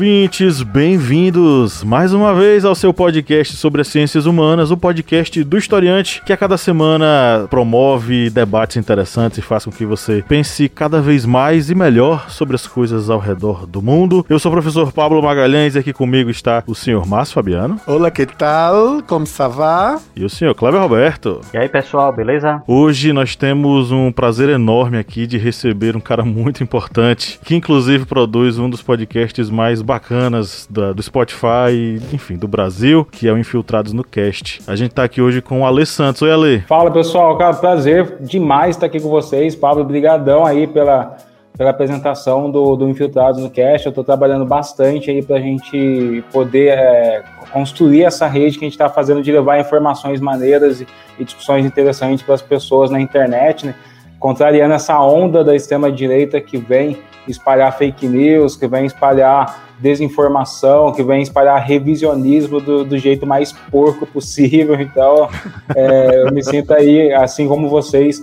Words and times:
Ouvintes, 0.00 0.62
bem-vindos 0.62 1.84
mais 1.84 2.14
uma 2.14 2.34
vez 2.34 2.64
ao 2.64 2.74
seu 2.74 2.90
podcast 2.90 3.54
sobre 3.54 3.82
as 3.82 3.88
ciências 3.88 4.24
humanas, 4.24 4.70
o 4.70 4.76
podcast 4.76 5.44
do 5.44 5.58
historiante 5.58 6.22
que 6.24 6.32
a 6.32 6.38
cada 6.38 6.56
semana 6.56 7.46
promove 7.50 8.30
debates 8.30 8.78
interessantes 8.78 9.36
e 9.36 9.42
faz 9.42 9.66
com 9.66 9.70
que 9.70 9.84
você 9.84 10.24
pense 10.26 10.70
cada 10.70 11.02
vez 11.02 11.26
mais 11.26 11.68
e 11.68 11.74
melhor 11.74 12.30
sobre 12.30 12.54
as 12.54 12.66
coisas 12.66 13.10
ao 13.10 13.18
redor 13.18 13.66
do 13.66 13.82
mundo. 13.82 14.24
Eu 14.26 14.38
sou 14.38 14.50
o 14.50 14.54
professor 14.54 14.90
Pablo 14.90 15.22
Magalhães 15.22 15.74
e 15.74 15.80
aqui 15.80 15.92
comigo 15.92 16.30
está 16.30 16.64
o 16.66 16.74
senhor 16.74 17.06
Márcio 17.06 17.34
Fabiano. 17.34 17.78
Olá, 17.86 18.10
que 18.10 18.24
tal? 18.24 19.02
Como 19.06 19.26
ça 19.26 19.48
va? 19.48 20.00
E 20.16 20.24
o 20.24 20.30
senhor 20.30 20.54
Cleber 20.54 20.80
Roberto. 20.80 21.42
E 21.52 21.58
aí, 21.58 21.68
pessoal, 21.68 22.10
beleza? 22.10 22.62
Hoje 22.66 23.12
nós 23.12 23.36
temos 23.36 23.92
um 23.92 24.10
prazer 24.10 24.48
enorme 24.48 24.96
aqui 24.96 25.26
de 25.26 25.36
receber 25.36 25.94
um 25.94 26.00
cara 26.00 26.24
muito 26.24 26.62
importante, 26.62 27.38
que 27.44 27.54
inclusive 27.54 28.06
produz 28.06 28.58
um 28.58 28.70
dos 28.70 28.80
podcasts 28.80 29.10
podcasts 29.10 29.50
mais 29.50 29.82
bacanas 29.90 30.68
da, 30.70 30.92
do 30.92 31.02
Spotify, 31.02 32.00
enfim, 32.12 32.36
do 32.36 32.46
Brasil, 32.46 33.04
que 33.04 33.26
é 33.26 33.32
o 33.32 33.36
Infiltrados 33.38 33.92
no 33.92 34.04
Cast. 34.04 34.62
A 34.68 34.76
gente 34.76 34.94
tá 34.94 35.02
aqui 35.02 35.20
hoje 35.20 35.42
com 35.42 35.62
o 35.62 35.66
Ale 35.66 35.84
Santos. 35.84 36.22
Oi, 36.22 36.30
Ale. 36.30 36.60
Fala, 36.60 36.92
pessoal. 36.92 37.36
Cara, 37.36 37.54
prazer 37.54 38.18
demais 38.20 38.76
estar 38.76 38.86
aqui 38.86 39.00
com 39.00 39.08
vocês. 39.08 39.56
Pablo, 39.56 39.82
brigadão 39.84 40.46
aí 40.46 40.68
pela, 40.68 41.16
pela 41.58 41.70
apresentação 41.70 42.48
do, 42.48 42.76
do 42.76 42.88
Infiltrados 42.88 43.42
no 43.42 43.50
Cast. 43.50 43.88
Eu 43.88 43.92
tô 43.92 44.04
trabalhando 44.04 44.46
bastante 44.46 45.10
aí 45.10 45.24
pra 45.24 45.40
gente 45.40 46.22
poder 46.32 46.68
é, 46.68 47.24
construir 47.52 48.04
essa 48.04 48.28
rede 48.28 48.60
que 48.60 48.64
a 48.64 48.68
gente 48.68 48.74
está 48.74 48.88
fazendo 48.88 49.20
de 49.20 49.32
levar 49.32 49.58
informações 49.58 50.20
maneiras 50.20 50.80
e, 50.80 50.86
e 51.18 51.24
discussões 51.24 51.66
interessantes 51.66 52.22
para 52.22 52.36
as 52.36 52.42
pessoas 52.42 52.92
na 52.92 53.00
internet, 53.00 53.66
né? 53.66 53.74
Contrariando 54.20 54.72
essa 54.72 55.00
onda 55.00 55.42
da 55.42 55.56
extrema-direita 55.56 56.40
que 56.40 56.58
vem 56.58 56.96
espalhar 57.30 57.76
fake 57.76 58.06
news, 58.06 58.56
que 58.56 58.66
vem 58.66 58.86
espalhar 58.86 59.70
desinformação, 59.78 60.92
que 60.92 61.02
vem 61.02 61.22
espalhar 61.22 61.58
revisionismo 61.60 62.60
do, 62.60 62.84
do 62.84 62.98
jeito 62.98 63.26
mais 63.26 63.52
porco 63.70 64.06
possível. 64.06 64.78
Então, 64.80 65.28
é, 65.74 66.22
eu 66.22 66.32
me 66.32 66.42
sinto 66.44 66.72
aí, 66.72 67.12
assim 67.12 67.48
como 67.48 67.68
vocês, 67.68 68.22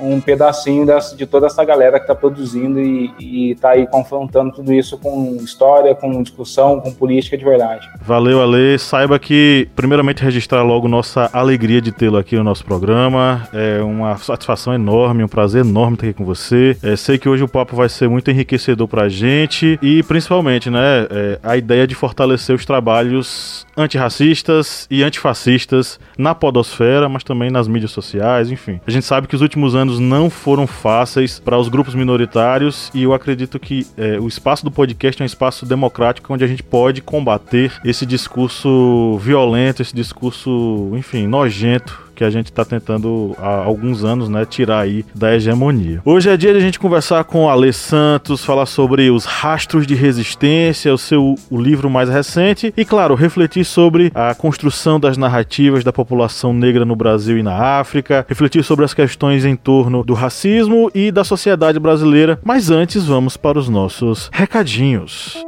um 0.00 0.20
pedacinho 0.20 0.86
dessa, 0.86 1.16
de 1.16 1.26
toda 1.26 1.46
essa 1.46 1.64
galera 1.64 1.98
que 1.98 2.04
está 2.04 2.14
produzindo 2.14 2.80
e 2.80 3.52
está 3.52 3.70
aí 3.70 3.86
confrontando 3.86 4.52
tudo 4.52 4.72
isso 4.72 4.98
com 4.98 5.36
história, 5.40 5.94
com 5.94 6.22
discussão, 6.22 6.80
com 6.80 6.92
política 6.92 7.36
de 7.36 7.44
verdade. 7.44 7.88
Valeu, 8.00 8.42
Ale. 8.42 8.78
Saiba 8.78 9.18
que, 9.18 9.68
primeiramente, 9.74 10.22
registrar 10.22 10.62
logo 10.62 10.88
nossa 10.88 11.28
alegria 11.32 11.80
de 11.80 11.92
tê-lo 11.92 12.16
aqui 12.16 12.36
no 12.36 12.44
nosso 12.44 12.64
programa. 12.64 13.48
É 13.52 13.82
uma 13.82 14.16
satisfação 14.18 14.74
enorme, 14.74 15.24
um 15.24 15.28
prazer 15.28 15.64
enorme 15.64 15.94
estar 15.94 16.06
aqui 16.06 16.14
com 16.14 16.24
você. 16.24 16.76
É, 16.82 16.96
sei 16.96 17.18
que 17.18 17.28
hoje 17.28 17.42
o 17.42 17.48
papo 17.48 17.76
vai 17.76 17.88
ser 17.88 18.08
muito 18.08 18.30
enriquecedor 18.30 18.88
para 18.88 19.04
a 19.04 19.08
gente 19.08 19.78
e, 19.82 20.02
principalmente, 20.02 20.70
né, 20.70 21.06
é, 21.10 21.38
a 21.42 21.56
ideia 21.56 21.86
de 21.86 21.94
fortalecer 21.94 22.54
os 22.54 22.64
trabalhos 22.64 23.66
antirracistas 23.76 24.86
e 24.90 25.02
antifascistas 25.02 26.00
na 26.16 26.34
podosfera, 26.34 27.08
mas 27.08 27.22
também 27.22 27.50
nas 27.50 27.68
mídias 27.68 27.90
sociais, 27.90 28.50
enfim. 28.50 28.80
A 28.86 28.90
gente 28.90 29.06
sabe 29.06 29.28
que 29.28 29.36
os 29.36 29.42
últimos 29.42 29.74
anos 29.74 29.87
não 29.96 30.28
foram 30.28 30.66
fáceis 30.66 31.38
para 31.38 31.56
os 31.56 31.68
grupos 31.68 31.94
minoritários 31.94 32.90
e 32.92 33.04
eu 33.04 33.14
acredito 33.14 33.58
que 33.58 33.86
é, 33.96 34.18
o 34.18 34.26
espaço 34.26 34.64
do 34.64 34.70
podcast 34.70 35.22
é 35.22 35.24
um 35.24 35.26
espaço 35.26 35.64
democrático 35.64 36.32
onde 36.32 36.44
a 36.44 36.46
gente 36.46 36.62
pode 36.62 37.00
combater 37.00 37.72
esse 37.84 38.04
discurso 38.04 39.16
violento, 39.18 39.80
esse 39.80 39.94
discurso, 39.94 40.90
enfim, 40.94 41.26
nojento 41.26 42.07
que 42.18 42.24
a 42.24 42.30
gente 42.30 42.46
está 42.46 42.64
tentando 42.64 43.36
há 43.38 43.62
alguns 43.62 44.04
anos, 44.04 44.28
né, 44.28 44.44
tirar 44.44 44.80
aí 44.80 45.04
da 45.14 45.36
hegemonia. 45.36 46.02
Hoje 46.04 46.28
é 46.28 46.36
dia 46.36 46.52
de 46.52 46.58
a 46.58 46.60
gente 46.60 46.76
conversar 46.76 47.22
com 47.22 47.44
o 47.44 47.48
Ale 47.48 47.72
Santos, 47.72 48.44
falar 48.44 48.66
sobre 48.66 49.08
os 49.08 49.24
rastros 49.24 49.86
de 49.86 49.94
resistência, 49.94 50.92
o 50.92 50.98
seu 50.98 51.36
o 51.48 51.60
livro 51.60 51.88
mais 51.88 52.08
recente 52.08 52.74
e, 52.76 52.84
claro, 52.84 53.14
refletir 53.14 53.64
sobre 53.64 54.10
a 54.12 54.34
construção 54.34 54.98
das 54.98 55.16
narrativas 55.16 55.84
da 55.84 55.92
população 55.92 56.52
negra 56.52 56.84
no 56.84 56.96
Brasil 56.96 57.38
e 57.38 57.42
na 57.42 57.54
África, 57.78 58.26
refletir 58.28 58.64
sobre 58.64 58.84
as 58.84 58.92
questões 58.92 59.44
em 59.44 59.54
torno 59.54 60.02
do 60.02 60.14
racismo 60.14 60.90
e 60.92 61.12
da 61.12 61.22
sociedade 61.22 61.78
brasileira. 61.78 62.40
Mas 62.42 62.68
antes, 62.68 63.04
vamos 63.04 63.36
para 63.36 63.60
os 63.60 63.68
nossos 63.68 64.28
recadinhos. 64.32 65.38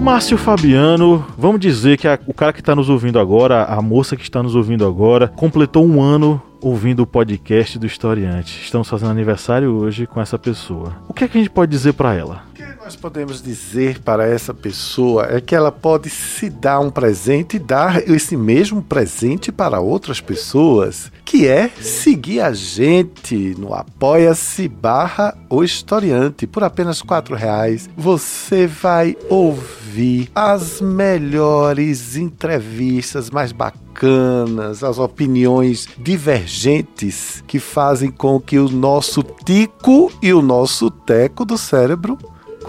Márcio 0.00 0.38
Fabiano, 0.38 1.26
vamos 1.36 1.60
dizer 1.60 1.98
que 1.98 2.08
a, 2.08 2.18
o 2.26 2.32
cara 2.32 2.54
que 2.54 2.60
está 2.60 2.74
nos 2.74 2.88
ouvindo 2.88 3.18
agora, 3.18 3.64
a 3.64 3.82
moça 3.82 4.16
que 4.16 4.22
está 4.22 4.42
nos 4.42 4.54
ouvindo 4.54 4.86
agora, 4.86 5.28
completou 5.28 5.86
um 5.86 6.02
ano 6.02 6.40
ouvindo 6.58 7.02
o 7.02 7.06
podcast 7.06 7.78
do 7.78 7.86
Historiante. 7.86 8.62
Estamos 8.62 8.88
fazendo 8.88 9.10
aniversário 9.10 9.70
hoje 9.72 10.06
com 10.06 10.18
essa 10.18 10.38
pessoa. 10.38 10.96
O 11.06 11.12
que, 11.12 11.24
é 11.24 11.28
que 11.28 11.36
a 11.36 11.40
gente 11.40 11.50
pode 11.50 11.70
dizer 11.70 11.92
para 11.92 12.14
ela? 12.14 12.49
Nós 12.90 12.96
podemos 12.96 13.40
dizer 13.40 14.00
para 14.00 14.26
essa 14.26 14.52
pessoa 14.52 15.28
é 15.30 15.40
que 15.40 15.54
ela 15.54 15.70
pode 15.70 16.10
se 16.10 16.50
dar 16.50 16.80
um 16.80 16.90
presente 16.90 17.54
e 17.54 17.60
dar 17.60 18.02
esse 18.10 18.36
mesmo 18.36 18.82
presente 18.82 19.52
para 19.52 19.78
outras 19.78 20.20
pessoas, 20.20 21.12
que 21.24 21.46
é 21.46 21.68
seguir 21.80 22.40
a 22.40 22.52
gente 22.52 23.54
no 23.56 23.74
apoia-se 23.74 24.66
barra 24.66 25.38
o 25.48 25.62
historiante 25.62 26.48
por 26.48 26.64
apenas 26.64 27.00
quatro 27.00 27.36
reais. 27.36 27.88
Você 27.96 28.66
vai 28.66 29.16
ouvir 29.28 30.28
as 30.34 30.80
melhores 30.80 32.16
entrevistas 32.16 33.30
mais 33.30 33.52
bacanas, 33.52 34.82
as 34.82 34.98
opiniões 34.98 35.86
divergentes 35.96 37.44
que 37.46 37.60
fazem 37.60 38.10
com 38.10 38.40
que 38.40 38.58
o 38.58 38.68
nosso 38.68 39.22
tico 39.22 40.10
e 40.20 40.32
o 40.32 40.42
nosso 40.42 40.90
teco 40.90 41.44
do 41.44 41.56
cérebro 41.56 42.18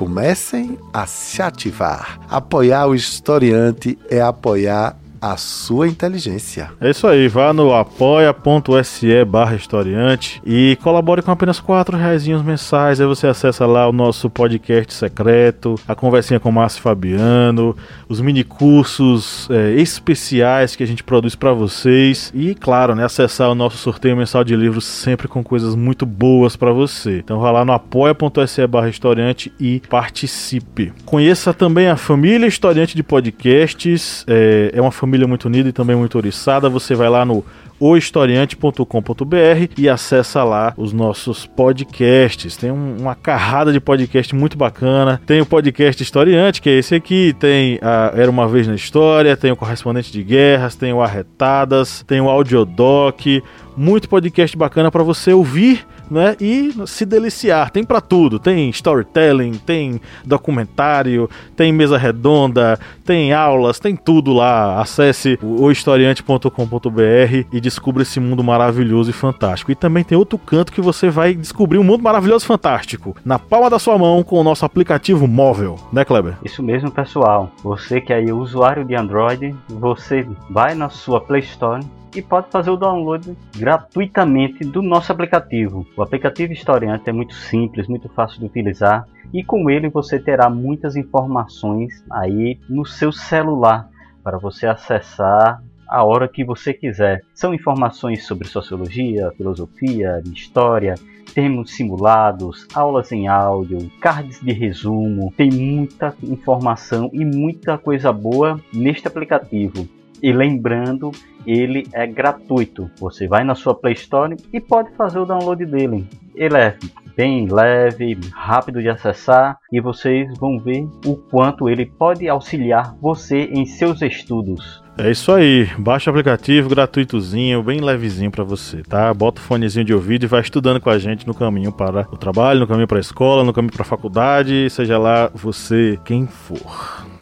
comecem 0.01 0.79
a 0.91 1.05
se 1.05 1.43
ativar. 1.43 2.19
Apoiar 2.27 2.87
o 2.87 2.95
historiante 2.95 3.99
é 4.09 4.19
apoiar 4.19 4.97
a 5.21 5.37
sua 5.37 5.87
inteligência. 5.87 6.71
É 6.81 6.89
isso 6.89 7.05
aí, 7.05 7.27
vá 7.27 7.53
no 7.53 7.73
apoia.se 7.73 9.23
barra 9.25 9.55
historiante 9.55 10.41
e 10.43 10.77
colabore 10.81 11.21
com 11.21 11.31
apenas 11.31 11.59
quatro 11.59 11.95
reais 11.95 12.25
mensais, 12.27 12.99
aí 12.99 13.05
você 13.05 13.27
acessa 13.27 13.65
lá 13.65 13.87
o 13.87 13.91
nosso 13.91 14.29
podcast 14.29 14.93
secreto, 14.93 15.75
a 15.87 15.93
conversinha 15.93 16.39
com 16.39 16.49
o 16.49 16.51
Márcio 16.51 16.81
Fabiano, 16.81 17.75
os 18.09 18.19
mini 18.19 18.43
cursos 18.43 19.47
é, 19.51 19.73
especiais 19.73 20.75
que 20.75 20.83
a 20.83 20.87
gente 20.87 21.03
produz 21.03 21.35
para 21.35 21.53
vocês 21.53 22.31
e, 22.33 22.55
claro, 22.55 22.95
né, 22.95 23.05
acessar 23.05 23.49
o 23.49 23.55
nosso 23.55 23.77
sorteio 23.77 24.17
mensal 24.17 24.43
de 24.43 24.55
livros 24.55 24.85
sempre 24.85 25.27
com 25.27 25.43
coisas 25.43 25.75
muito 25.75 26.05
boas 26.05 26.55
para 26.55 26.71
você. 26.71 27.19
Então 27.19 27.39
vá 27.39 27.51
lá 27.51 27.65
no 27.65 27.73
apoia.se 27.73 28.65
barra 28.67 28.89
historiante 28.89 29.51
e 29.59 29.81
participe. 29.89 30.93
Conheça 31.05 31.53
também 31.53 31.87
a 31.87 31.97
família 31.97 32.47
historiante 32.47 32.95
de 32.95 33.03
podcasts, 33.03 34.23
é, 34.27 34.71
é 34.73 34.81
uma 34.81 34.91
família 34.91 35.10
família 35.11 35.27
muito 35.27 35.45
unida 35.45 35.67
e 35.67 35.73
também 35.73 35.93
muito 35.93 36.17
oriçada. 36.17 36.69
Você 36.69 36.95
vai 36.95 37.09
lá 37.09 37.25
no 37.25 37.43
ohistoriante.com.br 37.77 39.73
e 39.77 39.89
acessa 39.89 40.41
lá 40.41 40.73
os 40.77 40.93
nossos 40.93 41.45
podcasts. 41.45 42.55
Tem 42.55 42.71
um, 42.71 42.95
uma 42.97 43.13
carrada 43.13 43.73
de 43.73 43.79
podcast 43.81 44.33
muito 44.33 44.57
bacana. 44.57 45.19
Tem 45.25 45.41
o 45.41 45.45
podcast 45.45 46.01
Historiante, 46.01 46.61
que 46.61 46.69
é 46.69 46.77
esse 46.77 46.95
aqui. 46.95 47.35
Tem 47.37 47.77
a 47.81 48.13
Era 48.15 48.31
Uma 48.31 48.47
Vez 48.47 48.67
na 48.67 48.75
História. 48.75 49.35
Tem 49.35 49.51
o 49.51 49.55
Correspondente 49.57 50.13
de 50.13 50.23
Guerras. 50.23 50.75
Tem 50.75 50.93
o 50.93 51.01
Arretadas. 51.01 52.05
Tem 52.07 52.21
o 52.21 52.29
Audiodoc. 52.29 53.43
Muito 53.75 54.07
podcast 54.07 54.55
bacana 54.55 54.89
para 54.89 55.03
você 55.03 55.33
ouvir 55.33 55.85
né? 56.11 56.35
E 56.39 56.73
se 56.85 57.05
deliciar. 57.05 57.71
Tem 57.71 57.83
para 57.83 58.01
tudo. 58.01 58.37
Tem 58.37 58.69
storytelling, 58.69 59.53
tem 59.53 60.01
documentário, 60.25 61.29
tem 61.55 61.71
mesa 61.71 61.97
redonda, 61.97 62.77
tem 63.05 63.33
aulas, 63.33 63.79
tem 63.79 63.95
tudo 63.95 64.33
lá. 64.33 64.79
Acesse 64.81 65.39
o 65.41 65.71
historiante.com.br 65.71 67.45
e 67.51 67.61
descubra 67.61 68.03
esse 68.03 68.19
mundo 68.19 68.43
maravilhoso 68.43 69.09
e 69.09 69.13
fantástico. 69.13 69.71
E 69.71 69.75
também 69.75 70.03
tem 70.03 70.17
outro 70.17 70.37
canto 70.37 70.71
que 70.71 70.81
você 70.81 71.09
vai 71.09 71.33
descobrir 71.33 71.77
um 71.77 71.83
mundo 71.83 72.03
maravilhoso 72.03 72.43
e 72.45 72.47
fantástico 72.47 73.15
na 73.23 73.39
palma 73.39 73.69
da 73.69 73.79
sua 73.79 73.97
mão 73.97 74.23
com 74.23 74.39
o 74.39 74.43
nosso 74.43 74.65
aplicativo 74.65 75.27
móvel, 75.27 75.77
né, 75.93 76.03
Kleber? 76.03 76.37
Isso 76.43 76.61
mesmo, 76.61 76.91
pessoal. 76.91 77.51
Você 77.63 78.01
que 78.01 78.11
é 78.11 78.21
usuário 78.33 78.83
de 78.83 78.95
Android, 78.95 79.55
você 79.69 80.27
vai 80.49 80.75
na 80.75 80.89
sua 80.89 81.21
Play 81.21 81.41
Store 81.41 81.83
e 82.15 82.21
pode 82.21 82.49
fazer 82.49 82.69
o 82.69 82.77
download 82.77 83.37
gratuitamente 83.57 84.63
do 84.63 84.81
nosso 84.81 85.11
aplicativo. 85.11 85.85
O 85.95 86.01
aplicativo 86.01 86.53
Historiante 86.53 87.09
é 87.09 87.13
muito 87.13 87.33
simples, 87.33 87.87
muito 87.87 88.09
fácil 88.09 88.39
de 88.39 88.45
utilizar 88.45 89.07
e 89.33 89.43
com 89.43 89.69
ele 89.69 89.89
você 89.89 90.19
terá 90.19 90.49
muitas 90.49 90.95
informações 90.95 92.03
aí 92.11 92.59
no 92.69 92.85
seu 92.85 93.11
celular 93.11 93.89
para 94.23 94.37
você 94.37 94.67
acessar 94.67 95.63
a 95.87 96.05
hora 96.05 96.27
que 96.27 96.43
você 96.43 96.73
quiser. 96.73 97.21
São 97.33 97.53
informações 97.53 98.25
sobre 98.25 98.47
sociologia, 98.47 99.31
filosofia, 99.35 100.21
história, 100.31 100.95
termos 101.33 101.75
simulados, 101.75 102.65
aulas 102.73 103.11
em 103.11 103.27
áudio, 103.27 103.91
cards 103.99 104.39
de 104.39 104.53
resumo. 104.53 105.33
Tem 105.35 105.51
muita 105.51 106.15
informação 106.23 107.09
e 107.11 107.25
muita 107.25 107.77
coisa 107.77 108.11
boa 108.13 108.59
neste 108.73 109.07
aplicativo. 109.07 109.87
E 110.23 110.31
lembrando, 110.31 111.11
ele 111.45 111.87
é 111.93 112.05
gratuito. 112.05 112.89
Você 112.99 113.27
vai 113.27 113.43
na 113.43 113.55
sua 113.55 113.75
Play 113.75 113.93
Store 113.93 114.35
e 114.51 114.59
pode 114.59 114.91
fazer 114.95 115.19
o 115.19 115.25
download 115.25 115.65
dele. 115.65 116.07
Ele 116.35 116.57
é 116.57 116.77
bem 117.15 117.47
leve, 117.51 118.17
rápido 118.33 118.81
de 118.81 118.89
acessar 118.89 119.57
e 119.71 119.81
vocês 119.81 120.27
vão 120.39 120.57
ver 120.57 120.87
o 121.05 121.15
quanto 121.15 121.69
ele 121.69 121.85
pode 121.85 122.27
auxiliar 122.27 122.95
você 123.01 123.49
em 123.51 123.65
seus 123.65 124.01
estudos. 124.01 124.81
É 124.97 125.09
isso 125.09 125.31
aí, 125.31 125.69
baixa 125.77 126.09
o 126.09 126.13
aplicativo 126.13 126.69
gratuitozinho, 126.69 127.63
bem 127.63 127.79
levezinho 127.79 128.29
para 128.29 128.43
você, 128.43 128.83
tá? 128.83 129.13
Bota 129.13 129.39
o 129.39 129.43
fonezinho 129.43 129.85
de 129.85 129.93
ouvido 129.93 130.23
e 130.23 130.27
vai 130.27 130.41
estudando 130.41 130.81
com 130.81 130.89
a 130.89 130.99
gente 130.99 131.25
no 131.25 131.33
caminho 131.33 131.71
para 131.71 132.07
o 132.11 132.17
trabalho, 132.17 132.59
no 132.59 132.67
caminho 132.67 132.87
para 132.87 132.97
a 132.97 133.01
escola, 133.01 133.43
no 133.43 133.53
caminho 133.53 133.73
para 133.73 133.83
a 133.83 133.85
faculdade, 133.85 134.69
seja 134.69 134.97
lá 134.97 135.29
você 135.33 135.97
quem 136.03 136.27
for. 136.27 137.20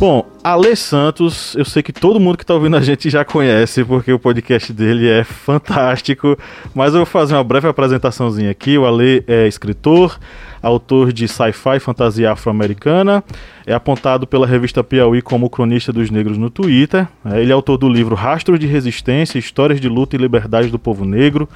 Bom, 0.00 0.24
Ale 0.42 0.74
Santos, 0.74 1.54
eu 1.54 1.66
sei 1.66 1.82
que 1.82 1.92
todo 1.92 2.18
mundo 2.18 2.38
que 2.38 2.44
está 2.44 2.54
ouvindo 2.54 2.74
a 2.74 2.80
gente 2.80 3.10
já 3.10 3.22
conhece, 3.26 3.84
porque 3.84 4.10
o 4.10 4.18
podcast 4.18 4.72
dele 4.72 5.06
é 5.06 5.22
fantástico, 5.22 6.36
mas 6.74 6.94
eu 6.94 7.00
vou 7.00 7.06
fazer 7.06 7.34
uma 7.34 7.44
breve 7.44 7.68
apresentaçãozinha 7.68 8.50
aqui. 8.50 8.78
O 8.78 8.86
Ale 8.86 9.22
é 9.26 9.46
escritor, 9.46 10.18
autor 10.62 11.12
de 11.12 11.28
sci-fi 11.28 11.78
fantasia 11.78 12.32
afro-americana, 12.32 13.22
é 13.66 13.74
apontado 13.74 14.26
pela 14.26 14.46
revista 14.46 14.82
Piauí 14.82 15.22
como 15.22 15.48
cronista 15.48 15.92
dos 15.92 16.10
negros 16.10 16.38
no 16.38 16.50
Twitter. 16.50 17.06
É, 17.24 17.40
ele 17.40 17.50
é 17.50 17.54
autor 17.54 17.76
do 17.76 17.88
livro 17.88 18.14
Rastros 18.14 18.58
de 18.58 18.66
Resistência, 18.66 19.38
Histórias 19.38 19.80
de 19.80 19.88
Luta 19.88 20.16
e 20.16 20.18
Liberdade 20.18 20.68
do 20.68 20.78
Povo 20.78 21.04
Negro, 21.04 21.48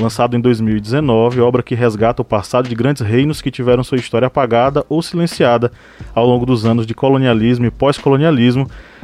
lançado 0.00 0.36
em 0.36 0.40
2019, 0.40 1.40
obra 1.40 1.62
que 1.62 1.74
resgata 1.74 2.22
o 2.22 2.24
passado 2.24 2.68
de 2.68 2.74
grandes 2.74 3.02
reinos 3.02 3.40
que 3.40 3.50
tiveram 3.50 3.84
sua 3.84 3.98
história 3.98 4.26
apagada 4.26 4.84
ou 4.88 5.00
silenciada 5.00 5.70
ao 6.14 6.26
longo 6.26 6.44
dos 6.44 6.66
anos 6.66 6.86
de 6.86 6.94
colonialismo 6.94 7.66
e 7.66 7.70
pós-colonialismo, 7.70 8.31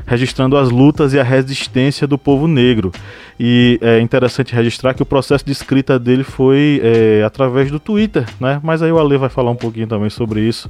registrando 0.07 0.57
as 0.57 0.71
lutas 0.71 1.13
e 1.13 1.21
a 1.21 1.23
resistência 1.23 2.07
do 2.07 2.19
povo 2.19 2.47
negro. 2.47 2.91
E 3.39 3.79
é 3.81 4.01
interessante 4.01 4.55
registrar 4.55 4.95
que 4.95 5.03
o 5.03 5.07
processo 5.07 5.45
de 5.45 5.53
escrita 5.53 5.99
dele 5.99 6.25
foi 6.25 6.81
é, 6.83 7.23
através 7.25 7.71
do 7.71 7.79
Twitter, 7.79 8.25
né? 8.41 8.61
Mas 8.63 8.83
aí 8.83 8.91
o 8.91 8.99
Ale 8.99 9.17
vai 9.17 9.29
falar 9.29 9.51
um 9.51 9.57
pouquinho 9.57 9.87
também 9.87 10.11
sobre 10.11 10.41
isso 10.41 10.69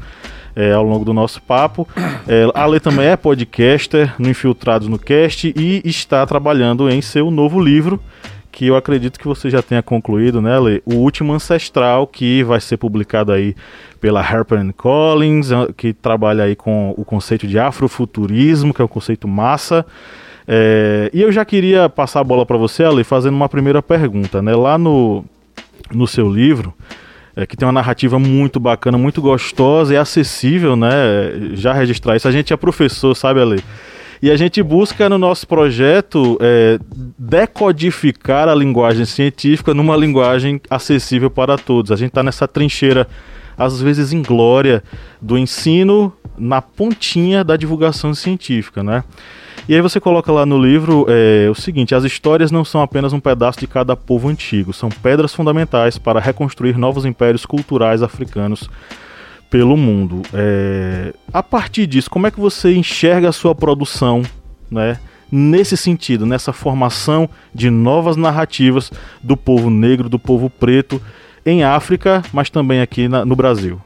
é, 0.54 0.72
ao 0.72 0.82
longo 0.82 1.04
do 1.04 1.14
nosso 1.14 1.40
papo. 1.40 1.88
É, 2.26 2.50
a 2.52 2.64
Ale 2.64 2.80
também 2.80 3.06
é 3.06 3.16
podcaster 3.16 4.14
no 4.18 4.28
Infiltrados 4.28 4.88
no 4.88 4.98
Cast 4.98 5.54
e 5.56 5.80
está 5.84 6.26
trabalhando 6.26 6.90
em 6.90 7.00
seu 7.00 7.30
novo 7.30 7.60
livro, 7.60 8.00
que 8.50 8.66
eu 8.66 8.74
acredito 8.74 9.20
que 9.20 9.28
você 9.28 9.48
já 9.48 9.62
tenha 9.62 9.82
concluído, 9.82 10.42
né, 10.42 10.56
Ale? 10.56 10.82
O 10.84 10.94
Último 10.96 11.32
Ancestral, 11.32 12.08
que 12.08 12.42
vai 12.42 12.60
ser 12.60 12.76
publicado 12.76 13.30
aí 13.30 13.54
pela 14.00 14.20
Harper 14.20 14.60
Collins, 14.74 15.50
que 15.76 15.92
trabalha 15.92 16.44
aí 16.44 16.56
com 16.56 16.94
o 16.96 17.04
conceito 17.04 17.46
de 17.46 17.58
afrofuturismo, 17.58 18.72
que 18.72 18.80
é 18.80 18.84
um 18.84 18.88
conceito 18.88 19.26
massa. 19.26 19.84
É, 20.46 21.10
e 21.12 21.20
eu 21.20 21.30
já 21.30 21.44
queria 21.44 21.88
passar 21.88 22.20
a 22.20 22.24
bola 22.24 22.46
para 22.46 22.56
você, 22.56 22.82
Ale, 22.84 23.04
fazendo 23.04 23.34
uma 23.34 23.48
primeira 23.48 23.82
pergunta, 23.82 24.40
né? 24.40 24.54
Lá 24.54 24.78
no, 24.78 25.24
no 25.92 26.06
seu 26.06 26.28
livro, 26.30 26.72
é, 27.36 27.46
que 27.46 27.56
tem 27.56 27.66
uma 27.66 27.72
narrativa 27.72 28.18
muito 28.18 28.58
bacana, 28.58 28.96
muito 28.96 29.20
gostosa 29.20 29.92
e 29.92 29.96
acessível, 29.96 30.74
né? 30.74 30.88
Já 31.52 31.72
registrar 31.72 32.16
isso. 32.16 32.26
A 32.26 32.32
gente 32.32 32.52
é 32.52 32.56
professor, 32.56 33.14
sabe, 33.14 33.40
Ale? 33.40 33.62
E 34.20 34.30
a 34.30 34.36
gente 34.36 34.60
busca 34.62 35.08
no 35.08 35.16
nosso 35.16 35.46
projeto 35.46 36.36
é, 36.40 36.78
decodificar 37.16 38.48
a 38.48 38.54
linguagem 38.54 39.04
científica 39.04 39.72
numa 39.72 39.96
linguagem 39.96 40.60
acessível 40.68 41.30
para 41.30 41.56
todos. 41.56 41.92
A 41.92 41.96
gente 41.96 42.08
está 42.08 42.22
nessa 42.22 42.48
trincheira, 42.48 43.06
às 43.58 43.80
vezes 43.82 44.12
inglória, 44.12 44.82
do 45.20 45.36
ensino 45.36 46.12
na 46.38 46.62
pontinha 46.62 47.42
da 47.42 47.56
divulgação 47.56 48.14
científica, 48.14 48.82
né? 48.82 49.02
E 49.68 49.74
aí 49.74 49.82
você 49.82 50.00
coloca 50.00 50.32
lá 50.32 50.46
no 50.46 50.58
livro 50.58 51.04
é, 51.08 51.48
o 51.50 51.54
seguinte: 51.54 51.94
as 51.94 52.04
histórias 52.04 52.50
não 52.50 52.64
são 52.64 52.80
apenas 52.80 53.12
um 53.12 53.20
pedaço 53.20 53.60
de 53.60 53.66
cada 53.66 53.96
povo 53.96 54.28
antigo, 54.28 54.72
são 54.72 54.88
pedras 54.88 55.34
fundamentais 55.34 55.98
para 55.98 56.20
reconstruir 56.20 56.78
novos 56.78 57.04
impérios 57.04 57.44
culturais 57.44 58.02
africanos 58.02 58.70
pelo 59.50 59.76
mundo. 59.76 60.22
É, 60.32 61.12
a 61.32 61.42
partir 61.42 61.86
disso, 61.86 62.08
como 62.08 62.26
é 62.26 62.30
que 62.30 62.40
você 62.40 62.74
enxerga 62.74 63.28
a 63.28 63.32
sua 63.32 63.54
produção, 63.54 64.22
né? 64.70 64.98
Nesse 65.30 65.76
sentido, 65.76 66.24
nessa 66.24 66.54
formação 66.54 67.28
de 67.54 67.68
novas 67.68 68.16
narrativas 68.16 68.90
do 69.22 69.36
povo 69.36 69.68
negro, 69.68 70.08
do 70.08 70.18
povo 70.18 70.48
preto 70.48 71.02
em 71.50 71.64
África, 71.64 72.22
mas 72.32 72.50
também 72.50 72.80
aqui 72.80 73.08
na, 73.08 73.24
no 73.24 73.34
Brasil. 73.34 73.80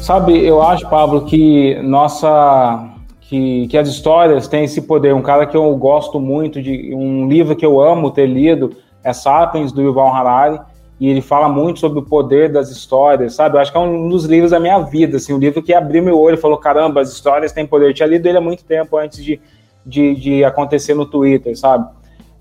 Sabe, 0.00 0.44
eu 0.44 0.60
acho, 0.60 0.88
Pablo, 0.88 1.24
que 1.24 1.80
nossa 1.82 2.99
que, 3.30 3.68
que 3.68 3.78
as 3.78 3.88
histórias 3.88 4.48
têm 4.48 4.64
esse 4.64 4.82
poder. 4.82 5.14
Um 5.14 5.22
cara 5.22 5.46
que 5.46 5.56
eu 5.56 5.72
gosto 5.76 6.18
muito 6.18 6.60
de 6.60 6.92
um 6.92 7.28
livro 7.28 7.54
que 7.54 7.64
eu 7.64 7.80
amo 7.80 8.10
ter 8.10 8.26
lido 8.26 8.74
é 9.04 9.12
Sapiens 9.12 9.70
do 9.70 9.80
Yuval 9.80 10.12
Harari 10.12 10.58
e 10.98 11.08
ele 11.08 11.20
fala 11.20 11.48
muito 11.48 11.78
sobre 11.78 12.00
o 12.00 12.02
poder 12.02 12.50
das 12.50 12.72
histórias, 12.72 13.34
sabe? 13.36 13.56
Eu 13.56 13.60
acho 13.60 13.70
que 13.70 13.78
é 13.78 13.80
um 13.80 14.08
dos 14.08 14.24
livros 14.24 14.50
da 14.50 14.58
minha 14.58 14.80
vida, 14.80 15.16
assim, 15.16 15.32
um 15.32 15.38
livro 15.38 15.62
que 15.62 15.72
abriu 15.72 16.02
meu 16.02 16.18
olho 16.18 16.34
e 16.34 16.40
falou, 16.40 16.58
caramba, 16.58 17.02
as 17.02 17.12
histórias 17.12 17.52
têm 17.52 17.64
poder. 17.64 17.90
Eu 17.90 17.94
tinha 17.94 18.08
lido 18.08 18.26
ele 18.26 18.36
há 18.36 18.40
muito 18.40 18.64
tempo 18.64 18.96
antes 18.96 19.22
de, 19.22 19.40
de, 19.86 20.16
de 20.16 20.44
acontecer 20.44 20.94
no 20.94 21.06
Twitter, 21.06 21.56
sabe? 21.56 21.88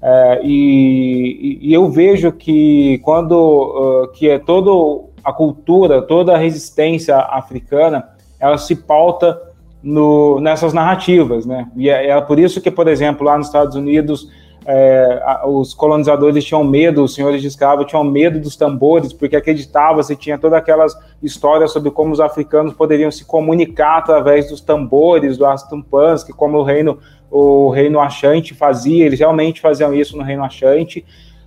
É, 0.02 0.42
e, 0.44 1.60
e, 1.62 1.72
eu 1.72 1.88
vejo 1.88 2.32
que 2.32 2.98
quando 3.04 3.34
uh, 3.36 4.12
que 4.14 4.28
é 4.28 4.40
todo 4.40 5.10
a 5.24 5.32
cultura, 5.32 6.02
toda 6.02 6.34
a 6.34 6.38
resistência 6.38 7.16
africana, 7.16 8.10
ela 8.40 8.58
se 8.58 8.76
pauta 8.76 9.49
no, 9.82 10.40
nessas 10.40 10.74
narrativas, 10.74 11.46
né? 11.46 11.68
E 11.76 11.90
é, 11.90 12.10
é, 12.10 12.22
por 12.22 12.38
isso 12.38 12.62
que, 12.62 12.70
por 12.70 12.88
exemplo, 12.88 13.26
lá 13.26 13.38
nos 13.38 13.48
Estados 13.48 13.76
Unidos, 13.76 14.30
é, 14.66 15.22
os 15.46 15.74
colonizadores 15.74 16.44
tinham 16.44 16.64
medo, 16.64 17.04
os 17.04 17.16
senhores 17.16 17.42
de 17.42 17.48
escravo 17.48 17.86
tinham 17.86 18.04
medo 18.04 18.40
dos 18.40 18.56
tambores, 18.56 19.14
porque 19.14 19.36
acreditava-se, 19.36 20.16
tinha 20.16 20.38
todas 20.38 20.60
aquelas 20.60 20.94
histórias 21.24 21.72
sobre 21.72 21.92
como 21.92 22.12
os 22.12 22.20
africanos 22.20 22.74
poderiam 22.74 23.10
se 23.10 23.26
comunicar 23.26 24.00
através 24.00 24.50
dos 24.50 24.62
tambores, 24.62 25.38
do 25.38 25.46
Astumpans, 25.46 26.24
que 26.24 26.34
como 26.34 26.58
o 26.58 26.64
reino, 26.64 27.00
o 27.32 27.70
reino 27.70 28.00
Achante 28.00 28.54
fazia, 28.54 29.06
eles 29.06 29.20
realmente 29.20 29.62
faziam 29.62 29.94
isso 29.94 30.18
no 30.18 30.24
reino 30.24 30.44
Achante, 30.44 31.06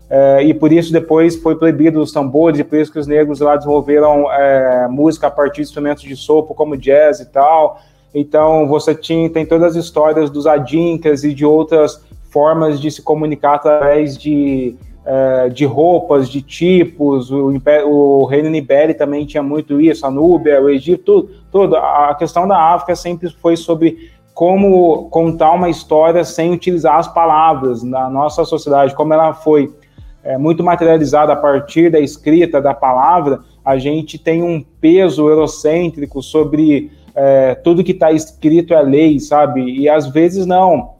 é, 0.08 0.42
e 0.42 0.52
por 0.52 0.72
isso 0.72 0.92
depois 0.92 1.36
foi 1.36 1.54
proibido 1.56 2.00
os 2.00 2.12
tambores, 2.12 2.58
e 2.58 2.64
por 2.64 2.78
isso 2.78 2.92
que 2.92 2.98
os 2.98 3.06
negros 3.06 3.40
lá 3.40 3.56
desenvolveram 3.56 4.30
é, 4.32 4.88
música 4.88 5.26
a 5.26 5.30
partir 5.30 5.56
de 5.56 5.62
instrumentos 5.62 6.02
de 6.02 6.16
sopro, 6.16 6.54
como 6.54 6.76
jazz 6.76 7.20
e 7.20 7.26
tal. 7.26 7.80
Então 8.14 8.68
você 8.68 8.94
tinha, 8.94 9.28
tem 9.30 9.46
todas 9.46 9.76
as 9.76 9.84
histórias 9.84 10.30
dos 10.30 10.46
adincas 10.46 11.24
e 11.24 11.32
de 11.32 11.44
outras 11.44 12.04
formas 12.30 12.80
de 12.80 12.90
se 12.90 13.02
comunicar 13.02 13.54
através 13.54 14.16
de, 14.16 14.74
é, 15.04 15.48
de 15.48 15.64
roupas, 15.64 16.28
de 16.28 16.42
tipos. 16.42 17.30
O, 17.30 17.52
o 17.86 18.24
reino 18.24 18.50
Nibeli 18.50 18.94
também 18.94 19.24
tinha 19.24 19.42
muito 19.42 19.80
isso, 19.80 20.06
a 20.06 20.10
Núbia, 20.10 20.60
o 20.60 20.68
Egito, 20.68 21.04
tudo, 21.04 21.30
tudo. 21.50 21.76
A 21.76 22.14
questão 22.14 22.46
da 22.46 22.58
África 22.58 22.96
sempre 22.96 23.30
foi 23.30 23.56
sobre 23.56 24.10
como 24.34 25.08
contar 25.10 25.52
uma 25.52 25.68
história 25.68 26.24
sem 26.24 26.52
utilizar 26.52 26.96
as 26.96 27.06
palavras 27.06 27.82
na 27.82 28.08
nossa 28.08 28.44
sociedade, 28.44 28.94
como 28.94 29.12
ela 29.12 29.34
foi 29.34 29.70
é, 30.24 30.38
muito 30.38 30.62
materializada 30.62 31.32
a 31.32 31.36
partir 31.36 31.90
da 31.90 32.00
escrita, 32.00 32.60
da 32.60 32.72
palavra, 32.72 33.40
a 33.64 33.76
gente 33.76 34.18
tem 34.18 34.42
um 34.42 34.64
peso 34.80 35.28
eurocêntrico 35.28 36.22
sobre 36.22 36.90
é, 37.14 37.54
tudo 37.54 37.84
que 37.84 37.92
está 37.92 38.10
escrito 38.12 38.74
é 38.74 38.82
lei, 38.82 39.18
sabe? 39.20 39.62
E 39.62 39.88
às 39.88 40.06
vezes 40.06 40.46
não. 40.46 40.94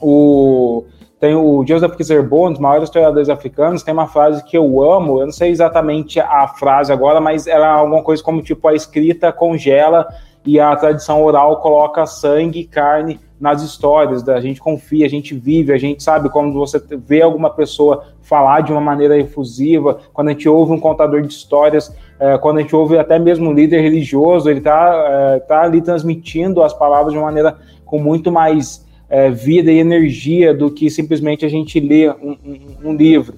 O, 0.00 0.84
tem 1.18 1.34
o 1.34 1.64
Joseph 1.66 1.96
Kizerbo, 1.96 2.46
um 2.46 2.52
dos 2.52 2.60
maiores 2.60 2.88
historiadores 2.88 3.28
africanos, 3.28 3.82
tem 3.82 3.94
uma 3.94 4.06
frase 4.06 4.44
que 4.44 4.56
eu 4.56 4.82
amo, 4.82 5.20
eu 5.20 5.26
não 5.26 5.32
sei 5.32 5.50
exatamente 5.50 6.20
a 6.20 6.46
frase 6.46 6.92
agora, 6.92 7.20
mas 7.20 7.46
ela 7.46 7.66
é 7.66 7.70
alguma 7.70 8.02
coisa 8.02 8.22
como 8.22 8.42
tipo, 8.42 8.68
a 8.68 8.74
escrita 8.74 9.32
congela 9.32 10.06
e 10.44 10.60
a 10.60 10.76
tradição 10.76 11.24
oral 11.24 11.60
coloca 11.60 12.06
sangue 12.06 12.60
e 12.60 12.66
carne 12.66 13.18
nas 13.40 13.62
histórias, 13.62 14.26
a 14.28 14.40
gente 14.40 14.60
confia, 14.60 15.04
a 15.04 15.08
gente 15.08 15.34
vive, 15.34 15.72
a 15.72 15.78
gente 15.78 16.02
sabe 16.02 16.30
quando 16.30 16.54
você 16.54 16.80
vê 16.96 17.20
alguma 17.20 17.50
pessoa 17.50 18.04
falar 18.22 18.62
de 18.62 18.72
uma 18.72 18.80
maneira 18.80 19.18
efusiva, 19.18 19.98
quando 20.12 20.28
a 20.28 20.30
gente 20.32 20.48
ouve 20.48 20.72
um 20.72 20.80
contador 20.80 21.20
de 21.20 21.28
histórias, 21.28 21.94
é, 22.18 22.38
quando 22.38 22.58
a 22.58 22.60
gente 22.60 22.74
ouve 22.74 22.98
até 22.98 23.18
mesmo 23.18 23.50
um 23.50 23.52
líder 23.52 23.80
religioso, 23.80 24.48
ele 24.48 24.58
está 24.58 25.34
é, 25.36 25.40
tá 25.40 25.62
ali 25.62 25.82
transmitindo 25.82 26.62
as 26.62 26.72
palavras 26.72 27.12
de 27.12 27.18
uma 27.18 27.26
maneira 27.26 27.56
com 27.84 27.98
muito 27.98 28.32
mais 28.32 28.86
é, 29.08 29.30
vida 29.30 29.70
e 29.70 29.78
energia 29.78 30.54
do 30.54 30.70
que 30.70 30.90
simplesmente 30.90 31.44
a 31.44 31.48
gente 31.48 31.78
lê 31.78 32.08
um, 32.10 32.36
um, 32.44 32.90
um 32.90 32.96
livro. 32.96 33.34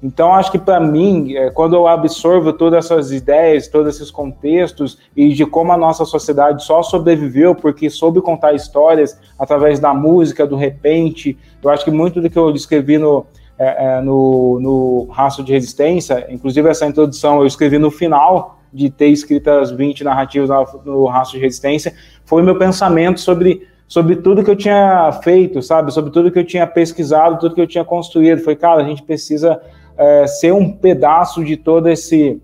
Então, 0.00 0.32
acho 0.32 0.52
que 0.52 0.58
para 0.58 0.78
mim, 0.78 1.34
é, 1.34 1.50
quando 1.50 1.74
eu 1.74 1.88
absorvo 1.88 2.52
todas 2.52 2.84
essas 2.84 3.10
ideias, 3.10 3.66
todos 3.66 3.96
esses 3.96 4.12
contextos 4.12 4.98
e 5.16 5.30
de 5.30 5.44
como 5.44 5.72
a 5.72 5.76
nossa 5.76 6.04
sociedade 6.04 6.64
só 6.64 6.84
sobreviveu 6.84 7.52
porque 7.54 7.90
soube 7.90 8.20
contar 8.20 8.52
histórias 8.52 9.18
através 9.36 9.80
da 9.80 9.92
música, 9.92 10.46
do 10.46 10.54
repente, 10.54 11.36
eu 11.60 11.68
acho 11.68 11.84
que 11.84 11.90
muito 11.90 12.20
do 12.20 12.30
que 12.30 12.38
eu 12.38 12.50
escrevi 12.50 12.96
no, 12.96 13.26
é, 13.58 13.96
é, 13.96 14.00
no, 14.00 14.60
no 14.60 15.08
Raço 15.10 15.42
de 15.42 15.52
Resistência, 15.52 16.26
inclusive 16.30 16.68
essa 16.68 16.86
introdução 16.86 17.40
eu 17.40 17.46
escrevi 17.46 17.78
no 17.78 17.90
final 17.90 18.60
de 18.72 18.90
ter 18.90 19.08
escrito 19.08 19.48
as 19.48 19.70
20 19.70 20.04
narrativas 20.04 20.50
no 20.84 21.06
Raço 21.06 21.32
de 21.32 21.38
Resistência, 21.38 21.94
foi 22.24 22.42
meu 22.42 22.58
pensamento 22.58 23.20
sobre 23.20 23.66
sobre 23.88 24.16
tudo 24.16 24.44
que 24.44 24.50
eu 24.50 24.56
tinha 24.56 25.10
feito, 25.24 25.62
sabe? 25.62 25.90
Sobre 25.92 26.10
tudo 26.10 26.30
que 26.30 26.38
eu 26.38 26.44
tinha 26.44 26.66
pesquisado, 26.66 27.38
tudo 27.38 27.54
que 27.54 27.60
eu 27.60 27.66
tinha 27.66 27.84
construído. 27.84 28.42
Foi, 28.42 28.54
cara, 28.54 28.82
a 28.82 28.84
gente 28.84 29.02
precisa 29.02 29.58
é, 29.96 30.26
ser 30.26 30.52
um 30.52 30.70
pedaço 30.70 31.42
de 31.42 31.56
todo 31.56 31.88
esse, 31.88 32.40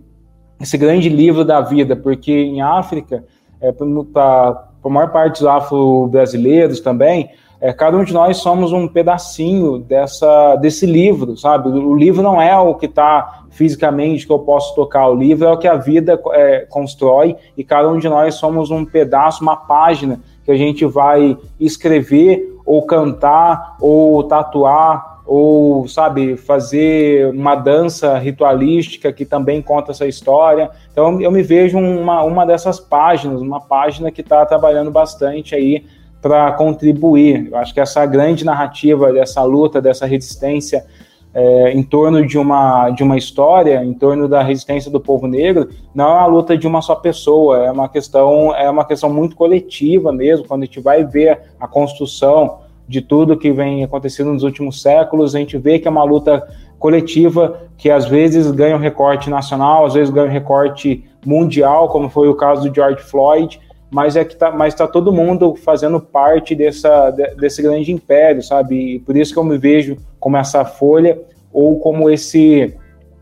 esse 0.59 0.78
grande 0.78 1.11
livro 1.11 1.44
da 1.44 1.61
vida, 1.61 1.94
porque 1.94 2.33
em 2.33 2.62
África, 2.62 3.25
é, 3.61 3.71
para 3.71 4.68
a 4.83 4.88
maior 4.88 5.12
parte 5.12 5.40
dos 5.40 5.47
afro-brasileiros 5.47 6.80
também, 6.80 7.28
é, 7.64 7.73
cada 7.73 7.97
um 7.97 8.04
de 8.04 8.12
nós 8.12 8.37
somos 8.37 8.73
um 8.73 8.87
pedacinho 8.87 9.78
dessa, 9.78 10.54
desse 10.56 10.85
livro, 10.85 11.35
sabe? 11.35 11.71
O 11.71 11.94
livro 11.94 12.23
não 12.23 12.38
é 12.38 12.54
o 12.59 12.75
que 12.75 12.85
está 12.85 13.44
fisicamente 13.49 14.26
que 14.26 14.33
eu 14.35 14.40
posso 14.40 14.75
tocar, 14.75 15.09
o 15.09 15.14
livro 15.14 15.47
é 15.47 15.50
o 15.50 15.56
que 15.56 15.66
a 15.66 15.75
vida 15.75 16.21
é, 16.33 16.66
constrói 16.68 17.37
e 17.56 17.64
cada 17.64 17.88
um 17.88 17.99
de 17.99 18.06
nós 18.06 18.35
somos 18.35 18.71
um 18.71 18.85
pedaço, 18.85 19.42
uma 19.42 19.56
página 19.56 20.21
que 20.44 20.50
a 20.50 20.56
gente 20.56 20.85
vai 20.85 21.38
escrever 21.59 22.54
ou 22.66 22.83
cantar 22.83 23.78
ou 23.80 24.23
tatuar 24.25 25.23
ou 25.25 25.88
sabe 25.88 26.37
fazer 26.37 27.30
uma 27.30 27.54
dança 27.54 28.18
ritualística 28.18 29.11
que 29.11 29.25
também 29.25 29.62
conta 29.62 29.92
essa 29.92 30.06
história. 30.06 30.68
Então 30.92 31.18
eu 31.18 31.30
me 31.30 31.42
vejo 31.42 31.78
uma, 31.78 32.23
uma 32.25 32.44
dessas 32.44 32.78
páginas, 32.78 33.40
uma 33.40 33.59
página 33.59 34.11
que 34.11 34.21
está 34.21 34.44
trabalhando 34.44 34.90
bastante 34.90 35.54
aí 35.54 35.83
para 36.25 36.50
contribuir. 36.52 37.49
Eu 37.50 37.59
acho 37.59 37.75
que 37.75 37.81
essa 37.81 38.07
grande 38.07 38.47
narrativa 38.47 39.12
dessa 39.12 39.43
luta, 39.43 39.78
dessa 39.78 40.07
resistência 40.07 40.87
é, 41.35 41.71
em 41.73 41.83
torno 41.83 42.26
de 42.26 42.38
uma, 42.38 42.88
de 42.88 43.02
uma 43.02 43.19
história, 43.19 43.85
em 43.85 43.93
torno 43.93 44.26
da 44.26 44.43
resistência 44.43 44.90
do 44.90 44.99
povo 44.99 45.26
negro, 45.26 45.69
não 45.95 46.07
é 46.07 46.12
uma 46.14 46.26
luta 46.26 46.57
de 46.57 46.66
uma 46.66 46.81
só 46.81 46.95
pessoa, 46.95 47.66
é 47.66 47.71
uma 47.71 47.90
questão, 47.90 48.54
é 48.54 48.71
uma 48.71 48.87
questão 48.87 49.12
muito 49.12 49.37
coletiva 49.37 50.11
mesmo, 50.12 50.49
quando 50.49 50.62
a 50.62 50.64
gente 50.64 50.81
vai 50.81 51.04
ver 51.04 51.43
a 51.61 51.69
construção 51.69 52.61
de 52.88 53.02
tudo 53.02 53.37
que 53.37 53.52
vem 53.52 53.85
acontecendo 53.85 54.33
nos 54.33 54.45
últimos 54.45 54.81
séculos, 54.81 55.35
a 55.35 55.38
gente 55.38 55.59
vê 55.59 55.78
que 55.78 55.87
é 55.87 55.90
uma 55.90 56.04
luta 56.04 56.43
coletiva 56.78 57.61
que 57.76 57.90
às 57.90 58.07
vezes 58.07 58.50
ganha 58.50 58.76
um 58.76 58.81
recorte 58.81 59.28
nacional, 59.28 59.85
às 59.85 59.93
vezes 59.93 60.09
ganha 60.09 60.28
um 60.28 60.33
recorte 60.33 61.04
mundial, 61.26 61.88
como 61.88 62.09
foi 62.09 62.28
o 62.28 62.35
caso 62.35 62.66
do 62.66 62.75
George 62.75 63.02
Floyd, 63.02 63.61
mas 63.94 64.16
é 64.16 64.24
que 64.24 64.34
tá, 64.34 64.50
mas 64.50 64.74
está 64.74 64.88
todo 64.88 65.12
mundo 65.12 65.54
fazendo 65.54 66.00
parte 66.00 66.52
dessa, 66.52 67.12
desse 67.38 67.62
grande 67.62 67.92
império, 67.92 68.42
sabe? 68.42 68.96
E 68.96 68.98
por 68.98 69.16
isso 69.16 69.32
que 69.32 69.38
eu 69.38 69.44
me 69.44 69.56
vejo 69.56 69.96
como 70.18 70.36
essa 70.36 70.64
folha 70.64 71.16
ou 71.52 71.78
como 71.78 72.10
esse 72.10 72.74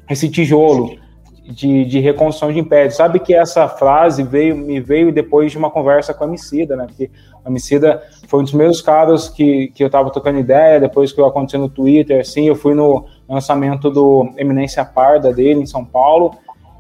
esse 0.09 0.31
tijolo 0.31 0.97
de, 1.45 1.85
de 1.85 2.01
reconstrução 2.01 2.51
de 2.51 2.59
império. 2.59 2.91
Sabe 2.91 3.21
que 3.21 3.35
essa 3.35 3.69
frase 3.69 4.23
veio 4.23 4.57
me 4.57 4.81
veio 4.81 5.13
depois 5.13 5.53
de 5.53 5.59
uma 5.59 5.71
conversa 5.71 6.15
com 6.15 6.25
a 6.25 6.27
Emicida, 6.27 6.75
né? 6.75 6.87
Porque 6.87 7.11
a 7.45 7.51
Emicida 7.51 8.03
foi 8.27 8.41
um 8.41 8.45
dos 8.45 8.55
meus 8.55 8.81
caras 8.81 9.29
que, 9.29 9.69
que 9.75 9.85
eu 9.85 9.89
estava 9.89 10.11
tocando 10.11 10.39
ideia, 10.39 10.81
depois 10.81 11.13
que 11.13 11.21
eu 11.21 11.27
aconteceu 11.27 11.61
no 11.61 11.69
Twitter, 11.69 12.19
assim, 12.19 12.49
eu 12.49 12.57
fui 12.57 12.73
no 12.73 13.05
lançamento 13.29 13.91
do 13.91 14.33
Eminência 14.39 14.87
Parda 14.87 15.35
dele 15.35 15.61
em 15.61 15.67
São 15.67 15.85
Paulo, 15.85 16.35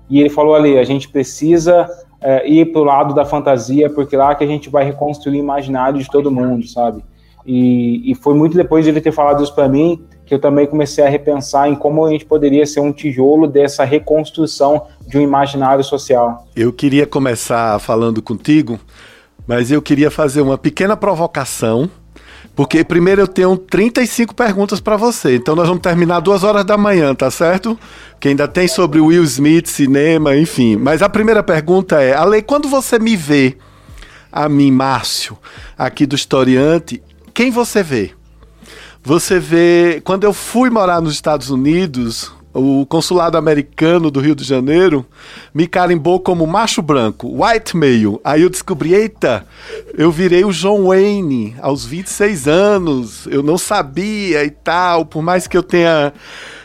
e 0.08 0.20
ele 0.20 0.30
falou 0.30 0.54
ali, 0.54 0.78
a 0.78 0.84
gente 0.84 1.08
precisa 1.08 1.88
é, 2.20 2.48
ir 2.48 2.72
para 2.72 2.80
o 2.80 2.84
lado 2.84 3.14
da 3.14 3.24
fantasia, 3.24 3.90
porque 3.90 4.16
lá 4.16 4.34
que 4.34 4.44
a 4.44 4.46
gente 4.46 4.68
vai 4.68 4.84
reconstruir 4.84 5.38
o 5.38 5.40
imaginário 5.40 5.98
de 5.98 6.10
todo 6.10 6.30
mundo, 6.30 6.66
sabe? 6.66 7.02
E, 7.44 8.10
e 8.10 8.14
foi 8.14 8.34
muito 8.34 8.56
depois 8.56 8.84
de 8.84 8.90
ele 8.90 9.00
ter 9.00 9.12
falado 9.12 9.42
isso 9.42 9.54
para 9.54 9.68
mim 9.68 10.00
que 10.24 10.34
eu 10.34 10.40
também 10.40 10.66
comecei 10.66 11.04
a 11.04 11.08
repensar 11.08 11.68
em 11.68 11.74
como 11.74 12.06
a 12.06 12.10
gente 12.10 12.24
poderia 12.24 12.64
ser 12.64 12.80
um 12.80 12.92
tijolo 12.92 13.46
dessa 13.46 13.84
reconstrução 13.84 14.86
de 15.06 15.18
um 15.18 15.20
imaginário 15.20 15.82
social. 15.82 16.46
Eu 16.54 16.72
queria 16.72 17.06
começar 17.06 17.78
falando 17.80 18.22
contigo, 18.22 18.78
mas 19.46 19.70
eu 19.70 19.82
queria 19.82 20.10
fazer 20.10 20.40
uma 20.40 20.56
pequena 20.56 20.96
provocação 20.96 21.90
porque 22.54 22.84
primeiro 22.84 23.22
eu 23.22 23.28
tenho 23.28 23.56
35 23.56 24.34
perguntas 24.34 24.80
para 24.80 24.96
você. 24.96 25.36
Então 25.36 25.56
nós 25.56 25.66
vamos 25.66 25.82
terminar 25.82 26.20
duas 26.20 26.44
horas 26.44 26.64
da 26.64 26.76
manhã, 26.76 27.14
tá 27.14 27.30
certo? 27.30 27.78
Que 28.20 28.28
ainda 28.28 28.46
tem 28.46 28.68
sobre 28.68 29.00
Will 29.00 29.24
Smith, 29.24 29.66
cinema, 29.66 30.36
enfim. 30.36 30.76
Mas 30.76 31.02
a 31.02 31.08
primeira 31.08 31.42
pergunta 31.42 32.00
é: 32.02 32.14
Ale, 32.14 32.42
quando 32.42 32.68
você 32.68 32.98
me 32.98 33.16
vê, 33.16 33.56
a 34.30 34.48
mim, 34.48 34.70
Márcio, 34.70 35.36
aqui 35.76 36.06
do 36.06 36.14
Historiante, 36.14 37.02
quem 37.34 37.50
você 37.50 37.82
vê? 37.82 38.12
Você 39.02 39.38
vê. 39.38 40.00
Quando 40.04 40.24
eu 40.24 40.32
fui 40.32 40.70
morar 40.70 41.00
nos 41.00 41.14
Estados 41.14 41.50
Unidos, 41.50 42.32
o 42.54 42.84
consulado 42.86 43.38
americano 43.38 44.10
do 44.10 44.20
Rio 44.20 44.34
de 44.34 44.44
Janeiro 44.44 45.06
me 45.54 45.66
carimbou 45.66 46.20
como 46.20 46.46
macho 46.46 46.82
branco, 46.82 47.42
white 47.42 47.76
male. 47.76 48.18
Aí 48.22 48.42
eu 48.42 48.50
descobri, 48.50 48.94
eita, 48.94 49.46
eu 49.96 50.10
virei 50.10 50.44
o 50.44 50.52
John 50.52 50.88
Wayne 50.88 51.56
aos 51.60 51.84
26 51.84 52.48
anos. 52.48 53.26
Eu 53.26 53.42
não 53.42 53.56
sabia 53.56 54.44
e 54.44 54.50
tal, 54.50 55.06
por 55.06 55.22
mais 55.22 55.46
que 55.46 55.56
eu 55.56 55.62
tenha 55.62 56.12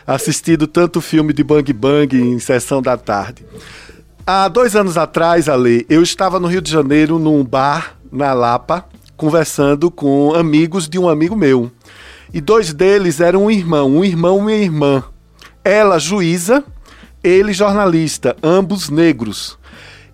assistido 0.06 0.68
tanto 0.68 1.02
filme 1.02 1.34
de 1.34 1.44
Bang 1.44 1.72
Bang 1.74 2.18
em 2.20 2.40
sessão 2.40 2.82
da 2.82 2.98
tarde. 2.98 3.46
Há 4.26 4.50
dois 4.50 4.76
anos 4.76 4.98
atrás, 4.98 5.48
Ale, 5.48 5.86
eu 5.90 6.04
estava 6.04 6.40
no 6.40 6.48
Rio 6.48 6.62
de 6.62 6.70
Janeiro 6.70 7.18
num 7.18 7.46
bar 7.46 7.96
na 8.12 8.34
Lapa, 8.34 8.86
conversando 9.16 9.90
com 9.90 10.34
amigos 10.34 10.90
de 10.90 11.00
um 11.00 11.08
amigo 11.08 11.36
meu. 11.36 11.72
E 12.34 12.42
dois 12.42 12.74
deles 12.74 13.22
eram 13.22 13.46
um 13.46 13.52
irmão, 13.52 13.90
um 13.90 14.04
irmão 14.04 14.38
e 14.38 14.42
uma 14.42 14.52
irmã. 14.52 15.04
Ela, 15.68 16.00
juíza, 16.00 16.64
ele, 17.22 17.52
jornalista, 17.52 18.38
ambos 18.42 18.90
negros. 18.90 19.60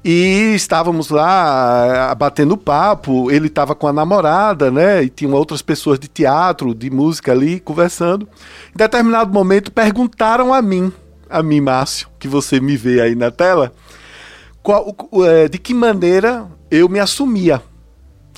E 0.04 0.54
estávamos 0.56 1.12
lá 1.12 2.10
ah, 2.10 2.16
batendo 2.16 2.58
papo, 2.58 3.30
ele 3.30 3.46
estava 3.46 3.76
com 3.76 3.88
a 3.88 3.94
namorada, 3.94 4.72
né? 4.72 5.04
E 5.04 5.10
tinham 5.10 5.32
outras 5.34 5.62
pessoas 5.62 6.00
de 6.00 6.08
teatro, 6.08 6.74
de 6.74 6.90
música 6.90 7.32
ali, 7.32 7.60
conversando. 7.60 8.28
Em 8.74 8.78
determinado 8.78 9.32
momento 9.32 9.72
perguntaram 9.72 10.52
a 10.52 10.60
mim, 10.60 10.92
a 11.30 11.44
mim, 11.44 11.62
Márcio, 11.62 12.08
que 12.18 12.28
você 12.28 12.60
me 12.60 12.76
vê 12.76 13.00
aí 13.00 13.14
na 13.14 13.30
tela, 13.30 13.72
qual, 14.64 14.88
é, 15.24 15.48
de 15.48 15.60
que 15.60 15.76
maneira 15.76 16.48
eu 16.72 16.90
me 16.90 17.00
assumia. 17.00 17.62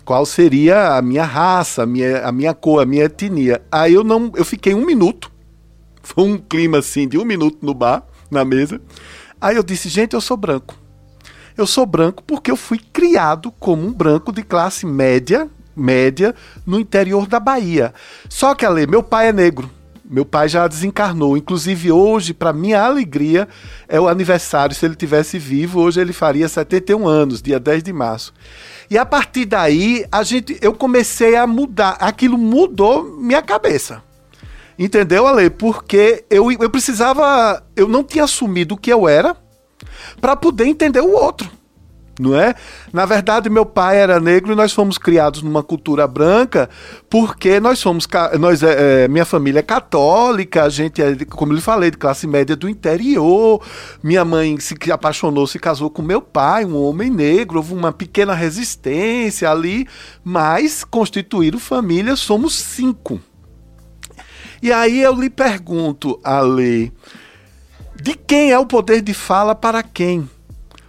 Qual 0.04 0.26
seria 0.26 0.98
a 0.98 1.02
minha 1.02 1.24
raça, 1.24 1.84
a 1.84 1.86
minha, 1.86 2.28
a 2.28 2.32
minha 2.34 2.54
cor, 2.54 2.84
a 2.84 2.86
minha 2.86 3.06
etnia. 3.06 3.62
Aí 3.72 3.94
eu 3.94 4.04
não, 4.04 4.34
eu 4.36 4.44
fiquei 4.44 4.74
um 4.74 4.86
minuto 4.86 5.32
foi 6.16 6.24
um 6.24 6.38
clima 6.38 6.78
assim 6.78 7.08
de 7.08 7.18
um 7.18 7.26
minuto 7.26 7.58
no 7.62 7.74
bar, 7.74 8.04
na 8.30 8.46
mesa. 8.46 8.80
Aí 9.42 9.56
eu 9.56 9.64
disse, 9.64 9.90
gente, 9.90 10.14
eu 10.14 10.22
sou 10.22 10.38
branco. 10.38 10.78
Eu 11.58 11.66
sou 11.66 11.86
branco 11.86 12.24
porque 12.24 12.52
eu 12.52 12.56
fui 12.56 12.78
criado 12.78 13.52
como 13.60 13.86
um 13.86 13.94
branco 13.94 14.32
de 14.32 14.44
classe 14.44 14.86
média, 14.86 15.50
média, 15.76 16.36
no 16.66 16.80
interior 16.80 17.28
da 17.28 17.40
Bahia. 17.40 17.94
Só 18.30 18.54
que, 18.54 18.66
Ale, 18.66 18.86
meu 18.88 19.02
pai 19.02 19.30
é 19.30 19.34
negro. 19.34 19.70
Meu 20.08 20.24
pai 20.24 20.48
já 20.48 20.68
desencarnou. 20.68 21.36
Inclusive, 21.36 21.92
hoje, 21.92 22.34
para 22.34 22.54
minha 22.54 22.84
alegria, 22.84 23.48
é 23.88 24.00
o 24.00 24.08
aniversário. 24.08 24.76
Se 24.76 24.86
ele 24.86 24.96
tivesse 24.96 25.40
vivo, 25.40 25.80
hoje 25.80 26.00
ele 26.00 26.14
faria 26.14 26.48
71 26.48 27.08
anos, 27.08 27.42
dia 27.42 27.60
10 27.60 27.82
de 27.82 27.92
março. 27.92 28.34
E 28.90 28.98
a 28.98 29.06
partir 29.06 29.46
daí, 29.46 30.06
a 30.12 30.22
gente, 30.22 30.60
eu 30.62 30.74
comecei 30.74 31.36
a 31.36 31.48
mudar. 31.48 31.98
Aquilo 32.00 32.38
mudou 32.38 33.18
minha 33.18 33.42
cabeça. 33.42 34.04
Entendeu, 34.77 35.25
Ale? 35.25 35.50
Porque 35.50 36.25
eu, 36.29 36.51
eu 36.51 36.70
precisava. 36.70 37.63
Eu 37.75 37.88
não 37.88 38.03
tinha 38.03 38.25
assumido 38.25 38.75
o 38.75 38.77
que 38.77 38.91
eu 38.91 39.08
era 39.08 39.36
para 40.20 40.36
poder 40.36 40.65
entender 40.65 41.01
o 41.01 41.12
outro. 41.12 41.50
não 42.20 42.36
é? 42.38 42.55
Na 42.91 43.05
verdade, 43.05 43.50
meu 43.50 43.65
pai 43.65 43.98
era 43.98 44.20
negro 44.20 44.53
e 44.53 44.55
nós 44.55 44.74
fomos 44.74 44.98
criados 44.98 45.41
numa 45.41 45.63
cultura 45.63 46.08
branca 46.08 46.70
porque 47.10 47.60
nós 47.60 47.79
somos, 47.79 48.08
nós 48.39 48.63
é, 48.63 49.03
é, 49.03 49.08
minha 49.08 49.25
família 49.25 49.60
é 49.60 49.63
católica, 49.63 50.63
a 50.63 50.70
gente 50.70 51.01
é, 51.01 51.15
como 51.25 51.51
eu 51.51 51.58
lhe 51.58 51.62
falei, 51.62 51.91
de 51.91 51.98
classe 51.98 52.27
média 52.27 52.55
do 52.55 52.70
interior. 52.70 53.62
Minha 54.03 54.25
mãe 54.25 54.60
se 54.60 54.75
apaixonou, 54.91 55.48
se 55.48 55.60
casou 55.60 55.89
com 55.89 56.01
meu 56.01 56.22
pai, 56.22 56.65
um 56.65 56.82
homem 56.82 57.10
negro. 57.10 57.58
Houve 57.58 57.74
uma 57.74 57.91
pequena 57.91 58.34
resistência 58.34 59.50
ali, 59.50 59.88
mas 60.24 60.84
constituíram 60.84 61.60
família, 61.60 62.15
somos 62.15 62.55
cinco. 62.55 63.22
E 64.62 64.72
aí 64.72 65.02
eu 65.02 65.14
lhe 65.14 65.30
pergunto, 65.30 66.20
Ale, 66.24 66.92
de 68.02 68.14
quem 68.16 68.52
é 68.52 68.60
o 68.60 68.66
poder 68.66 69.02
de 69.02 69.14
fala 69.14 69.56
para 69.56 69.82
quem? 69.84 70.30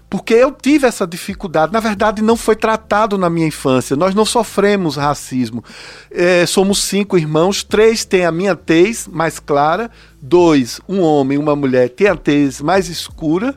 Porque 0.08 0.34
eu 0.34 0.52
tive 0.52 0.86
essa 0.86 1.06
dificuldade. 1.06 1.72
Na 1.72 1.80
verdade, 1.80 2.22
não 2.22 2.36
foi 2.36 2.54
tratado 2.54 3.18
na 3.18 3.28
minha 3.28 3.46
infância. 3.46 3.96
Nós 3.96 4.14
não 4.14 4.24
sofremos 4.24 4.96
racismo. 4.96 5.64
É, 6.10 6.46
somos 6.46 6.84
cinco 6.84 7.18
irmãos, 7.18 7.64
três 7.64 8.04
têm 8.04 8.24
a 8.24 8.30
minha 8.30 8.54
tez 8.54 9.08
mais 9.08 9.40
clara, 9.40 9.90
dois, 10.22 10.80
um 10.88 11.00
homem 11.00 11.36
e 11.36 11.40
uma 11.40 11.56
mulher, 11.56 11.90
têm 11.90 12.06
a 12.06 12.14
tez 12.14 12.60
mais 12.60 12.88
escura. 12.88 13.54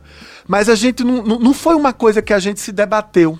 Mas 0.47 0.69
a 0.69 0.75
gente 0.75 1.03
não, 1.03 1.23
não 1.23 1.53
foi 1.53 1.75
uma 1.75 1.93
coisa 1.93 2.21
que 2.21 2.33
a 2.33 2.39
gente 2.39 2.59
se 2.59 2.71
debateu 2.71 3.39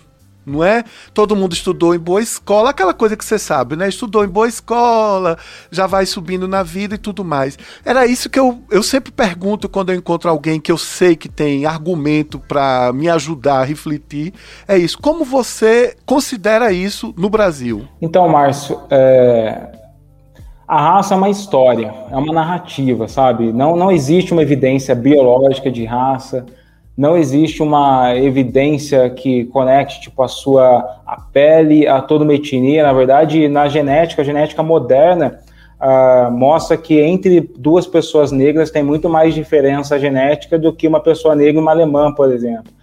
não 0.49 0.63
é? 0.63 0.83
Todo 1.13 1.35
mundo 1.35 1.53
estudou 1.53 1.95
em 1.95 1.99
boa 1.99 2.21
escola, 2.21 2.71
aquela 2.71 2.93
coisa 2.93 3.15
que 3.15 3.23
você 3.23 3.39
sabe, 3.39 3.75
né? 3.75 3.87
Estudou 3.87 4.25
em 4.25 4.27
boa 4.27 4.47
escola, 4.47 5.37
já 5.71 5.87
vai 5.87 6.05
subindo 6.05 6.47
na 6.47 6.63
vida 6.63 6.95
e 6.95 6.97
tudo 6.97 7.23
mais. 7.23 7.57
Era 7.85 8.05
isso 8.05 8.29
que 8.29 8.39
eu, 8.39 8.59
eu 8.69 8.83
sempre 8.83 9.11
pergunto 9.11 9.69
quando 9.69 9.91
eu 9.91 9.95
encontro 9.95 10.29
alguém 10.29 10.59
que 10.59 10.71
eu 10.71 10.77
sei 10.77 11.15
que 11.15 11.29
tem 11.29 11.65
argumento 11.65 12.39
para 12.39 12.91
me 12.93 13.09
ajudar 13.09 13.59
a 13.59 13.63
refletir. 13.63 14.33
É 14.67 14.77
isso. 14.77 14.99
Como 14.99 15.23
você 15.23 15.95
considera 16.05 16.71
isso 16.71 17.13
no 17.17 17.29
Brasil? 17.29 17.87
Então, 18.01 18.27
Márcio, 18.27 18.79
é... 18.89 19.71
a 20.67 20.93
raça 20.93 21.13
é 21.13 21.17
uma 21.17 21.29
história, 21.29 21.93
é 22.11 22.17
uma 22.17 22.33
narrativa, 22.33 23.07
sabe? 23.07 23.53
Não, 23.53 23.75
não 23.75 23.91
existe 23.91 24.33
uma 24.33 24.41
evidência 24.41 24.95
biológica 24.95 25.71
de 25.71 25.85
raça 25.85 26.45
não 26.99 27.15
existe 27.15 27.63
uma 27.63 28.13
evidência 28.17 29.09
que 29.09 29.45
conecte 29.45 30.01
tipo 30.01 30.21
a 30.21 30.27
sua 30.27 30.99
a 31.07 31.21
pele 31.31 31.87
a 31.87 32.01
toda 32.01 32.25
uma 32.25 32.33
etnia. 32.33 32.83
Na 32.83 32.91
verdade, 32.91 33.47
na 33.47 33.69
genética, 33.69 34.21
a 34.21 34.25
genética 34.25 34.61
moderna 34.61 35.39
uh, 35.79 36.29
mostra 36.29 36.75
que 36.75 36.99
entre 36.99 37.39
duas 37.57 37.87
pessoas 37.87 38.33
negras 38.33 38.69
tem 38.69 38.83
muito 38.83 39.07
mais 39.07 39.33
diferença 39.33 39.97
genética 39.97 40.59
do 40.59 40.73
que 40.73 40.89
uma 40.89 40.99
pessoa 40.99 41.33
negra 41.33 41.53
e 41.55 41.61
uma 41.61 41.71
alemã, 41.71 42.13
por 42.13 42.33
exemplo. 42.33 42.73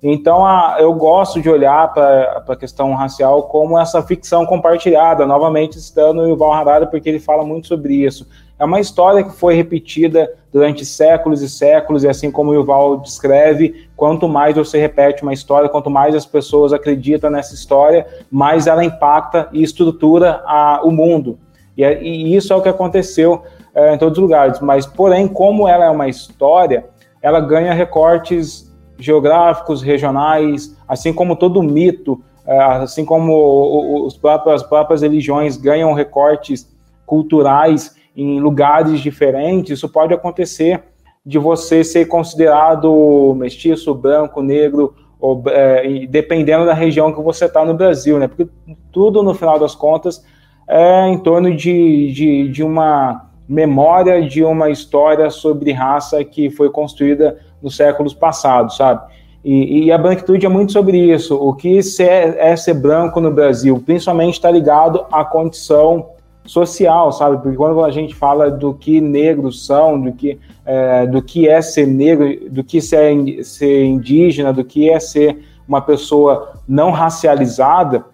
Então, 0.00 0.44
uh, 0.44 0.78
eu 0.78 0.94
gosto 0.94 1.42
de 1.42 1.50
olhar 1.50 1.92
para 1.92 2.44
a 2.48 2.54
questão 2.54 2.94
racial 2.94 3.48
como 3.48 3.76
essa 3.76 4.00
ficção 4.00 4.46
compartilhada, 4.46 5.26
novamente 5.26 5.80
citando 5.80 6.22
o 6.22 6.28
Yuval 6.28 6.52
Harari, 6.52 6.86
porque 6.88 7.08
ele 7.08 7.18
fala 7.18 7.44
muito 7.44 7.66
sobre 7.66 7.94
isso. 7.94 8.28
É 8.58 8.64
uma 8.64 8.80
história 8.80 9.22
que 9.22 9.36
foi 9.36 9.54
repetida 9.54 10.32
durante 10.50 10.84
séculos 10.84 11.42
e 11.42 11.48
séculos, 11.48 12.04
e 12.04 12.08
assim 12.08 12.30
como 12.30 12.50
o 12.50 12.54
Yuval 12.54 12.98
descreve, 12.98 13.86
quanto 13.94 14.26
mais 14.26 14.56
você 14.56 14.78
repete 14.78 15.22
uma 15.22 15.34
história, 15.34 15.68
quanto 15.68 15.90
mais 15.90 16.14
as 16.14 16.24
pessoas 16.24 16.72
acreditam 16.72 17.28
nessa 17.28 17.54
história, 17.54 18.06
mais 18.30 18.66
ela 18.66 18.82
impacta 18.82 19.48
e 19.52 19.62
estrutura 19.62 20.42
a, 20.46 20.80
o 20.82 20.90
mundo. 20.90 21.38
E, 21.76 21.84
é, 21.84 22.02
e, 22.02 22.34
isso 22.34 22.52
é 22.52 22.56
o 22.56 22.62
que 22.62 22.68
aconteceu 22.70 23.42
é, 23.74 23.94
em 23.94 23.98
todos 23.98 24.16
os 24.16 24.22
lugares. 24.22 24.58
Mas, 24.60 24.86
porém, 24.86 25.28
como 25.28 25.68
ela 25.68 25.84
é 25.84 25.90
uma 25.90 26.08
história, 26.08 26.86
ela 27.20 27.40
ganha 27.40 27.74
recortes 27.74 28.74
geográficos, 28.98 29.82
regionais, 29.82 30.74
assim 30.88 31.12
como 31.12 31.36
todo 31.36 31.62
mito, 31.62 32.22
é, 32.46 32.58
assim 32.58 33.04
como 33.04 34.06
os 34.06 34.16
próprios, 34.16 34.62
as 34.62 34.66
próprias 34.66 35.02
religiões 35.02 35.58
ganham 35.58 35.92
recortes 35.92 36.74
culturais 37.04 37.94
em 38.16 38.40
lugares 38.40 39.00
diferentes, 39.00 39.78
isso 39.78 39.88
pode 39.88 40.14
acontecer 40.14 40.82
de 41.24 41.38
você 41.38 41.84
ser 41.84 42.06
considerado 42.06 43.34
mestiço, 43.36 43.94
branco, 43.94 44.40
negro, 44.40 44.94
ou, 45.20 45.42
é, 45.48 46.06
dependendo 46.06 46.64
da 46.64 46.72
região 46.72 47.12
que 47.12 47.20
você 47.20 47.46
está 47.46 47.64
no 47.64 47.74
Brasil, 47.74 48.18
né? 48.18 48.28
Porque 48.28 48.48
tudo, 48.92 49.22
no 49.22 49.34
final 49.34 49.58
das 49.58 49.74
contas, 49.74 50.24
é 50.68 51.08
em 51.08 51.18
torno 51.18 51.54
de, 51.54 52.12
de, 52.12 52.48
de 52.48 52.62
uma 52.62 53.26
memória, 53.48 54.26
de 54.26 54.42
uma 54.42 54.70
história 54.70 55.28
sobre 55.30 55.72
raça 55.72 56.24
que 56.24 56.50
foi 56.50 56.70
construída 56.70 57.38
nos 57.62 57.76
séculos 57.76 58.14
passados, 58.14 58.76
sabe? 58.76 59.14
E, 59.44 59.84
e, 59.84 59.92
a 59.92 59.98
branquitude 59.98 60.44
é 60.44 60.48
muito 60.48 60.72
sobre 60.72 60.98
isso. 60.98 61.36
O 61.36 61.54
que 61.54 61.78
é, 62.00 62.50
é 62.50 62.56
ser 62.56 62.74
branco 62.74 63.20
no 63.20 63.30
Brasil, 63.30 63.80
principalmente 63.84 64.34
está 64.34 64.50
ligado 64.50 65.06
à 65.12 65.24
condição 65.24 66.08
social, 66.46 67.12
sabe? 67.12 67.38
Porque 67.42 67.56
quando 67.56 67.84
a 67.84 67.90
gente 67.90 68.14
fala 68.14 68.50
do 68.50 68.72
que 68.72 69.00
negros 69.00 69.66
são, 69.66 70.00
do 70.00 70.12
que, 70.12 70.38
é, 70.64 71.06
do 71.06 71.22
que 71.22 71.48
é 71.48 71.60
ser 71.60 71.86
negro, 71.86 72.50
do 72.50 72.64
que 72.64 72.80
ser, 72.80 73.44
ser 73.44 73.84
indígena, 73.84 74.52
do 74.52 74.64
que 74.64 74.88
é 74.88 74.98
ser 75.00 75.38
uma 75.68 75.80
pessoa 75.80 76.54
não 76.66 76.90
racializada, 76.90 78.04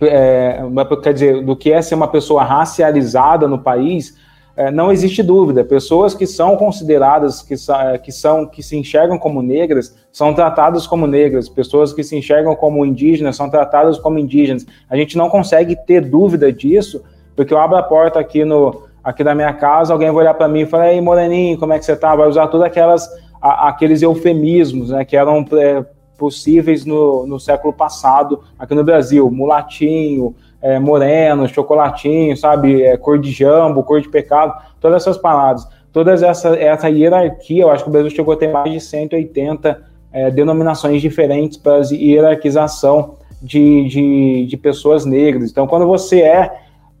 é, 0.00 0.60
quer 1.02 1.12
dizer, 1.12 1.44
do 1.44 1.56
que 1.56 1.72
é 1.72 1.80
ser 1.80 1.94
uma 1.94 2.08
pessoa 2.08 2.42
racializada 2.42 3.46
no 3.48 3.58
país, 3.58 4.16
é, 4.54 4.70
não 4.70 4.92
existe 4.92 5.22
dúvida. 5.22 5.64
Pessoas 5.64 6.14
que 6.14 6.26
são 6.26 6.56
consideradas, 6.56 7.42
que, 7.42 7.54
é, 7.54 7.98
que 7.98 8.12
são, 8.12 8.46
que 8.46 8.62
se 8.62 8.76
enxergam 8.76 9.18
como 9.18 9.40
negras, 9.40 9.96
são 10.12 10.34
tratadas 10.34 10.86
como 10.86 11.06
negras. 11.06 11.48
Pessoas 11.48 11.92
que 11.92 12.04
se 12.04 12.16
enxergam 12.16 12.54
como 12.54 12.84
indígenas 12.84 13.36
são 13.36 13.48
tratadas 13.48 13.98
como 13.98 14.18
indígenas. 14.18 14.66
A 14.90 14.96
gente 14.96 15.16
não 15.16 15.30
consegue 15.30 15.76
ter 15.86 16.02
dúvida 16.02 16.52
disso, 16.52 17.02
porque 17.34 17.52
eu 17.52 17.58
abro 17.58 17.76
a 17.76 17.82
porta 17.82 18.18
aqui 18.18 18.44
no 18.44 18.82
aqui 19.02 19.24
da 19.24 19.34
minha 19.34 19.52
casa, 19.52 19.92
alguém 19.92 20.08
vai 20.08 20.22
olhar 20.22 20.34
para 20.34 20.48
mim 20.48 20.60
e 20.60 20.66
falar: 20.66 20.92
"Ei, 20.92 21.00
moreninho, 21.00 21.58
como 21.58 21.72
é 21.72 21.78
que 21.78 21.84
você 21.84 21.96
tá?" 21.96 22.14
Vai 22.14 22.28
usar 22.28 22.46
todas 22.48 22.66
aquelas 22.66 23.08
a, 23.40 23.68
aqueles 23.68 24.00
eufemismos, 24.02 24.90
né, 24.90 25.04
que 25.04 25.16
eram 25.16 25.44
é, 25.54 25.84
possíveis 26.16 26.84
no, 26.84 27.26
no 27.26 27.40
século 27.40 27.72
passado 27.72 28.40
aqui 28.56 28.74
no 28.74 28.84
Brasil, 28.84 29.28
mulatinho, 29.28 30.36
é, 30.60 30.78
moreno, 30.78 31.48
chocolatinho, 31.48 32.36
sabe, 32.36 32.82
é, 32.82 32.96
cor 32.96 33.18
de 33.18 33.32
jambo, 33.32 33.82
cor 33.82 34.00
de 34.00 34.08
pecado, 34.08 34.54
todas 34.80 35.02
essas 35.02 35.18
palavras, 35.18 35.66
todas 35.92 36.22
essa 36.22 36.50
essa 36.56 36.88
hierarquia, 36.88 37.62
eu 37.62 37.70
acho 37.70 37.82
que 37.82 37.90
o 37.90 37.92
Brasil 37.92 38.10
chegou 38.10 38.34
a 38.34 38.36
ter 38.36 38.52
mais 38.52 38.70
de 38.70 38.80
180 38.80 39.82
é, 40.12 40.30
denominações 40.30 41.02
diferentes 41.02 41.58
para 41.58 41.80
hierarquização 41.90 43.16
de, 43.42 43.88
de, 43.88 44.46
de 44.46 44.56
pessoas 44.56 45.04
negras. 45.04 45.50
Então, 45.50 45.66
quando 45.66 45.86
você 45.86 46.20
é 46.20 46.52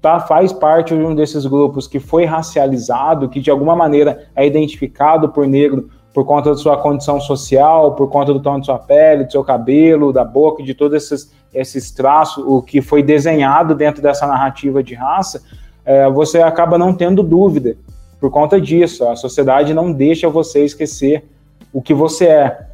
tá, 0.02 0.18
faz 0.18 0.52
parte 0.52 0.94
de 0.96 1.02
um 1.02 1.14
desses 1.14 1.46
grupos 1.46 1.86
que 1.86 2.00
foi 2.00 2.24
racializado, 2.24 3.28
que 3.28 3.40
de 3.40 3.50
alguma 3.50 3.76
maneira 3.76 4.24
é 4.34 4.44
identificado 4.44 5.28
por 5.28 5.46
negro 5.46 5.88
por 6.12 6.26
conta 6.26 6.50
da 6.50 6.56
sua 6.56 6.76
condição 6.76 7.18
social, 7.20 7.94
por 7.94 8.10
conta 8.10 8.34
do 8.34 8.40
tom 8.40 8.60
de 8.60 8.66
sua 8.66 8.78
pele, 8.78 9.24
do 9.24 9.32
seu 9.32 9.42
cabelo, 9.42 10.12
da 10.12 10.24
boca, 10.24 10.62
de 10.62 10.74
todos 10.74 10.94
esses, 10.94 11.32
esses 11.54 11.90
traços, 11.90 12.44
o 12.46 12.60
que 12.60 12.82
foi 12.82 13.02
desenhado 13.02 13.74
dentro 13.74 14.02
dessa 14.02 14.26
narrativa 14.26 14.82
de 14.82 14.94
raça, 14.94 15.42
é, 15.86 16.10
você 16.10 16.42
acaba 16.42 16.76
não 16.76 16.92
tendo 16.92 17.22
dúvida 17.22 17.76
por 18.20 18.30
conta 18.30 18.60
disso. 18.60 19.08
A 19.08 19.16
sociedade 19.16 19.72
não 19.72 19.90
deixa 19.90 20.28
você 20.28 20.64
esquecer 20.64 21.24
o 21.72 21.80
que 21.80 21.94
você 21.94 22.26
é. 22.26 22.66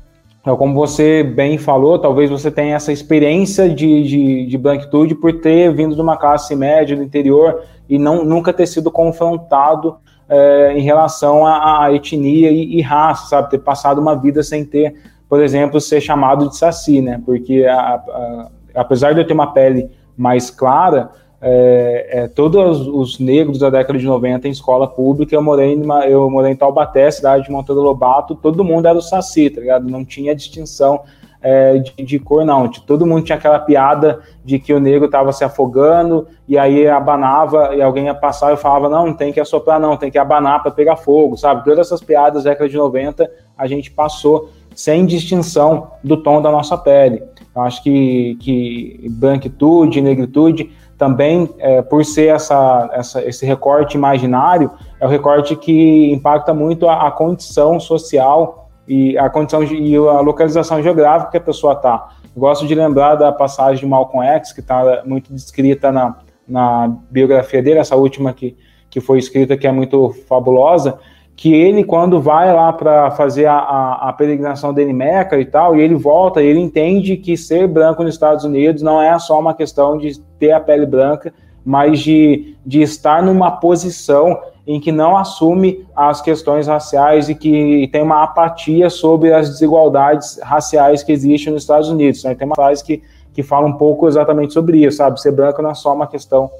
Então, 0.49 0.57
como 0.57 0.73
você 0.73 1.23
bem 1.23 1.59
falou, 1.59 1.99
talvez 1.99 2.31
você 2.31 2.51
tenha 2.51 2.75
essa 2.75 2.91
experiência 2.91 3.69
de, 3.69 4.03
de, 4.03 4.47
de 4.47 4.57
branquitude 4.57 5.15
por 5.15 5.43
ter 5.43 5.71
vindo 5.75 5.95
de 5.95 6.01
uma 6.01 6.17
classe 6.17 6.57
média 6.57 6.97
do 6.97 7.03
interior 7.03 7.65
e 7.87 7.99
não, 7.99 8.25
nunca 8.25 8.51
ter 8.51 8.67
sido 8.67 8.91
confrontado 8.91 9.99
é, 10.27 10.73
em 10.73 10.81
relação 10.81 11.47
à, 11.47 11.93
etnia 11.93 12.51
e, 12.51 12.79
e, 12.79 12.81
raça, 12.81 13.29
sabe? 13.29 13.51
Ter 13.51 13.59
passado 13.59 14.01
uma 14.01 14.17
vida 14.17 14.43
sem 14.43 14.65
ter, 14.65 14.95
por 15.29 15.43
exemplo, 15.43 15.83
ser 15.83 16.01
chamado 16.01 16.49
de 16.49 16.57
saci, 16.57 17.03
né? 17.03 17.21
Porque 17.27 17.67
a, 17.67 17.79
a, 17.79 18.49
apesar 18.75 19.13
de 19.13 19.21
eu 19.21 19.27
ter 19.27 19.35
uma 19.35 19.53
pele 19.53 19.91
mais 20.17 20.49
clara, 20.49 21.11
é, 21.40 22.09
é, 22.11 22.29
todos 22.29 22.87
os 22.88 23.18
negros 23.18 23.61
da 23.61 23.70
década 23.70 23.98
de 23.98 24.05
90 24.05 24.48
em 24.48 24.51
escola 24.51 24.88
pública, 24.88 25.35
eu 25.35 25.42
morei, 25.42 25.77
numa, 25.77 26.05
eu 26.07 26.29
morei 26.29 26.53
em 26.53 26.57
Taubaté, 26.57 27.11
cidade 27.11 27.44
de 27.44 27.51
Monteiro 27.51 27.81
Lobato, 27.81 28.35
todo 28.35 28.64
mundo 28.64 28.88
era 28.88 28.98
o 28.98 29.03
Saci, 29.03 29.48
tá 29.48 29.61
ligado? 29.61 29.88
Não 29.88 30.05
tinha 30.05 30.35
distinção 30.35 31.03
é, 31.40 31.79
de, 31.79 31.92
de, 32.05 32.18
cor, 32.18 32.44
não. 32.44 32.68
Todo 32.68 33.07
mundo 33.07 33.22
tinha 33.22 33.38
aquela 33.38 33.61
piada 33.61 34.20
de 34.44 34.59
que 34.59 34.72
o 34.74 34.81
negro 34.81 35.07
estava 35.07 35.33
se 35.33 35.44
afogando 35.44 36.27
e 36.48 36.59
aí 36.59 36.88
abanava 36.88 37.74
e 37.74 37.81
alguém 37.81 38.07
ia 38.07 38.14
passar 38.14 38.53
e 38.53 38.57
falava: 38.57 38.88
não, 38.88 39.07
não 39.07 39.14
tem 39.14 39.33
que 39.33 39.38
assoprar, 39.38 39.79
não, 39.79 39.96
tem 39.96 40.11
que 40.11 40.18
abanar 40.18 40.61
para 40.61 40.72
pegar 40.72 40.96
fogo, 40.96 41.37
sabe? 41.37 41.64
Todas 41.64 41.87
essas 41.87 42.01
piadas 42.01 42.42
da 42.42 42.51
década 42.51 42.68
de 42.68 42.77
90 42.77 43.31
a 43.57 43.66
gente 43.68 43.92
passou 43.92 44.51
sem 44.74 45.07
distinção 45.07 45.92
do 46.03 46.16
tom 46.16 46.42
da 46.42 46.51
nossa 46.51 46.77
pele. 46.77 47.22
Eu 47.55 47.62
acho 47.62 47.83
que, 47.83 48.37
que 48.40 49.07
branquitude, 49.11 50.01
negritude 50.01 50.70
também, 50.99 51.49
é, 51.59 51.81
por 51.81 52.05
ser 52.05 52.35
essa, 52.35 52.91
essa, 52.93 53.25
esse 53.25 53.47
recorte 53.47 53.97
imaginário, 53.97 54.71
é 55.01 55.07
o 55.07 55.09
recorte 55.09 55.55
que 55.55 56.13
impacta 56.13 56.53
muito 56.53 56.89
a, 56.89 57.07
a 57.07 57.11
condição 57.13 57.79
social 57.79 58.69
e 58.87 59.17
a 59.17 59.31
condição 59.31 59.63
e 59.63 59.97
a 59.97 60.21
localização 60.21 60.83
geográfica 60.83 61.31
que 61.31 61.37
a 61.37 61.41
pessoa 61.41 61.75
está. 61.75 62.09
Gosto 62.37 62.67
de 62.67 62.75
lembrar 62.75 63.15
da 63.15 63.31
passagem 63.31 63.81
de 63.81 63.87
Malcolm 63.87 64.27
X, 64.27 64.53
que 64.53 64.61
está 64.61 65.03
muito 65.07 65.33
descrita 65.33 65.93
na, 65.93 66.17
na 66.47 66.93
biografia 67.11 67.63
dele, 67.63 67.79
essa 67.79 67.95
última 67.95 68.33
que, 68.33 68.57
que 68.91 69.01
foi 69.01 69.19
escrita, 69.19 69.57
que 69.57 69.67
é 69.67 69.73
muito 69.73 70.11
fabulosa, 70.29 70.99
que 71.38 71.55
ele, 71.55 71.85
quando 71.85 72.20
vai 72.20 72.53
lá 72.53 72.72
para 72.72 73.12
fazer 73.12 73.46
a, 73.46 73.59
a, 73.59 74.09
a, 74.09 74.12
peregrinação 74.12 74.74
dele 74.74 74.90
em 74.90 74.94
Meca 74.94 75.38
e 75.38 75.44
tal, 75.44 75.77
e 75.77 75.81
ele 75.81 75.94
volta, 75.94 76.42
ele 76.42 76.59
entende 76.59 77.16
que 77.16 77.37
ser 77.37 77.68
branco 77.68 78.03
nos 78.03 78.14
Estados 78.14 78.44
Unidos 78.44 78.83
não 78.83 79.01
é 79.01 79.16
só 79.20 79.38
uma 79.38 79.55
questão 79.55 79.96
de 79.96 80.18
ter 80.37 80.51
a 80.51 80.59
pele 80.59 80.85
branca, 80.85 81.33
mas 81.64 82.01
de, 82.01 82.57
de 82.66 82.83
estar 82.83 83.22
numa 83.22 83.53
posição 83.53 84.37
em 84.66 84.81
que 84.81 84.90
não 84.90 85.16
assume 85.16 85.87
as 85.94 86.20
questões 86.20 86.66
raciais 86.66 87.29
e 87.29 87.37
que 87.37 87.88
tem 87.92 88.03
uma 88.03 88.24
apatia 88.24 88.90
sobre 88.90 89.33
as 89.33 89.48
desigualdades 89.48 90.40
raciais 90.42 91.05
que 91.05 91.12
existem 91.12 91.53
nos 91.53 91.62
Estados 91.62 91.88
Unidos. 91.88 92.24
Né? 92.24 92.35
Tem 92.35 92.46
uma 92.46 92.57
frase 92.57 92.83
que, 92.83 93.01
que 93.33 93.44
fala 93.44 93.64
um 93.64 93.74
pouco 93.74 94.09
exatamente 94.09 94.53
sobre 94.53 94.85
isso, 94.85 94.96
sabe? 94.96 95.20
Ser 95.20 95.31
branco 95.31 95.62
não 95.62 95.70
é 95.70 95.74
só 95.74 95.94
uma 95.94 96.09
questão 96.09 96.51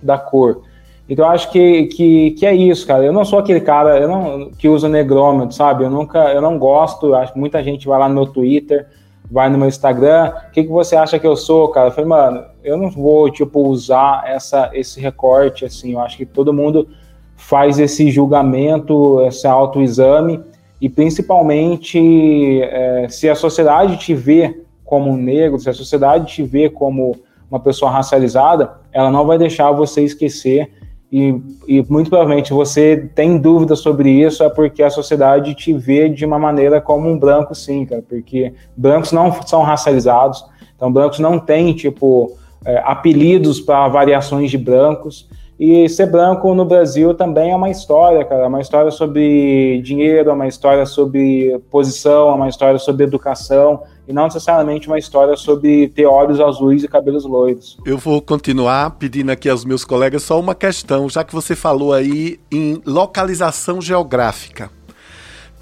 da 0.00 0.16
cor. 0.16 0.62
Então, 1.08 1.28
acho 1.28 1.50
que, 1.50 1.86
que, 1.86 2.30
que 2.32 2.46
é 2.46 2.54
isso, 2.54 2.86
cara. 2.86 3.04
Eu 3.04 3.12
não 3.12 3.24
sou 3.24 3.38
aquele 3.38 3.60
cara 3.60 3.98
eu 3.98 4.08
não, 4.08 4.50
que 4.50 4.68
usa 4.68 4.88
negrômetro, 4.88 5.54
sabe? 5.54 5.84
Eu 5.84 5.90
nunca, 5.90 6.32
eu 6.32 6.40
não 6.40 6.58
gosto. 6.58 7.08
Eu 7.08 7.14
acho 7.16 7.32
que 7.32 7.38
muita 7.38 7.62
gente 7.62 7.86
vai 7.86 7.98
lá 7.98 8.08
no 8.08 8.14
meu 8.14 8.26
Twitter, 8.26 8.86
vai 9.30 9.50
no 9.50 9.58
meu 9.58 9.68
Instagram. 9.68 10.32
O 10.48 10.52
que, 10.52 10.62
que 10.62 10.70
você 10.70 10.96
acha 10.96 11.18
que 11.18 11.26
eu 11.26 11.36
sou, 11.36 11.68
cara? 11.68 11.88
Eu 11.88 11.92
falei, 11.92 12.08
mano, 12.08 12.44
eu 12.62 12.76
não 12.76 12.90
vou, 12.90 13.30
tipo, 13.30 13.60
usar 13.68 14.24
essa, 14.26 14.70
esse 14.72 15.00
recorte, 15.00 15.64
assim. 15.64 15.92
Eu 15.92 16.00
acho 16.00 16.16
que 16.16 16.24
todo 16.24 16.52
mundo 16.52 16.88
faz 17.36 17.78
esse 17.78 18.10
julgamento, 18.10 19.20
esse 19.22 19.46
autoexame. 19.46 20.40
E 20.80 20.88
principalmente, 20.88 22.60
é, 22.62 23.06
se 23.08 23.28
a 23.28 23.34
sociedade 23.34 23.96
te 23.96 24.14
vê 24.14 24.62
como 24.84 25.10
um 25.10 25.16
negro, 25.16 25.58
se 25.58 25.68
a 25.68 25.74
sociedade 25.74 26.26
te 26.26 26.42
vê 26.42 26.70
como 26.70 27.16
uma 27.50 27.60
pessoa 27.60 27.90
racializada, 27.90 28.78
ela 28.92 29.10
não 29.10 29.26
vai 29.26 29.36
deixar 29.36 29.70
você 29.72 30.02
esquecer 30.02 30.70
e, 31.12 31.42
e, 31.68 31.82
muito 31.90 32.08
provavelmente 32.08 32.54
você 32.54 33.10
tem 33.14 33.36
dúvida 33.36 33.76
sobre 33.76 34.10
isso 34.10 34.42
é 34.42 34.48
porque 34.48 34.82
a 34.82 34.88
sociedade 34.88 35.54
te 35.54 35.74
vê 35.74 36.08
de 36.08 36.24
uma 36.24 36.38
maneira 36.38 36.80
como 36.80 37.06
um 37.06 37.18
branco, 37.18 37.54
sim, 37.54 37.84
cara, 37.84 38.02
porque 38.08 38.54
brancos 38.74 39.12
não 39.12 39.30
são 39.42 39.60
racializados, 39.60 40.42
então 40.74 40.90
brancos 40.90 41.18
não 41.18 41.38
têm, 41.38 41.74
tipo, 41.74 42.32
é, 42.64 42.78
apelidos 42.82 43.60
para 43.60 43.86
variações 43.88 44.50
de 44.50 44.56
brancos, 44.56 45.28
e 45.58 45.88
ser 45.88 46.06
branco 46.06 46.54
no 46.54 46.64
Brasil 46.64 47.14
também 47.14 47.52
é 47.52 47.56
uma 47.56 47.70
história, 47.70 48.24
cara, 48.24 48.44
é 48.44 48.46
uma 48.48 48.60
história 48.60 48.90
sobre 48.90 49.80
dinheiro, 49.82 50.30
é 50.30 50.32
uma 50.32 50.48
história 50.48 50.84
sobre 50.86 51.58
posição, 51.70 52.30
é 52.30 52.34
uma 52.34 52.48
história 52.48 52.78
sobre 52.78 53.04
educação, 53.04 53.82
e 54.08 54.12
não 54.12 54.24
necessariamente 54.24 54.88
uma 54.88 54.98
história 54.98 55.36
sobre 55.36 55.88
ter 55.88 56.06
olhos 56.06 56.40
azuis 56.40 56.82
e 56.82 56.88
cabelos 56.88 57.24
loiros. 57.24 57.78
Eu 57.86 57.96
vou 57.96 58.20
continuar 58.20 58.90
pedindo 58.92 59.30
aqui 59.30 59.48
aos 59.48 59.64
meus 59.64 59.84
colegas 59.84 60.22
só 60.22 60.40
uma 60.40 60.54
questão, 60.54 61.08
já 61.08 61.22
que 61.22 61.32
você 61.32 61.54
falou 61.54 61.92
aí 61.92 62.40
em 62.50 62.82
localização 62.84 63.80
geográfica. 63.80 64.70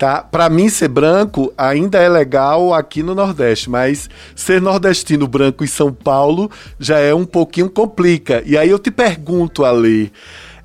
Tá? 0.01 0.23
Para 0.23 0.49
mim 0.49 0.71
ser 0.71 0.89
branco 0.89 1.53
ainda 1.59 1.99
é 1.99 2.09
legal 2.09 2.73
aqui 2.73 3.03
no 3.03 3.15
Nordeste, 3.15 3.69
mas 3.69 4.09
ser 4.35 4.59
nordestino 4.59 5.29
branco 5.29 5.63
em 5.63 5.67
São 5.67 5.93
Paulo 5.93 6.51
já 6.79 6.99
é 6.99 7.15
um 7.15 7.27
pouquinho 7.27 7.69
complica. 7.69 8.43
E 8.47 8.57
aí 8.57 8.71
eu 8.71 8.79
te 8.79 8.91
pergunto, 8.91 9.63
Ali, 9.63 10.11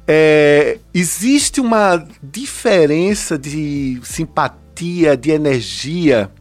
é, 0.07 0.77
existe 0.93 1.59
uma 1.59 2.01
diferença 2.23 3.37
de 3.37 3.99
simpatia, 4.03 5.17
de 5.17 5.31
energia 5.31 6.31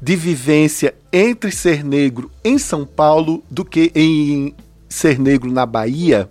de 0.00 0.16
vivência 0.16 0.94
entre 1.12 1.52
ser 1.52 1.84
negro 1.84 2.30
em 2.42 2.56
São 2.56 2.86
Paulo 2.86 3.44
do 3.50 3.66
que 3.66 3.92
em 3.94 4.54
ser 4.88 5.18
negro 5.18 5.52
na 5.52 5.66
Bahia. 5.66 6.26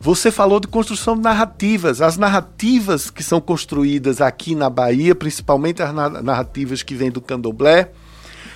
Você 0.00 0.30
falou 0.30 0.60
de 0.60 0.68
construção 0.68 1.16
de 1.16 1.22
narrativas. 1.22 2.00
As 2.00 2.16
narrativas 2.16 3.10
que 3.10 3.22
são 3.22 3.40
construídas 3.40 4.20
aqui 4.20 4.54
na 4.54 4.70
Bahia, 4.70 5.14
principalmente 5.14 5.82
as 5.82 5.92
narrativas 5.92 6.82
que 6.82 6.94
vêm 6.94 7.10
do 7.10 7.20
candomblé, 7.20 7.90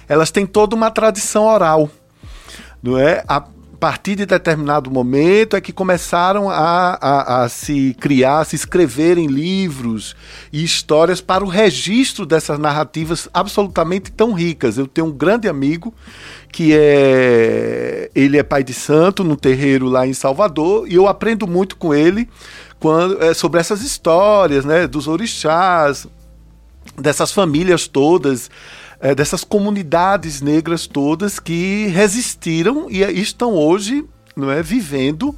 elas 0.09 0.31
têm 0.31 0.47
toda 0.47 0.77
uma 0.77 0.91
tradição 0.91 1.45
oral. 1.47 1.91
Não 2.81 2.97
é? 2.97 3.25
A, 3.27 3.45
partir 3.83 4.15
de 4.15 4.25
determinado 4.25 4.89
momento 4.93 5.57
é 5.57 5.61
que 5.61 5.73
começaram 5.73 6.49
a, 6.49 6.97
a, 7.03 7.43
a, 7.43 7.49
se 7.49 7.97
criar, 7.99 8.39
a 8.39 8.45
se 8.45 8.55
escreverem 8.55 9.27
livros 9.27 10.15
e 10.53 10.63
histórias 10.63 11.21
para 11.21 11.43
o 11.43 11.49
registro 11.49 12.25
dessas 12.25 12.61
narrativas 12.61 13.29
absolutamente 13.35 14.13
tão 14.13 14.35
ricas. 14.35 14.79
Eu 14.79 14.87
tenho 14.87 15.09
um 15.09 15.11
grande 15.11 15.49
amigo 15.49 15.93
que 16.53 16.73
é 16.73 18.09
ele 18.15 18.39
é 18.39 18.45
pai 18.45 18.63
de 18.63 18.73
santo 18.73 19.25
no 19.25 19.37
terreiro 19.37 19.87
lá 19.87 20.07
em 20.07 20.15
Salvador 20.15 20.87
e 20.87 20.95
eu 20.95 21.09
aprendo 21.09 21.49
muito 21.49 21.77
com 21.77 21.93
ele 21.93 22.29
quando 22.79 23.21
é, 23.21 23.35
sobre 23.35 23.59
essas 23.59 23.83
histórias, 23.83 24.65
né, 24.65 24.87
dos 24.87 25.09
orixás, 25.09 26.07
dessas 26.97 27.33
famílias 27.33 27.89
todas 27.89 28.49
é, 29.03 29.17
dessas 29.17 29.43
comunidades 29.43 30.41
negras 30.41 30.87
todas 30.87 31.41
que 31.41 31.89
resistiram 31.89 32.87
e 32.89 33.03
estão 33.21 33.55
hoje 33.55 34.07
não 34.37 34.49
é, 34.51 34.63
vivendo 34.63 35.37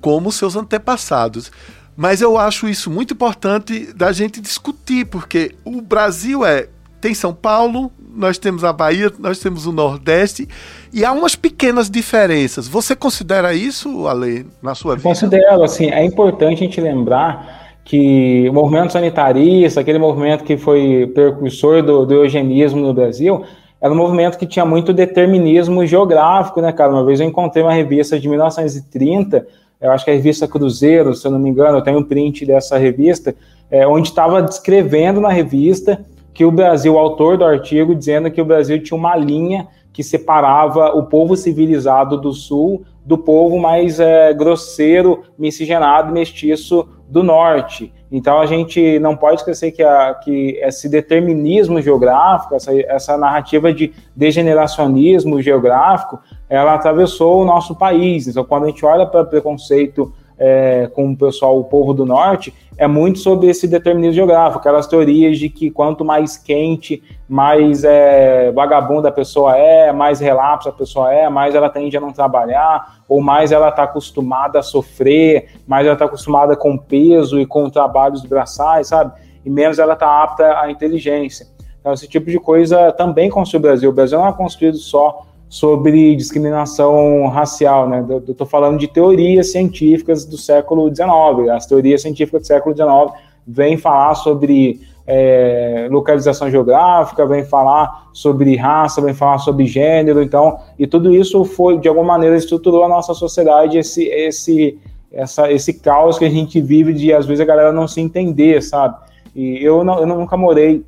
como 0.00 0.32
seus 0.32 0.56
antepassados. 0.56 1.52
Mas 1.96 2.20
eu 2.20 2.36
acho 2.36 2.68
isso 2.68 2.90
muito 2.90 3.14
importante 3.14 3.92
da 3.94 4.12
gente 4.12 4.40
discutir, 4.40 5.06
porque 5.06 5.54
o 5.64 5.80
Brasil 5.80 6.44
é 6.44 6.68
tem 7.00 7.14
São 7.14 7.32
Paulo, 7.32 7.92
nós 8.14 8.38
temos 8.38 8.64
a 8.64 8.72
Bahia, 8.72 9.12
nós 9.18 9.38
temos 9.38 9.66
o 9.66 9.72
Nordeste 9.72 10.48
e 10.92 11.04
há 11.04 11.12
umas 11.12 11.36
pequenas 11.36 11.88
diferenças. 11.88 12.66
Você 12.66 12.96
considera 12.96 13.54
isso, 13.54 14.08
Ale, 14.08 14.46
na 14.60 14.74
sua 14.74 14.96
vida? 14.96 15.08
Eu 15.08 15.14
considero, 15.14 15.62
assim, 15.62 15.90
é 15.90 16.04
importante 16.04 16.64
a 16.64 16.66
gente 16.66 16.80
lembrar 16.80 17.65
que 17.86 18.48
o 18.48 18.52
movimento 18.52 18.92
sanitarista, 18.92 19.80
aquele 19.80 19.98
movimento 19.98 20.42
que 20.42 20.56
foi 20.56 21.08
precursor 21.14 21.84
do, 21.84 22.04
do 22.04 22.14
eugenismo 22.14 22.80
no 22.80 22.92
Brasil, 22.92 23.44
era 23.80 23.92
um 23.92 23.96
movimento 23.96 24.36
que 24.36 24.44
tinha 24.44 24.64
muito 24.64 24.92
determinismo 24.92 25.86
geográfico, 25.86 26.60
né, 26.60 26.72
cara? 26.72 26.90
Uma 26.90 27.04
vez 27.04 27.20
eu 27.20 27.26
encontrei 27.28 27.62
uma 27.62 27.72
revista 27.72 28.18
de 28.18 28.28
1930, 28.28 29.46
eu 29.80 29.92
acho 29.92 30.04
que 30.04 30.10
é 30.10 30.14
a 30.14 30.16
revista 30.16 30.48
Cruzeiro, 30.48 31.14
se 31.14 31.24
eu 31.24 31.30
não 31.30 31.38
me 31.38 31.48
engano, 31.48 31.78
eu 31.78 31.82
tenho 31.82 32.00
um 32.00 32.02
print 32.02 32.44
dessa 32.44 32.76
revista, 32.76 33.32
é, 33.70 33.86
onde 33.86 34.08
estava 34.08 34.42
descrevendo 34.42 35.20
na 35.20 35.28
revista 35.28 36.04
que 36.34 36.44
o 36.44 36.50
Brasil, 36.50 36.94
o 36.94 36.98
autor 36.98 37.38
do 37.38 37.44
artigo, 37.44 37.94
dizendo 37.94 38.32
que 38.32 38.40
o 38.40 38.44
Brasil 38.44 38.82
tinha 38.82 38.98
uma 38.98 39.14
linha 39.14 39.68
que 39.92 40.02
separava 40.02 40.88
o 40.88 41.04
povo 41.04 41.36
civilizado 41.36 42.20
do 42.20 42.32
sul 42.32 42.82
do 43.04 43.16
povo 43.16 43.56
mais 43.60 44.00
é, 44.00 44.34
grosseiro, 44.34 45.22
miscigenado, 45.38 46.12
mestiço 46.12 46.88
do 47.08 47.22
norte. 47.22 47.92
Então 48.10 48.40
a 48.40 48.46
gente 48.46 48.98
não 48.98 49.16
pode 49.16 49.40
esquecer 49.40 49.72
que, 49.72 49.82
a, 49.82 50.14
que 50.14 50.58
esse 50.62 50.88
determinismo 50.88 51.80
geográfico, 51.80 52.54
essa, 52.54 52.72
essa 52.82 53.16
narrativa 53.16 53.72
de 53.72 53.92
degeneracionismo 54.14 55.40
geográfico, 55.42 56.20
ela 56.48 56.74
atravessou 56.74 57.42
o 57.42 57.44
nosso 57.44 57.74
país. 57.74 58.26
Então 58.26 58.44
quando 58.44 58.64
a 58.64 58.68
gente 58.68 58.84
olha 58.84 59.06
para 59.06 59.24
preconceito 59.24 60.12
é, 60.38 60.88
com 60.94 61.10
o 61.10 61.16
pessoal, 61.16 61.58
o 61.58 61.64
povo 61.64 61.94
do 61.94 62.04
norte, 62.04 62.52
é 62.78 62.86
muito 62.86 63.18
sobre 63.18 63.48
esse 63.48 63.66
determinismo 63.66 64.14
geográfico, 64.14 64.58
aquelas 64.58 64.86
teorias 64.86 65.38
de 65.38 65.48
que 65.48 65.70
quanto 65.70 66.04
mais 66.04 66.36
quente, 66.36 67.02
mais 67.28 67.84
é, 67.84 68.52
vagabunda 68.52 69.08
a 69.08 69.12
pessoa 69.12 69.56
é, 69.56 69.90
mais 69.92 70.20
relapso 70.20 70.68
a 70.68 70.72
pessoa 70.72 71.12
é, 71.12 71.28
mais 71.28 71.54
ela 71.54 71.70
tende 71.70 71.96
a 71.96 72.00
não 72.00 72.12
trabalhar, 72.12 72.98
ou 73.08 73.20
mais 73.20 73.50
ela 73.50 73.70
está 73.70 73.84
acostumada 73.84 74.58
a 74.58 74.62
sofrer, 74.62 75.48
mais 75.66 75.86
ela 75.86 75.94
está 75.94 76.04
acostumada 76.04 76.54
com 76.54 76.76
peso 76.76 77.40
e 77.40 77.46
com 77.46 77.70
trabalhos 77.70 78.22
braçais, 78.22 78.88
sabe? 78.88 79.12
E 79.44 79.48
menos 79.48 79.78
ela 79.78 79.94
está 79.94 80.22
apta 80.22 80.60
à 80.60 80.70
inteligência. 80.70 81.46
Então, 81.80 81.94
esse 81.94 82.08
tipo 82.08 82.28
de 82.28 82.38
coisa 82.38 82.90
também 82.92 83.30
construiu 83.30 83.60
o 83.60 83.62
Brasil. 83.62 83.90
O 83.90 83.92
Brasil 83.92 84.18
não 84.18 84.26
é 84.26 84.32
construído 84.32 84.76
só 84.76 85.25
sobre 85.48 86.16
discriminação 86.16 87.26
racial, 87.28 87.88
né? 87.88 88.04
Eu 88.08 88.18
estou 88.18 88.46
falando 88.46 88.78
de 88.78 88.88
teorias 88.88 89.52
científicas 89.52 90.24
do 90.24 90.36
século 90.36 90.88
XIX. 90.88 91.50
As 91.50 91.66
teorias 91.66 92.02
científicas 92.02 92.42
do 92.42 92.46
século 92.46 92.74
XIX 92.74 93.18
vêm 93.46 93.76
falar 93.76 94.14
sobre 94.16 94.80
é, 95.06 95.86
localização 95.90 96.50
geográfica, 96.50 97.24
vem 97.26 97.44
falar 97.44 98.08
sobre 98.12 98.56
raça, 98.56 99.00
vem 99.00 99.14
falar 99.14 99.38
sobre 99.38 99.64
gênero, 99.66 100.20
então, 100.20 100.58
e 100.78 100.86
tudo 100.86 101.14
isso 101.14 101.44
foi, 101.44 101.78
de 101.78 101.86
alguma 101.86 102.06
maneira, 102.06 102.36
estruturou 102.36 102.82
a 102.82 102.88
nossa 102.88 103.14
sociedade, 103.14 103.78
esse, 103.78 104.04
esse, 104.04 104.78
essa, 105.12 105.50
esse 105.52 105.74
caos 105.74 106.18
que 106.18 106.24
a 106.24 106.30
gente 106.30 106.60
vive 106.60 106.92
de, 106.92 107.12
às 107.12 107.24
vezes, 107.24 107.40
a 107.40 107.44
galera 107.44 107.72
não 107.72 107.86
se 107.86 108.00
entender, 108.00 108.60
sabe? 108.62 108.96
E 109.34 109.62
eu, 109.62 109.84
não, 109.84 110.00
eu 110.00 110.06
nunca 110.06 110.36
morei 110.36 110.84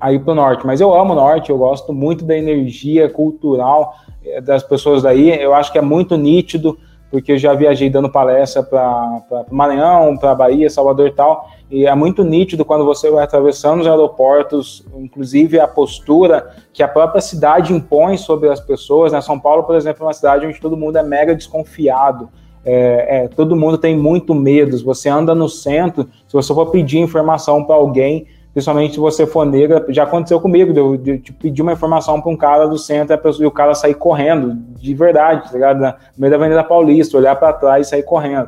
aí 0.00 0.18
para 0.18 0.32
o 0.32 0.34
norte. 0.34 0.66
Mas 0.66 0.80
eu 0.80 0.94
amo 0.94 1.12
o 1.12 1.16
norte, 1.16 1.50
eu 1.50 1.58
gosto 1.58 1.92
muito 1.92 2.24
da 2.24 2.36
energia 2.36 3.08
cultural 3.08 3.94
eh, 4.24 4.40
das 4.40 4.62
pessoas 4.62 5.02
daí. 5.02 5.30
Eu 5.30 5.54
acho 5.54 5.70
que 5.70 5.78
é 5.78 5.82
muito 5.82 6.16
nítido 6.16 6.78
porque 7.10 7.32
eu 7.32 7.38
já 7.38 7.52
viajei 7.54 7.90
dando 7.90 8.08
palestra 8.08 8.62
para 8.62 9.44
Maranhão, 9.50 10.16
para 10.16 10.34
Bahia, 10.34 10.70
Salvador 10.70 11.08
e 11.08 11.12
tal, 11.12 11.48
e 11.68 11.84
é 11.84 11.94
muito 11.94 12.22
nítido 12.22 12.64
quando 12.64 12.84
você 12.84 13.10
vai 13.10 13.24
atravessando 13.24 13.80
os 13.80 13.86
aeroportos, 13.86 14.86
inclusive 14.96 15.58
a 15.58 15.66
postura 15.66 16.50
que 16.72 16.82
a 16.82 16.88
própria 16.88 17.20
cidade 17.20 17.72
impõe 17.72 18.16
sobre 18.16 18.48
as 18.48 18.60
pessoas. 18.60 19.12
Né? 19.12 19.20
São 19.20 19.40
Paulo, 19.40 19.64
por 19.64 19.74
exemplo, 19.74 20.04
é 20.04 20.06
uma 20.06 20.14
cidade 20.14 20.46
onde 20.46 20.60
todo 20.60 20.76
mundo 20.76 20.96
é 20.98 21.02
mega 21.02 21.34
desconfiado. 21.34 22.28
É, 22.64 23.24
é, 23.24 23.28
todo 23.28 23.56
mundo 23.56 23.78
tem 23.78 23.96
muito 23.96 24.34
medo. 24.34 24.78
Você 24.84 25.08
anda 25.08 25.34
no 25.34 25.48
centro, 25.48 26.08
se 26.28 26.32
você 26.32 26.54
for 26.54 26.66
pedir 26.66 26.98
informação 26.98 27.64
para 27.64 27.74
alguém, 27.74 28.26
principalmente 28.52 28.94
se 28.94 29.00
você 29.00 29.26
for 29.26 29.44
negra, 29.46 29.84
já 29.88 30.02
aconteceu 30.02 30.40
comigo, 30.40 30.72
de, 30.72 30.98
de, 30.98 31.18
de 31.18 31.32
pedir 31.32 31.62
uma 31.62 31.72
informação 31.72 32.20
para 32.20 32.30
um 32.30 32.36
cara 32.36 32.66
do 32.66 32.78
centro 32.78 33.18
e 33.38 33.46
o 33.46 33.50
cara 33.50 33.74
sair 33.74 33.94
correndo, 33.94 34.54
de 34.76 34.94
verdade, 34.94 35.48
tá 35.48 35.52
ligado? 35.52 35.80
No 35.80 35.94
meio 36.18 36.30
da 36.30 36.36
Avenida 36.36 36.64
Paulista, 36.64 37.16
olhar 37.16 37.36
para 37.36 37.52
trás 37.52 37.86
e 37.86 37.90
sair 37.90 38.02
correndo. 38.02 38.46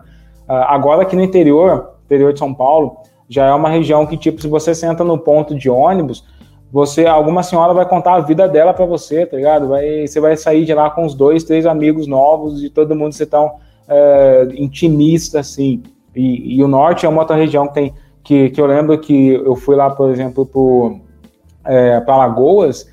Uh, 0.48 0.66
agora 0.66 1.02
aqui 1.02 1.14
no 1.14 1.22
interior, 1.22 1.92
interior 2.04 2.32
de 2.32 2.38
São 2.38 2.52
Paulo, 2.52 2.96
já 3.28 3.46
é 3.46 3.54
uma 3.54 3.68
região 3.68 4.04
que, 4.04 4.16
tipo, 4.16 4.42
se 4.42 4.48
você 4.48 4.74
senta 4.74 5.04
no 5.04 5.16
ponto 5.16 5.54
de 5.54 5.70
ônibus, 5.70 6.24
você, 6.72 7.06
alguma 7.06 7.42
senhora 7.42 7.74
vai 7.74 7.86
contar 7.86 8.14
a 8.14 8.20
vida 8.20 8.48
dela 8.48 8.72
para 8.72 8.86
você, 8.86 9.26
tá 9.26 9.36
ligado? 9.36 9.68
Vai, 9.68 10.06
você 10.06 10.18
vai 10.20 10.36
sair 10.36 10.64
de 10.64 10.74
lá 10.74 10.90
com 10.90 11.04
uns 11.04 11.14
dois, 11.14 11.44
três 11.44 11.66
amigos 11.66 12.06
novos 12.06 12.64
e 12.64 12.70
todo 12.70 12.96
mundo 12.96 13.12
se 13.12 13.26
tão 13.26 13.52
é, 13.86 14.48
intimista, 14.54 15.40
assim. 15.40 15.82
E, 16.16 16.56
e, 16.56 16.64
o 16.64 16.68
norte 16.68 17.04
é 17.04 17.08
uma 17.08 17.20
outra 17.20 17.36
região 17.36 17.68
que 17.68 17.74
tem 17.74 17.94
que, 18.22 18.50
que 18.50 18.61
eu 18.61 18.66
lembro 18.66 18.98
que 18.98 19.28
eu 19.28 19.56
fui 19.56 19.76
lá, 19.76 19.90
por 19.90 20.11
exemplo, 20.11 21.00
é, 21.64 22.00
para 22.00 22.16
Lagoas 22.16 22.87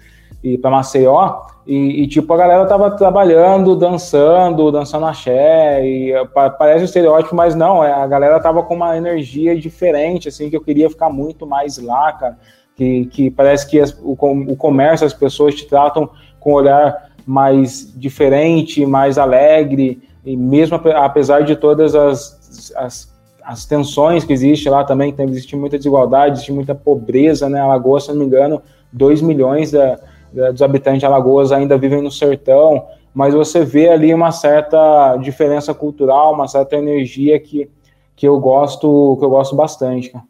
e 0.43 0.57
para 0.57 0.71
Maceió, 0.71 1.41
e, 1.67 2.01
e, 2.01 2.07
tipo, 2.07 2.33
a 2.33 2.37
galera 2.37 2.65
tava 2.65 2.89
trabalhando, 2.91 3.75
dançando, 3.75 4.71
dançando 4.71 5.05
axé, 5.05 5.85
e 5.85 6.13
parece 6.57 6.81
um 6.81 6.85
estereótipo, 6.85 7.35
mas 7.35 7.53
não, 7.53 7.83
é, 7.83 7.93
a 7.93 8.07
galera 8.07 8.39
tava 8.39 8.63
com 8.63 8.73
uma 8.73 8.97
energia 8.97 9.55
diferente, 9.55 10.29
assim, 10.29 10.49
que 10.49 10.55
eu 10.55 10.63
queria 10.63 10.89
ficar 10.89 11.11
muito 11.11 11.45
mais 11.45 11.77
lá, 11.77 12.11
cara, 12.13 12.37
que, 12.75 13.05
que 13.05 13.29
parece 13.29 13.69
que 13.69 13.79
as, 13.79 13.91
o, 14.01 14.13
o 14.13 14.55
comércio, 14.55 15.05
as 15.05 15.13
pessoas 15.13 15.53
te 15.53 15.67
tratam 15.67 16.09
com 16.39 16.53
um 16.53 16.55
olhar 16.55 17.11
mais 17.23 17.93
diferente, 17.95 18.83
mais 18.83 19.19
alegre, 19.19 20.01
e 20.25 20.35
mesmo 20.35 20.81
apesar 20.95 21.43
de 21.43 21.55
todas 21.55 21.93
as, 21.93 22.73
as 22.75 23.18
as 23.49 23.65
tensões 23.65 24.23
que 24.23 24.31
existem 24.31 24.71
lá 24.71 24.83
também, 24.83 25.12
que 25.12 25.19
existe 25.23 25.55
muita 25.55 25.75
desigualdade, 25.75 26.35
existe 26.35 26.51
muita 26.51 26.75
pobreza, 26.75 27.49
né? 27.49 27.59
Alagoas, 27.59 28.03
se 28.03 28.12
não 28.12 28.19
me 28.19 28.25
engano, 28.25 28.62
2 28.93 29.23
milhões 29.23 29.71
da, 29.71 29.99
da, 30.31 30.51
dos 30.51 30.62
habitantes 30.62 30.99
de 30.99 31.07
Alagoas 31.07 31.51
ainda 31.51 31.75
vivem 31.75 31.99
no 31.99 32.12
sertão, 32.12 32.85
mas 33.12 33.33
você 33.33 33.65
vê 33.65 33.89
ali 33.89 34.13
uma 34.13 34.31
certa 34.31 35.17
diferença 35.17 35.73
cultural, 35.73 36.31
uma 36.31 36.47
certa 36.47 36.75
energia 36.75 37.39
que, 37.39 37.67
que 38.15 38.27
eu 38.27 38.39
gosto, 38.39 39.17
que 39.17 39.25
eu 39.25 39.29
gosto 39.31 39.55
bastante, 39.55 40.12
cara. 40.12 40.28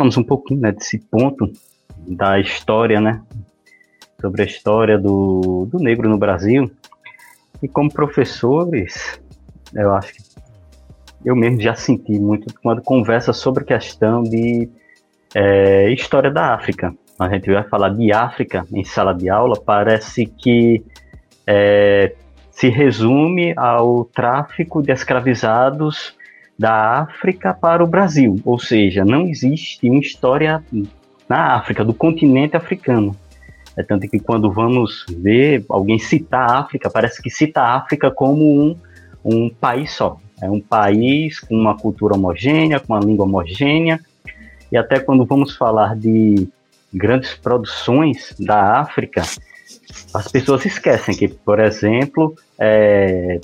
Falamos 0.00 0.16
um 0.16 0.24
pouquinho 0.24 0.60
né, 0.60 0.72
desse 0.72 0.98
ponto 0.98 1.52
da 2.08 2.40
história, 2.40 3.00
né? 3.00 3.20
Sobre 4.18 4.42
a 4.42 4.46
história 4.46 4.98
do, 4.98 5.68
do 5.70 5.78
negro 5.78 6.08
no 6.08 6.16
Brasil. 6.16 6.70
E 7.62 7.68
como 7.68 7.92
professores, 7.92 9.20
eu 9.74 9.92
acho 9.94 10.14
que 10.14 10.22
eu 11.22 11.36
mesmo 11.36 11.60
já 11.60 11.74
senti 11.74 12.18
muito 12.18 12.52
quando 12.62 12.80
conversa 12.80 13.34
sobre 13.34 13.62
questão 13.62 14.22
de 14.22 14.70
é, 15.34 15.90
história 15.90 16.30
da 16.30 16.54
África. 16.54 16.94
A 17.18 17.28
gente 17.28 17.52
vai 17.52 17.62
falar 17.64 17.90
de 17.90 18.10
África 18.10 18.66
em 18.72 18.82
sala 18.82 19.12
de 19.12 19.28
aula, 19.28 19.60
parece 19.60 20.24
que 20.24 20.82
é, 21.46 22.14
se 22.50 22.70
resume 22.70 23.52
ao 23.54 24.06
tráfico 24.06 24.80
de 24.80 24.92
escravizados 24.92 26.18
da 26.60 27.00
África 27.00 27.54
para 27.54 27.82
o 27.82 27.86
Brasil, 27.86 28.38
ou 28.44 28.58
seja, 28.58 29.02
não 29.02 29.26
existe 29.26 29.88
uma 29.88 29.98
história 29.98 30.62
na 31.26 31.54
África, 31.54 31.82
do 31.82 31.94
continente 31.94 32.54
africano. 32.54 33.16
É 33.74 33.82
tanto 33.82 34.06
que 34.06 34.20
quando 34.20 34.52
vamos 34.52 35.06
ver 35.08 35.64
alguém 35.70 35.98
citar 35.98 36.50
a 36.50 36.58
África, 36.58 36.90
parece 36.90 37.22
que 37.22 37.30
cita 37.30 37.62
a 37.62 37.76
África 37.76 38.10
como 38.10 38.44
um, 38.44 38.76
um 39.24 39.48
país 39.48 39.92
só. 39.92 40.18
É 40.38 40.50
um 40.50 40.60
país 40.60 41.40
com 41.40 41.54
uma 41.54 41.78
cultura 41.78 42.14
homogênea, 42.14 42.78
com 42.78 42.92
uma 42.92 43.00
língua 43.00 43.24
homogênea, 43.24 43.98
e 44.70 44.76
até 44.76 45.00
quando 45.00 45.24
vamos 45.24 45.56
falar 45.56 45.96
de 45.96 46.46
grandes 46.92 47.32
produções 47.36 48.34
da 48.38 48.80
África, 48.80 49.22
as 50.12 50.28
pessoas 50.28 50.66
esquecem 50.66 51.16
que, 51.16 51.26
por 51.26 51.58
exemplo, 51.58 52.34
é, 52.58 53.40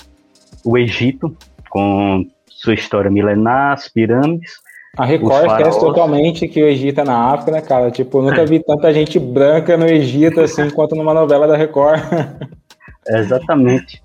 o 0.63 0.77
Egito, 0.77 1.35
com 1.67 2.23
sua 2.57 2.73
história 2.73 3.09
milenar, 3.09 3.73
as 3.73 3.87
pirâmides. 3.87 4.53
A 4.97 5.05
Record 5.05 5.45
esquece 5.45 5.79
totalmente 5.79 6.47
que 6.47 6.61
o 6.61 6.67
Egito 6.67 7.01
é 7.01 7.03
na 7.03 7.33
África, 7.33 7.51
né, 7.51 7.61
cara? 7.61 7.91
Tipo, 7.91 8.19
nunca 8.21 8.43
vi 8.45 8.59
tanta 8.63 8.91
gente 8.91 9.19
branca 9.19 9.77
no 9.77 9.85
Egito 9.85 10.41
assim 10.41 10.69
quanto 10.73 10.95
numa 10.95 11.13
novela 11.13 11.47
da 11.47 11.55
Record. 11.55 12.01
exatamente. 13.07 14.01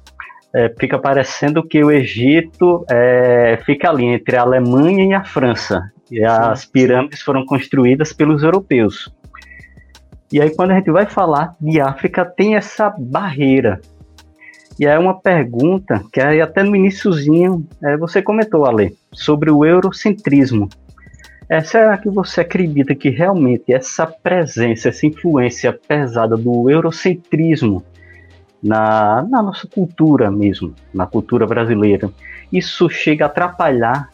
É, 0.54 0.68
fica 0.78 0.98
parecendo 0.98 1.66
que 1.66 1.82
o 1.82 1.90
Egito 1.90 2.84
é, 2.90 3.58
fica 3.64 3.88
ali 3.88 4.04
entre 4.04 4.36
a 4.36 4.42
Alemanha 4.42 5.04
e 5.06 5.14
a 5.14 5.24
França. 5.24 5.90
E 6.10 6.22
as 6.22 6.66
pirâmides 6.66 7.22
foram 7.22 7.46
construídas 7.46 8.12
pelos 8.12 8.42
europeus. 8.42 9.10
E 10.30 10.42
aí, 10.42 10.54
quando 10.54 10.72
a 10.72 10.74
gente 10.74 10.90
vai 10.90 11.06
falar 11.06 11.54
de 11.58 11.80
África, 11.80 12.22
tem 12.24 12.54
essa 12.54 12.94
barreira 12.98 13.80
e 14.78 14.86
é 14.86 14.98
uma 14.98 15.18
pergunta 15.18 16.02
que 16.12 16.20
aí 16.20 16.40
até 16.40 16.62
no 16.62 16.74
iníciozinho 16.74 17.66
é, 17.82 17.96
você 17.96 18.22
comentou, 18.22 18.64
Ale, 18.64 18.96
sobre 19.12 19.50
o 19.50 19.64
eurocentrismo. 19.64 20.68
É, 21.48 21.60
será 21.60 21.98
que 21.98 22.08
você 22.08 22.40
acredita 22.40 22.94
que 22.94 23.10
realmente 23.10 23.72
essa 23.72 24.06
presença, 24.06 24.88
essa 24.88 25.06
influência 25.06 25.72
pesada 25.72 26.36
do 26.36 26.70
eurocentrismo 26.70 27.84
na, 28.62 29.22
na 29.28 29.42
nossa 29.42 29.66
cultura 29.66 30.30
mesmo, 30.30 30.74
na 30.94 31.06
cultura 31.06 31.46
brasileira, 31.46 32.10
isso 32.50 32.88
chega 32.88 33.24
a 33.24 33.28
atrapalhar 33.28 34.08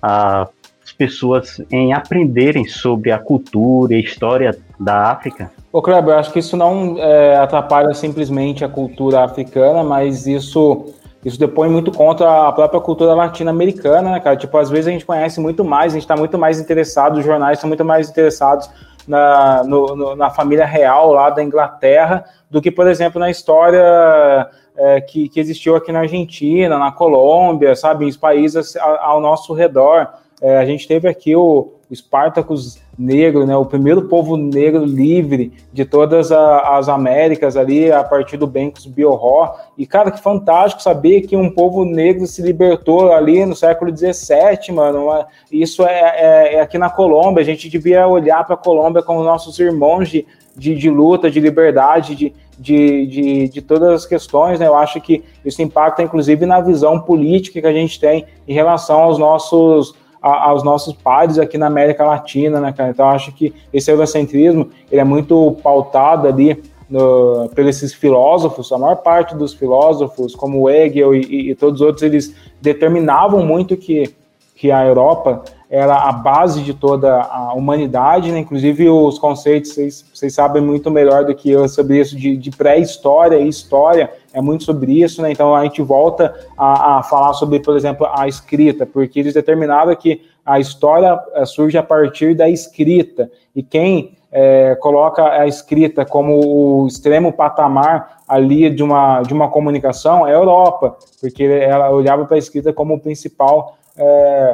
a, 0.00 0.48
as 0.82 0.92
pessoas 0.92 1.60
em 1.70 1.92
aprenderem 1.92 2.66
sobre 2.66 3.10
a 3.10 3.18
cultura 3.18 3.94
e 3.94 4.00
história 4.00 4.56
da 4.80 5.10
África? 5.10 5.52
Ô, 5.70 5.82
Kleber, 5.82 6.14
eu 6.14 6.18
acho 6.18 6.32
que 6.32 6.38
isso 6.38 6.56
não 6.56 6.96
é, 6.98 7.36
atrapalha 7.36 7.92
simplesmente 7.92 8.64
a 8.64 8.68
cultura 8.68 9.22
africana, 9.22 9.84
mas 9.84 10.26
isso, 10.26 10.86
isso 11.22 11.38
depõe 11.38 11.68
muito 11.68 11.92
contra 11.92 12.48
a 12.48 12.52
própria 12.52 12.80
cultura 12.80 13.14
latino-americana, 13.14 14.12
né, 14.12 14.20
cara? 14.20 14.36
Tipo, 14.36 14.56
às 14.56 14.70
vezes 14.70 14.88
a 14.88 14.90
gente 14.90 15.04
conhece 15.04 15.38
muito 15.38 15.62
mais, 15.62 15.92
a 15.92 15.96
gente 15.96 16.04
está 16.04 16.16
muito 16.16 16.38
mais 16.38 16.58
interessado, 16.58 17.18
os 17.18 17.24
jornais 17.24 17.58
estão 17.58 17.68
muito 17.68 17.84
mais 17.84 18.08
interessados 18.08 18.70
na, 19.06 19.62
no, 19.64 19.94
no, 19.94 20.16
na 20.16 20.30
família 20.30 20.64
real 20.64 21.12
lá 21.12 21.28
da 21.28 21.42
Inglaterra 21.42 22.24
do 22.50 22.60
que, 22.62 22.70
por 22.70 22.86
exemplo, 22.88 23.20
na 23.20 23.30
história 23.30 24.48
é, 24.76 25.00
que, 25.02 25.28
que 25.28 25.38
existiu 25.38 25.76
aqui 25.76 25.92
na 25.92 26.00
Argentina, 26.00 26.78
na 26.78 26.90
Colômbia, 26.90 27.76
sabe? 27.76 28.06
Os 28.06 28.16
países 28.16 28.76
ao, 28.76 28.96
ao 28.96 29.20
nosso 29.20 29.52
redor. 29.52 30.08
É, 30.40 30.56
a 30.56 30.64
gente 30.64 30.88
teve 30.88 31.06
aqui 31.06 31.36
o, 31.36 31.74
o 31.90 31.96
Spartacus 31.96 32.78
negro, 32.96 33.44
né, 33.44 33.56
o 33.56 33.64
primeiro 33.64 34.02
povo 34.02 34.36
negro 34.36 34.84
livre 34.84 35.52
de 35.72 35.84
todas 35.84 36.30
a, 36.30 36.76
as 36.76 36.88
Américas 36.88 37.56
ali, 37.56 37.90
a 37.90 38.04
partir 38.04 38.36
do 38.36 38.46
Banks 38.46 38.86
Bioró. 38.86 39.56
E, 39.76 39.86
cara, 39.86 40.10
que 40.10 40.22
fantástico 40.22 40.82
saber 40.82 41.22
que 41.22 41.36
um 41.36 41.50
povo 41.50 41.84
negro 41.84 42.26
se 42.26 42.42
libertou 42.42 43.12
ali 43.12 43.44
no 43.44 43.56
século 43.56 43.94
XVII, 43.96 44.72
mano. 44.72 45.24
Isso 45.50 45.82
é, 45.84 45.98
é, 45.98 46.54
é 46.54 46.60
aqui 46.60 46.78
na 46.78 46.90
Colômbia. 46.90 47.42
A 47.42 47.46
gente 47.46 47.68
devia 47.68 48.06
olhar 48.06 48.44
para 48.44 48.54
a 48.54 48.58
Colômbia 48.58 49.02
como 49.02 49.24
nossos 49.24 49.58
irmãos 49.58 50.08
de, 50.08 50.24
de, 50.56 50.76
de 50.76 50.90
luta, 50.90 51.30
de 51.30 51.40
liberdade, 51.40 52.14
de, 52.14 52.32
de, 52.58 53.06
de, 53.06 53.48
de, 53.48 53.62
todas 53.62 53.88
as 53.88 54.06
questões, 54.06 54.60
né? 54.60 54.66
Eu 54.66 54.76
acho 54.76 55.00
que 55.00 55.24
isso 55.44 55.62
impacta, 55.62 56.02
inclusive, 56.02 56.46
na 56.46 56.60
visão 56.60 57.00
política 57.00 57.60
que 57.60 57.66
a 57.66 57.72
gente 57.72 57.98
tem 57.98 58.26
em 58.46 58.52
relação 58.52 59.00
aos 59.00 59.18
nossos 59.18 59.94
a, 60.22 60.48
aos 60.50 60.62
nossos 60.62 60.94
pares 60.94 61.38
aqui 61.38 61.56
na 61.56 61.66
América 61.66 62.04
Latina, 62.04 62.60
né, 62.60 62.72
cara? 62.72 62.90
Então, 62.90 63.08
acho 63.08 63.32
que 63.32 63.54
esse 63.72 63.90
eurocentrismo 63.90 64.68
ele 64.90 65.00
é 65.00 65.04
muito 65.04 65.56
pautado 65.62 66.28
ali 66.28 66.62
no, 66.88 67.48
pelos 67.54 67.76
esses 67.76 67.94
filósofos, 67.94 68.72
a 68.72 68.78
maior 68.78 68.96
parte 68.96 69.36
dos 69.36 69.54
filósofos, 69.54 70.34
como 70.34 70.68
Hegel 70.68 71.14
e, 71.14 71.20
e, 71.20 71.50
e 71.50 71.54
todos 71.54 71.80
os 71.80 71.86
outros, 71.86 72.02
eles 72.02 72.34
determinavam 72.60 73.46
muito 73.46 73.76
que, 73.76 74.12
que 74.56 74.72
a 74.72 74.84
Europa 74.84 75.44
era 75.70 75.94
a 75.96 76.10
base 76.10 76.62
de 76.62 76.74
toda 76.74 77.22
a 77.22 77.54
humanidade, 77.54 78.32
né? 78.32 78.40
inclusive 78.40 78.90
os 78.90 79.20
conceitos, 79.20 79.70
vocês, 79.70 80.04
vocês 80.12 80.34
sabem 80.34 80.60
muito 80.60 80.90
melhor 80.90 81.24
do 81.24 81.32
que 81.32 81.48
eu 81.48 81.68
sobre 81.68 82.00
isso, 82.00 82.16
de, 82.16 82.36
de 82.36 82.50
pré-história 82.50 83.36
e 83.36 83.48
história, 83.48 84.10
é 84.32 84.40
muito 84.40 84.64
sobre 84.64 85.02
isso, 85.02 85.20
né? 85.22 85.32
Então 85.32 85.54
a 85.54 85.64
gente 85.64 85.82
volta 85.82 86.34
a, 86.56 86.98
a 86.98 87.02
falar 87.02 87.32
sobre, 87.34 87.60
por 87.60 87.76
exemplo, 87.76 88.06
a 88.12 88.28
escrita, 88.28 88.86
porque 88.86 89.20
eles 89.20 89.34
determinaram 89.34 89.94
que 89.96 90.22
a 90.44 90.58
história 90.58 91.18
eh, 91.34 91.44
surge 91.44 91.76
a 91.76 91.82
partir 91.82 92.34
da 92.34 92.48
escrita, 92.48 93.30
e 93.54 93.62
quem 93.62 94.16
é, 94.32 94.76
coloca 94.76 95.28
a 95.28 95.46
escrita 95.46 96.04
como 96.04 96.40
o 96.44 96.86
extremo 96.86 97.32
patamar 97.32 98.20
ali 98.28 98.70
de 98.70 98.82
uma, 98.82 99.22
de 99.22 99.34
uma 99.34 99.48
comunicação 99.48 100.26
é 100.26 100.30
a 100.30 100.38
Europa, 100.38 100.96
porque 101.20 101.42
ela 101.42 101.90
olhava 101.90 102.24
para 102.24 102.36
a 102.36 102.38
escrita 102.38 102.72
como 102.72 102.94
o 102.94 103.00
principal 103.00 103.76
é, 103.96 104.52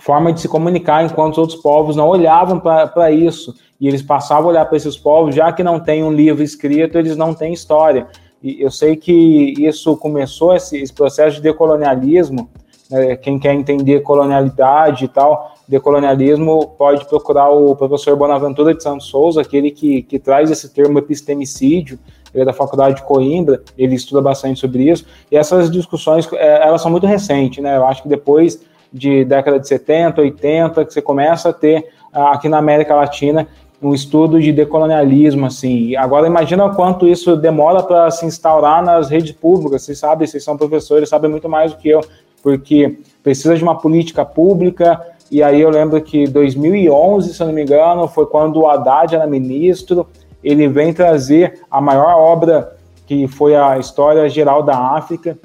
forma 0.00 0.32
de 0.32 0.40
se 0.40 0.48
comunicar, 0.48 1.04
enquanto 1.04 1.32
os 1.32 1.38
outros 1.38 1.60
povos 1.60 1.96
não 1.96 2.08
olhavam 2.08 2.60
para 2.60 3.10
isso. 3.10 3.54
E 3.80 3.86
eles 3.86 4.02
passavam 4.02 4.46
a 4.46 4.48
olhar 4.50 4.64
para 4.66 4.76
esses 4.76 4.96
povos, 4.96 5.34
já 5.34 5.52
que 5.52 5.62
não 5.62 5.80
tem 5.80 6.02
um 6.02 6.12
livro 6.12 6.42
escrito, 6.42 6.98
eles 6.98 7.16
não 7.16 7.32
têm 7.32 7.52
história. 7.52 8.06
E 8.42 8.62
eu 8.62 8.70
sei 8.70 8.96
que 8.96 9.12
isso 9.58 9.96
começou, 9.96 10.54
esse, 10.54 10.78
esse 10.78 10.92
processo 10.92 11.36
de 11.36 11.42
decolonialismo, 11.42 12.48
né, 12.90 13.16
quem 13.16 13.38
quer 13.38 13.54
entender 13.54 14.00
colonialidade 14.00 15.04
e 15.04 15.08
tal, 15.08 15.54
decolonialismo, 15.66 16.74
pode 16.78 17.04
procurar 17.06 17.50
o 17.50 17.74
professor 17.76 18.16
Bonaventura 18.16 18.74
de 18.74 18.82
Santos 18.82 19.06
Souza, 19.06 19.40
aquele 19.40 19.70
que, 19.70 20.02
que 20.02 20.18
traz 20.18 20.50
esse 20.50 20.68
termo 20.70 20.98
epistemicídio, 20.98 21.98
ele 22.32 22.42
é 22.42 22.46
da 22.46 22.52
Faculdade 22.52 22.96
de 22.96 23.02
Coimbra, 23.02 23.62
ele 23.76 23.94
estuda 23.94 24.22
bastante 24.22 24.60
sobre 24.60 24.88
isso, 24.88 25.04
e 25.30 25.36
essas 25.36 25.70
discussões, 25.70 26.28
é, 26.32 26.66
elas 26.66 26.80
são 26.80 26.90
muito 26.90 27.06
recentes, 27.06 27.62
né, 27.62 27.76
eu 27.76 27.86
acho 27.86 28.02
que 28.02 28.08
depois 28.08 28.60
de 28.92 29.24
década 29.24 29.60
de 29.60 29.68
70, 29.68 30.20
80, 30.20 30.84
que 30.84 30.92
você 30.92 31.02
começa 31.02 31.50
a 31.50 31.52
ter 31.52 31.88
aqui 32.12 32.48
na 32.48 32.58
América 32.58 32.94
Latina 32.94 33.46
um 33.80 33.94
estudo 33.94 34.40
de 34.40 34.52
decolonialismo, 34.52 35.46
assim. 35.46 35.94
Agora 35.94 36.26
imagina 36.26 36.68
quanto 36.70 37.06
isso 37.06 37.36
demora 37.36 37.82
para 37.82 38.10
se 38.10 38.26
instaurar 38.26 38.82
nas 38.82 39.08
redes 39.08 39.32
públicas. 39.32 39.82
Vocês 39.82 39.98
sabem, 39.98 40.26
vocês 40.26 40.42
são 40.42 40.56
professores, 40.56 41.08
sabem 41.08 41.30
muito 41.30 41.48
mais 41.48 41.72
do 41.72 41.78
que 41.78 41.88
eu, 41.88 42.00
porque 42.42 42.98
precisa 43.22 43.56
de 43.56 43.62
uma 43.62 43.78
política 43.78 44.24
pública. 44.24 45.00
E 45.30 45.42
aí 45.42 45.60
eu 45.60 45.70
lembro 45.70 46.00
que 46.00 46.26
2011, 46.26 47.34
se 47.34 47.40
eu 47.40 47.46
não 47.46 47.54
me 47.54 47.62
engano, 47.62 48.08
foi 48.08 48.26
quando 48.26 48.60
o 48.60 48.66
Haddad 48.66 49.14
era 49.14 49.26
ministro. 49.26 50.06
Ele 50.42 50.66
vem 50.66 50.92
trazer 50.92 51.60
a 51.70 51.80
maior 51.80 52.16
obra 52.16 52.76
que 53.06 53.26
foi 53.26 53.54
a 53.54 53.78
História 53.78 54.28
Geral 54.28 54.62
da 54.62 54.76
África, 54.76 55.38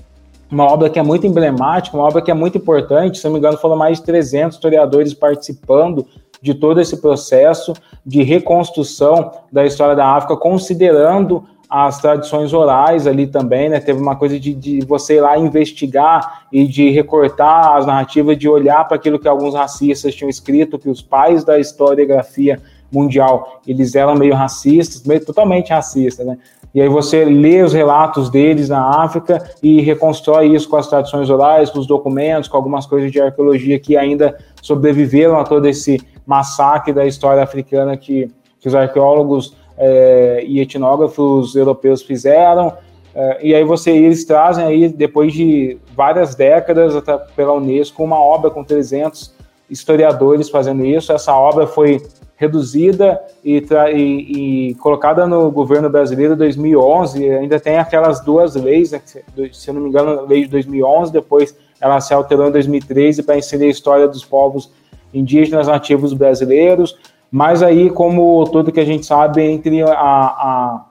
uma 0.51 0.65
obra 0.65 0.89
que 0.89 0.99
é 0.99 1.03
muito 1.03 1.25
emblemática, 1.25 1.95
uma 1.95 2.05
obra 2.05 2.21
que 2.21 2.29
é 2.29 2.33
muito 2.33 2.57
importante. 2.57 3.17
Se 3.17 3.25
não 3.25 3.33
me 3.33 3.39
engano, 3.39 3.57
foram 3.57 3.75
mais 3.75 3.99
de 3.99 4.05
300 4.05 4.57
historiadores 4.57 5.13
participando 5.13 6.05
de 6.43 6.53
todo 6.53 6.81
esse 6.81 6.97
processo 6.97 7.73
de 8.05 8.21
reconstrução 8.21 9.31
da 9.49 9.65
história 9.65 9.95
da 9.95 10.05
África, 10.05 10.35
considerando 10.35 11.45
as 11.69 12.01
tradições 12.01 12.53
orais 12.53 13.07
ali 13.07 13.25
também, 13.25 13.69
né? 13.69 13.79
Teve 13.79 13.99
uma 13.99 14.15
coisa 14.15 14.37
de, 14.37 14.53
de, 14.53 14.85
você 14.85 15.15
ir 15.15 15.21
lá 15.21 15.39
investigar 15.39 16.43
e 16.51 16.67
de 16.67 16.91
recortar 16.91 17.77
as 17.77 17.85
narrativas, 17.85 18.37
de 18.37 18.47
olhar 18.47 18.85
para 18.87 18.97
aquilo 18.97 19.17
que 19.17 19.27
alguns 19.27 19.55
racistas 19.55 20.13
tinham 20.13 20.29
escrito, 20.29 20.77
que 20.77 20.89
os 20.89 21.01
pais 21.01 21.45
da 21.45 21.57
historiografia 21.57 22.61
mundial, 22.91 23.61
eles 23.65 23.95
eram 23.95 24.13
meio 24.13 24.35
racistas, 24.35 25.01
meio 25.03 25.25
totalmente 25.25 25.71
racistas, 25.71 26.25
né? 26.25 26.37
E 26.75 26.81
aí 26.81 26.89
você 26.89 27.23
lê 27.23 27.61
os 27.61 27.71
relatos 27.71 28.29
deles 28.29 28.67
na 28.67 29.03
África 29.03 29.43
e 29.61 29.79
reconstrói 29.81 30.47
isso 30.47 30.67
com 30.67 30.75
as 30.75 30.87
tradições 30.87 31.29
orais, 31.29 31.69
com 31.69 31.79
os 31.79 31.85
documentos, 31.85 32.49
com 32.49 32.57
algumas 32.57 32.85
coisas 32.87 33.11
de 33.11 33.21
arqueologia 33.21 33.79
que 33.79 33.95
ainda 33.95 34.37
sobreviveram 34.59 35.39
a 35.39 35.43
todo 35.43 35.67
esse 35.67 36.01
massacre 36.25 36.93
da 36.93 37.05
história 37.05 37.43
africana 37.43 37.97
que, 37.97 38.31
que 38.59 38.67
os 38.67 38.75
arqueólogos 38.75 39.55
é, 39.77 40.43
e 40.45 40.59
etnógrafos 40.59 41.55
europeus 41.55 42.01
fizeram. 42.01 42.73
É, 43.15 43.45
e 43.45 43.55
aí 43.55 43.63
você 43.63 43.91
eles 43.91 44.25
trazem 44.25 44.65
aí 44.65 44.89
depois 44.89 45.33
de 45.33 45.77
várias 45.95 46.33
décadas 46.33 46.95
até 46.95 47.15
pela 47.35 47.53
UNESCO 47.53 48.03
uma 48.03 48.19
obra 48.19 48.49
com 48.49 48.63
300 48.63 49.33
historiadores 49.69 50.49
fazendo 50.49 50.85
isso. 50.85 51.11
Essa 51.11 51.35
obra 51.35 51.67
foi 51.67 52.01
reduzida 52.35 53.21
e, 53.43 53.63
e, 53.93 54.69
e, 54.69 54.75
colocada 54.75 55.25
no 55.27 55.49
governo 55.51 55.89
brasileiro 55.89 56.33
em 56.33 56.37
2011. 56.37 57.29
Ainda 57.29 57.59
tem 57.59 57.77
aquelas 57.77 58.21
duas 58.21 58.55
leis, 58.55 58.91
né, 58.91 59.01
se 59.05 59.69
eu 59.69 59.73
não 59.73 59.81
me 59.81 59.89
engano, 59.89 60.19
a 60.19 60.21
lei 60.23 60.43
de 60.43 60.49
2011, 60.49 61.11
depois 61.11 61.55
ela 61.79 61.99
se 62.01 62.13
alterou 62.13 62.47
em 62.47 62.51
2013 62.51 63.23
para 63.23 63.37
inserir 63.37 63.65
a 63.65 63.69
história 63.69 64.07
dos 64.07 64.25
povos 64.25 64.71
indígenas 65.13 65.67
nativos 65.67 66.13
brasileiros. 66.13 66.97
Mas 67.29 67.63
aí, 67.63 67.89
como 67.89 68.43
tudo 68.45 68.71
que 68.71 68.79
a 68.79 68.85
gente 68.85 69.05
sabe, 69.05 69.41
entre 69.41 69.81
a, 69.81 69.91
a 69.91 70.85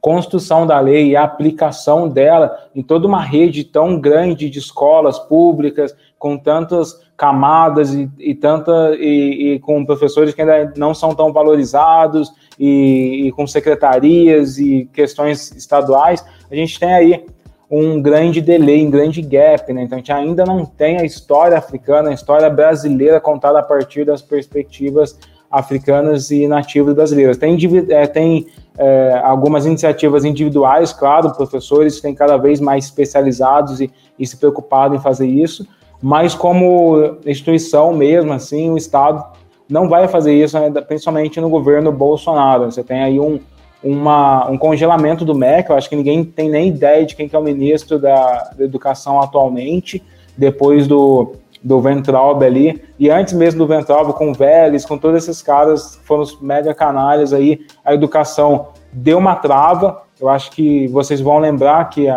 construção 0.00 0.66
da 0.66 0.78
lei 0.78 1.08
e 1.08 1.16
a 1.16 1.24
aplicação 1.24 2.08
dela 2.08 2.56
em 2.74 2.82
toda 2.82 3.06
uma 3.06 3.20
rede 3.20 3.64
tão 3.64 3.98
grande 4.00 4.48
de 4.48 4.58
escolas 4.58 5.18
públicas, 5.18 5.96
com 6.18 6.36
tantas 6.36 7.00
camadas 7.16 7.92
e, 7.92 8.08
e, 8.18 8.34
tanta, 8.34 8.94
e, 9.00 9.54
e, 9.54 9.58
com 9.58 9.84
professores 9.84 10.34
que 10.34 10.42
ainda 10.42 10.72
não 10.76 10.94
são 10.94 11.14
tão 11.14 11.32
valorizados 11.32 12.30
e, 12.58 13.26
e, 13.26 13.32
com 13.32 13.46
secretarias 13.46 14.58
e 14.58 14.88
questões 14.92 15.50
estaduais, 15.52 16.24
a 16.50 16.54
gente 16.54 16.78
tem 16.78 16.92
aí 16.92 17.26
um 17.70 18.00
grande 18.00 18.40
delay, 18.40 18.86
um 18.86 18.90
grande 18.90 19.20
gap, 19.20 19.72
né? 19.72 19.82
Então 19.82 19.96
a 19.96 19.98
gente 19.98 20.12
ainda 20.12 20.44
não 20.44 20.64
tem 20.64 20.98
a 20.98 21.04
história 21.04 21.58
africana, 21.58 22.10
a 22.10 22.14
história 22.14 22.48
brasileira 22.48 23.20
contada 23.20 23.58
a 23.58 23.62
partir 23.62 24.04
das 24.04 24.22
perspectivas 24.22 25.18
africanas 25.50 26.30
e 26.30 26.46
nativas 26.46 26.94
brasileiras. 26.94 27.36
Tem, 27.36 27.56
é, 27.90 28.06
tem 28.06 28.46
é, 28.78 29.20
algumas 29.24 29.66
iniciativas 29.66 30.24
individuais, 30.24 30.92
claro, 30.92 31.34
professores 31.34 32.00
têm 32.00 32.14
cada 32.14 32.36
vez 32.36 32.60
mais 32.60 32.84
especializados 32.84 33.80
e, 33.80 33.90
e 34.18 34.26
se 34.26 34.36
preocupado 34.36 34.94
em 34.94 35.00
fazer 35.00 35.26
isso, 35.26 35.66
mas 36.00 36.34
como 36.34 37.16
instituição 37.24 37.94
mesmo, 37.94 38.32
assim, 38.32 38.70
o 38.70 38.76
Estado 38.76 39.24
não 39.68 39.88
vai 39.88 40.06
fazer 40.06 40.34
isso, 40.34 40.58
né, 40.58 40.70
principalmente 40.82 41.40
no 41.40 41.48
governo 41.48 41.90
Bolsonaro. 41.90 42.70
Você 42.70 42.84
tem 42.84 43.02
aí 43.02 43.18
um, 43.18 43.40
uma, 43.86 44.50
um 44.50 44.58
congelamento 44.58 45.24
do 45.24 45.32
MEC, 45.32 45.70
eu 45.70 45.76
acho 45.76 45.88
que 45.88 45.94
ninguém 45.94 46.24
tem 46.24 46.50
nem 46.50 46.68
ideia 46.68 47.06
de 47.06 47.14
quem 47.14 47.28
que 47.28 47.36
é 47.36 47.38
o 47.38 47.42
ministro 47.42 48.00
da, 48.00 48.50
da 48.56 48.64
Educação 48.64 49.20
atualmente, 49.20 50.02
depois 50.36 50.88
do, 50.88 51.34
do 51.62 51.80
Ventralbe 51.80 52.44
ali, 52.44 52.82
e 52.98 53.08
antes 53.08 53.32
mesmo 53.32 53.58
do 53.58 53.66
Ventralbe, 53.66 54.12
com 54.12 54.30
o 54.30 54.34
Vélez, 54.34 54.84
com 54.84 54.98
todos 54.98 55.22
esses 55.22 55.40
caras, 55.40 56.00
foram 56.04 56.22
os 56.22 56.40
mega 56.40 56.74
canalhas 56.74 57.32
aí, 57.32 57.60
a 57.84 57.94
educação 57.94 58.68
deu 58.92 59.18
uma 59.18 59.36
trava, 59.36 60.02
eu 60.20 60.28
acho 60.28 60.50
que 60.50 60.88
vocês 60.88 61.20
vão 61.20 61.38
lembrar 61.38 61.88
que 61.88 62.08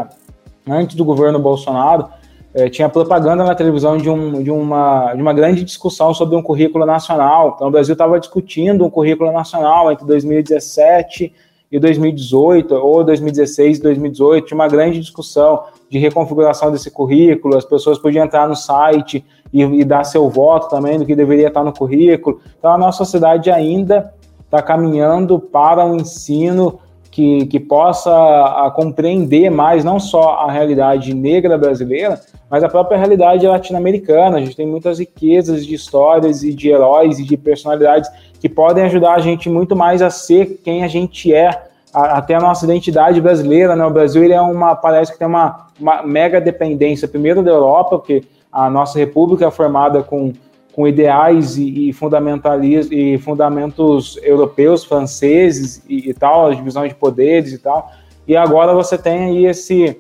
antes 0.67 0.95
do 0.95 1.05
governo 1.05 1.37
Bolsonaro, 1.37 2.07
é, 2.51 2.67
tinha 2.67 2.89
propaganda 2.89 3.43
na 3.43 3.53
televisão 3.53 3.95
de, 3.95 4.09
um, 4.09 4.41
de, 4.41 4.49
uma, 4.49 5.13
de 5.13 5.21
uma 5.21 5.33
grande 5.33 5.63
discussão 5.63 6.15
sobre 6.15 6.35
um 6.35 6.41
currículo 6.41 6.83
nacional. 6.83 7.53
Então, 7.55 7.67
o 7.67 7.71
Brasil 7.71 7.93
estava 7.93 8.19
discutindo 8.19 8.83
um 8.83 8.89
currículo 8.89 9.31
nacional 9.31 9.91
entre 9.91 10.03
2017 10.07 11.31
e 11.71 11.79
2018, 11.79 12.73
ou 12.73 13.03
2016 13.03 13.77
e 13.77 13.81
2018, 13.81 14.47
tinha 14.47 14.55
uma 14.55 14.67
grande 14.67 14.99
discussão 14.99 15.63
de 15.89 15.99
reconfiguração 15.99 16.71
desse 16.71 16.89
currículo, 16.89 17.57
as 17.57 17.65
pessoas 17.65 17.99
podiam 17.99 18.25
entrar 18.25 18.47
no 18.47 18.55
site 18.55 19.23
e, 19.53 19.61
e 19.61 19.83
dar 19.83 20.03
seu 20.03 20.29
voto 20.29 20.69
também 20.69 20.97
do 20.97 21.05
que 21.05 21.15
deveria 21.15 21.47
estar 21.47 21.63
no 21.63 21.73
currículo. 21.73 22.39
Então, 22.57 22.71
a 22.71 22.77
nossa 22.77 22.99
sociedade 22.99 23.51
ainda 23.51 24.13
está 24.43 24.61
caminhando 24.61 25.39
para 25.39 25.85
um 25.85 25.97
ensino 25.97 26.79
que, 27.19 27.47
que 27.47 27.59
possa 27.59 28.09
a, 28.09 28.71
compreender 28.73 29.49
mais 29.49 29.83
não 29.83 29.99
só 29.99 30.35
a 30.35 30.49
realidade 30.49 31.13
negra 31.13 31.57
brasileira, 31.57 32.17
mas 32.49 32.63
a 32.63 32.69
própria 32.69 32.97
realidade 32.97 33.45
latino-americana. 33.45 34.37
A 34.37 34.39
gente 34.39 34.55
tem 34.55 34.65
muitas 34.65 34.99
riquezas 34.99 35.65
de 35.65 35.75
histórias 35.75 36.43
e 36.43 36.53
de 36.53 36.69
heróis 36.69 37.19
e 37.19 37.25
de 37.25 37.35
personalidades 37.35 38.09
que 38.39 38.47
podem 38.47 38.85
ajudar 38.85 39.15
a 39.15 39.19
gente 39.19 39.49
muito 39.49 39.75
mais 39.75 40.01
a 40.01 40.09
ser 40.09 40.61
quem 40.63 40.81
a 40.81 40.87
gente 40.87 41.33
é, 41.33 41.49
até 41.93 42.35
a 42.35 42.39
nossa 42.39 42.63
identidade 42.63 43.19
brasileira. 43.19 43.75
Né? 43.75 43.83
O 43.83 43.91
Brasil 43.91 44.23
é 44.31 44.39
uma, 44.39 44.73
parece 44.73 45.11
que 45.11 45.19
tem 45.19 45.27
uma, 45.27 45.67
uma 45.77 46.01
mega 46.03 46.39
dependência, 46.39 47.05
primeiro 47.05 47.43
da 47.43 47.51
Europa, 47.51 47.97
porque 47.97 48.23
a 48.49 48.69
nossa 48.69 48.97
república 48.97 49.45
é 49.45 49.51
formada 49.51 50.01
com 50.03 50.31
com 50.73 50.87
ideais 50.87 51.57
e, 51.57 51.89
e, 51.89 51.93
fundamentalismo, 51.93 52.93
e 52.93 53.17
fundamentos 53.17 54.17
europeus, 54.23 54.83
franceses 54.83 55.83
e, 55.89 56.09
e, 56.09 56.13
tal, 56.13 56.47
as 56.47 56.57
divisões 56.57 56.89
de 56.89 56.95
poderes 56.95 57.53
e 57.53 57.57
tal. 57.57 57.91
E 58.27 58.35
agora 58.35 58.73
você 58.73 58.97
tem 58.97 59.25
aí 59.25 59.45
esse, 59.45 59.99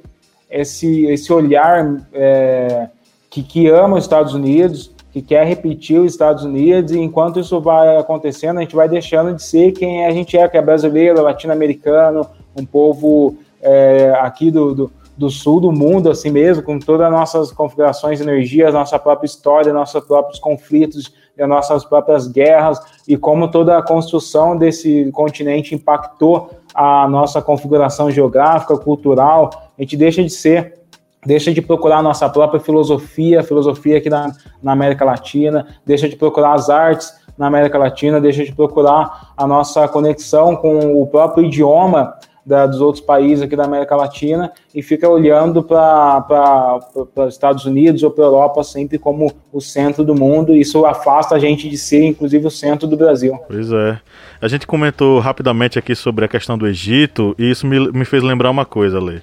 esse, 0.49 1.05
esse 1.05 1.33
olhar 1.33 1.97
é, 2.13 2.87
que, 3.29 3.43
que 3.43 3.67
ama 3.67 3.97
os 3.97 4.03
Estados 4.03 4.33
Unidos, 4.33 4.93
que 5.11 5.21
quer 5.21 5.45
repetir 5.45 5.99
os 5.99 6.11
Estados 6.11 6.43
Unidos, 6.43 6.91
e 6.91 6.99
enquanto 6.99 7.39
isso 7.39 7.59
vai 7.59 7.97
acontecendo, 7.97 8.59
a 8.59 8.61
gente 8.61 8.75
vai 8.75 8.87
deixando 8.87 9.35
de 9.35 9.41
ser 9.41 9.71
quem 9.71 10.05
a 10.05 10.11
gente 10.11 10.37
é, 10.37 10.47
que 10.47 10.57
é 10.57 10.61
brasileiro, 10.61 11.21
latino-americano, 11.21 12.27
um 12.55 12.65
povo 12.65 13.35
é, 13.61 14.13
aqui 14.19 14.51
do, 14.51 14.75
do 14.75 14.91
do 15.19 15.29
sul 15.29 15.59
do 15.59 15.69
mundo, 15.69 16.09
assim 16.09 16.31
mesmo, 16.31 16.63
com 16.63 16.79
todas 16.79 17.05
as 17.05 17.11
nossas 17.11 17.51
configurações 17.51 18.19
de 18.19 18.23
energia, 18.23 18.69
a 18.69 18.71
nossa 18.71 18.97
própria 18.97 19.25
história, 19.25 19.73
nossos 19.73 20.01
próprios 20.05 20.39
conflitos, 20.39 21.13
as 21.37 21.47
nossas 21.47 21.83
próprias 21.83 22.25
guerras, 22.25 22.79
e 23.05 23.17
como 23.17 23.51
toda 23.51 23.77
a 23.77 23.81
construção 23.81 24.57
desse 24.57 25.11
continente 25.11 25.75
impactou 25.75 26.51
a 26.73 27.05
nossa 27.09 27.41
configuração 27.41 28.09
geográfica, 28.09 28.77
cultural, 28.77 29.49
a 29.77 29.81
gente 29.81 29.97
deixa 29.97 30.23
de 30.23 30.29
ser 30.29 30.79
deixa 31.25 31.51
de 31.51 31.61
procurar 31.61 32.01
nossa 32.01 32.29
própria 32.29 32.61
filosofia, 32.61 33.43
filosofia 33.43 33.97
aqui 33.97 34.09
na, 34.09 34.31
na 34.63 34.71
América 34.71 35.03
Latina, 35.03 35.67
deixa 35.85 36.07
de 36.07 36.15
procurar 36.15 36.53
as 36.53 36.69
artes 36.69 37.13
na 37.37 37.47
América 37.47 37.77
Latina, 37.77 38.21
deixa 38.21 38.45
de 38.45 38.53
procurar 38.53 39.33
a 39.35 39.45
nossa 39.45 39.85
conexão 39.89 40.55
com 40.55 41.01
o 41.01 41.05
próprio 41.07 41.43
idioma 41.43 42.13
da, 42.49 42.65
dos 42.65 42.81
outros 42.81 43.05
países 43.05 43.43
aqui 43.43 43.55
da 43.55 43.65
América 43.65 43.95
Latina 43.95 44.51
e 44.73 44.81
fica 44.81 45.07
olhando 45.07 45.61
para 45.61 46.79
os 47.15 47.33
Estados 47.33 47.63
Unidos 47.63 48.01
ou 48.01 48.09
para 48.09 48.23
a 48.23 48.27
Europa 48.27 48.63
sempre 48.63 48.97
como 48.97 49.31
o 49.53 49.61
centro 49.61 50.03
do 50.03 50.15
mundo. 50.15 50.55
Isso 50.55 50.83
afasta 50.83 51.35
a 51.35 51.39
gente 51.39 51.69
de 51.69 51.77
ser, 51.77 52.03
inclusive, 52.05 52.47
o 52.47 52.49
centro 52.49 52.87
do 52.87 52.97
Brasil. 52.97 53.39
Pois 53.47 53.71
é. 53.71 53.99
A 54.41 54.47
gente 54.47 54.65
comentou 54.65 55.19
rapidamente 55.19 55.77
aqui 55.77 55.93
sobre 55.93 56.25
a 56.25 56.27
questão 56.27 56.57
do 56.57 56.65
Egito 56.65 57.35
e 57.37 57.51
isso 57.51 57.67
me, 57.67 57.91
me 57.91 58.03
fez 58.03 58.23
lembrar 58.23 58.49
uma 58.49 58.65
coisa, 58.65 58.99
Lê. 58.99 59.19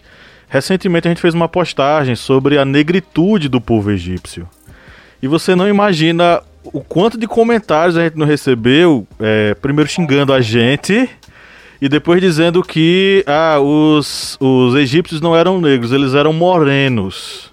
Recentemente 0.49 1.09
a 1.09 1.11
gente 1.11 1.21
fez 1.21 1.35
uma 1.35 1.49
postagem 1.49 2.15
sobre 2.15 2.57
a 2.57 2.65
negritude 2.65 3.49
do 3.49 3.61
povo 3.61 3.91
egípcio. 3.91 4.49
E 5.21 5.27
você 5.27 5.57
não 5.57 5.69
imagina 5.69 6.41
o 6.63 6.81
quanto 6.81 7.19
de 7.19 7.27
comentários 7.27 7.97
a 7.97 8.05
gente 8.05 8.17
não 8.17 8.27
recebeu, 8.27 9.05
é, 9.19 9.55
primeiro 9.55 9.91
xingando 9.91 10.33
a 10.33 10.41
gente 10.41 11.11
e 11.81 11.89
depois 11.89 12.21
dizendo 12.21 12.63
que 12.63 13.25
ah, 13.27 13.59
os, 13.61 14.37
os 14.41 14.75
egípcios 14.75 15.21
não 15.21 15.37
eram 15.37 15.61
negros, 15.61 15.93
eles 15.93 16.15
eram 16.15 16.33
morenos. 16.33 17.53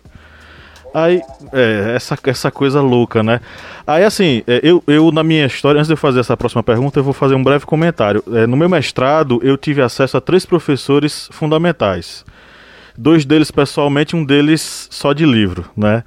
Aí, 0.94 1.22
é, 1.52 1.94
essa, 1.96 2.18
essa 2.26 2.52
coisa 2.52 2.80
louca, 2.80 3.24
né? 3.24 3.42
Aí, 3.86 4.04
assim, 4.04 4.44
é, 4.46 4.60
eu, 4.62 4.84
eu, 4.86 5.12
na 5.12 5.24
minha 5.24 5.46
história, 5.48 5.80
antes 5.80 5.88
de 5.88 5.94
eu 5.94 5.98
fazer 5.98 6.20
essa 6.20 6.38
próxima 6.38 6.62
pergunta, 6.62 7.00
eu 7.00 7.04
vou 7.04 7.14
fazer 7.14 7.34
um 7.34 7.44
breve 7.44 7.66
comentário. 7.66 8.24
É, 8.32 8.46
no 8.46 8.56
meu 8.56 8.70
mestrado, 8.70 9.40
eu 9.44 9.58
tive 9.58 9.82
acesso 9.82 10.18
a 10.18 10.22
três 10.22 10.46
professores 10.46 11.28
fundamentais. 11.32 12.24
Dois 12.96 13.26
deles 13.26 13.50
pessoalmente, 13.50 14.16
um 14.16 14.24
deles 14.24 14.88
só 14.92 15.14
de 15.14 15.26
livro, 15.26 15.66
né? 15.76 16.04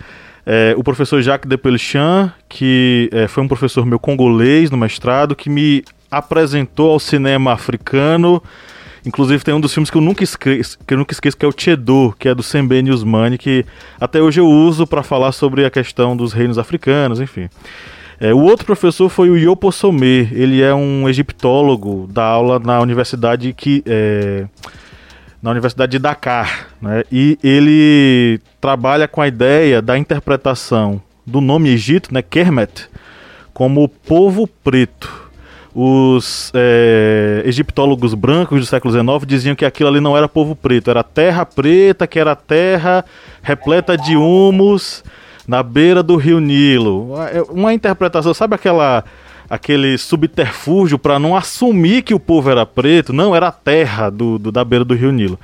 É, 0.49 0.73
o 0.79 0.85
professor 0.85 1.21
Jacques 1.21 1.49
de 1.49 1.57
Pelchan, 1.57 2.33
que 2.49 3.11
é, 3.13 3.27
foi 3.27 3.43
um 3.43 3.49
professor 3.49 3.85
meu 3.85 3.99
congolês 3.99 4.71
no 4.71 4.77
mestrado, 4.77 5.35
que 5.35 5.51
me 5.51 5.83
apresentou 6.11 6.93
ao 6.93 6.99
cinema 6.99 7.53
africano. 7.53 8.43
Inclusive 9.05 9.45
tem 9.45 9.55
um 9.55 9.61
dos 9.61 9.73
filmes 9.73 9.89
que 9.89 9.97
eu 9.97 10.03
nunca 10.03 10.25
esqueço, 10.25 10.79
que 10.85 10.93
eu 10.93 10.99
nunca 10.99 11.13
esqueço, 11.13 11.37
que 11.37 11.45
é 11.45 11.49
o 11.49 11.55
Chedo, 11.57 12.15
que 12.19 12.29
é 12.29 12.35
do 12.35 12.43
Sembene 12.43 12.91
Usmani, 12.91 13.39
que 13.39 13.65
até 14.01 14.21
hoje 14.21 14.41
eu 14.41 14.49
uso 14.49 14.85
para 14.85 15.03
falar 15.03 15.31
sobre 15.31 15.65
a 15.65 15.71
questão 15.71 16.17
dos 16.17 16.33
reinos 16.33 16.59
africanos, 16.59 17.21
enfim. 17.21 17.49
É, 18.19 18.35
o 18.35 18.41
outro 18.41 18.67
professor 18.67 19.09
foi 19.09 19.31
o 19.31 19.37
Yopo 19.37 19.71
Somé, 19.71 20.29
ele 20.33 20.61
é 20.61 20.75
um 20.75 21.09
egiptólogo 21.09 22.09
da 22.11 22.25
aula 22.25 22.59
na 22.59 22.81
universidade 22.81 23.53
que 23.53 23.83
é, 23.87 24.47
na 25.41 25.51
Universidade 25.51 25.93
de 25.93 25.99
Dakar, 26.01 26.69
né? 26.81 27.05
E 27.13 27.39
ele 27.45 28.41
trabalha 28.61 29.07
com 29.07 29.21
a 29.21 29.29
ideia 29.29 29.81
da 29.81 29.97
interpretação 29.97 31.01
do 31.25 31.41
nome 31.41 31.69
Egito, 31.69 32.13
né, 32.13 32.23
Kermet, 32.23 32.89
como 33.53 33.89
povo 33.89 34.49
preto 34.49 35.26
os 35.79 36.51
é, 36.55 37.43
egiptólogos 37.45 38.15
brancos 38.15 38.61
do 38.61 38.65
século 38.65 38.95
XIX 38.95 39.27
diziam 39.27 39.55
que 39.55 39.63
aquilo 39.63 39.91
ali 39.91 40.01
não 40.01 40.17
era 40.17 40.27
povo 40.27 40.57
preto, 40.57 40.89
era 40.89 41.03
terra 41.03 41.45
preta, 41.45 42.07
que 42.07 42.19
era 42.19 42.35
terra 42.35 43.05
repleta 43.43 43.95
de 43.95 44.17
humus 44.17 45.05
na 45.47 45.63
beira 45.63 46.03
do 46.03 46.17
rio 46.17 46.41
Nilo. 46.41 47.11
É, 47.31 47.43
uma 47.51 47.75
interpretação, 47.75 48.33
sabe 48.33 48.55
aquela 48.55 49.05
aquele 49.51 49.99
subterfúgio 49.99 50.99
para 50.99 51.19
não 51.19 51.37
assumir 51.37 52.01
que 52.01 52.15
o 52.15 52.19
povo 52.19 52.49
era 52.49 52.65
preto? 52.65 53.13
Não, 53.13 53.37
era 53.37 53.49
a 53.49 53.53
terra 53.53 54.09
do, 54.09 54.39
do, 54.39 54.51
da 54.51 54.65
beira 54.65 54.83
do 54.83 54.95
rio 54.95 55.13
Nilo. 55.13 55.39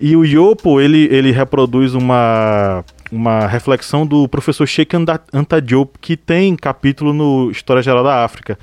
E 0.00 0.14
o 0.14 0.24
Yopo, 0.24 0.80
ele, 0.80 1.08
ele 1.10 1.32
reproduz 1.32 1.92
uma, 1.92 2.84
uma 3.10 3.48
reflexão 3.48 4.06
do 4.06 4.28
professor 4.28 4.64
Sheikh 4.64 4.96
Anta 5.32 5.60
Diop, 5.60 5.98
que 6.00 6.16
tem 6.16 6.54
capítulo 6.54 7.12
no 7.12 7.50
História 7.50 7.82
Geral 7.82 8.04
da 8.04 8.24
África. 8.24 8.56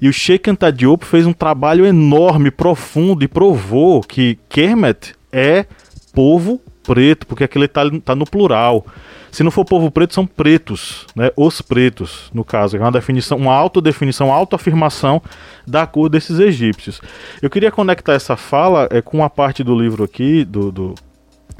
E 0.00 0.08
o 0.08 0.12
Sheikh 0.12 0.50
Anta 0.50 0.72
Diop 0.72 1.04
fez 1.04 1.26
um 1.26 1.32
trabalho 1.32 1.86
enorme, 1.86 2.50
profundo 2.50 3.24
e 3.24 3.28
provou 3.28 4.00
que 4.00 4.38
Kermet 4.48 5.14
é 5.32 5.66
povo 6.12 6.60
preto, 6.84 7.26
porque 7.26 7.44
aquele 7.44 7.64
está 7.64 7.82
tá 8.04 8.14
no 8.14 8.26
plural. 8.26 8.86
Se 9.32 9.42
não 9.42 9.50
for 9.50 9.64
povo 9.64 9.90
preto, 9.90 10.14
são 10.14 10.26
pretos, 10.26 11.06
né? 11.16 11.30
Os 11.36 11.60
pretos, 11.60 12.30
no 12.32 12.44
caso. 12.44 12.76
É 12.76 12.80
uma 12.80 12.92
definição, 12.92 13.36
uma 13.36 13.54
autodefinição, 13.54 14.32
autoafirmação 14.32 15.20
da 15.66 15.86
cor 15.86 16.08
desses 16.08 16.38
egípcios. 16.38 17.00
Eu 17.42 17.50
queria 17.50 17.72
conectar 17.72 18.12
essa 18.12 18.36
fala 18.36 18.86
é, 18.92 19.02
com 19.02 19.24
a 19.24 19.30
parte 19.30 19.64
do 19.64 19.76
livro 19.76 20.04
aqui, 20.04 20.44
do, 20.44 20.70
do 20.70 20.94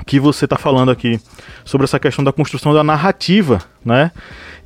que 0.06 0.18
você 0.18 0.44
está 0.44 0.56
falando 0.56 0.90
aqui 0.90 1.20
sobre 1.64 1.84
essa 1.84 1.98
questão 1.98 2.24
da 2.24 2.32
construção 2.32 2.74
da 2.74 2.84
narrativa, 2.84 3.60
né? 3.84 4.10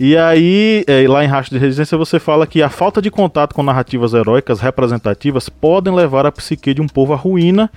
E 0.01 0.17
aí, 0.17 0.85
é, 0.87 1.07
lá 1.09 1.25
em 1.25 1.27
Rastro 1.27 1.59
de 1.59 1.65
Resistência, 1.65 1.99
você 1.99 2.21
fala 2.21 2.47
que 2.47 2.63
a 2.63 2.69
falta 2.69 3.03
de 3.03 3.11
contato 3.11 3.55
com 3.55 3.63
narrativas 3.63 4.15
heróicas 4.15 4.61
representativas 4.61 5.49
podem 5.49 5.93
levar 5.93 6.25
a 6.25 6.33
psique 6.33 6.73
de 6.73 6.81
um 6.81 6.87
povo 6.87 7.13
à 7.13 7.17
ruína, 7.17 7.71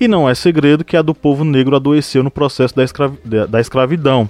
e 0.00 0.08
não 0.08 0.28
é 0.28 0.34
segredo 0.34 0.84
que 0.84 0.96
a 0.96 1.02
do 1.02 1.14
povo 1.14 1.44
negro 1.44 1.76
adoeceu 1.76 2.22
no 2.22 2.30
processo 2.30 2.74
da, 2.74 2.82
escravi 2.82 3.18
da 3.48 3.60
escravidão. 3.60 4.28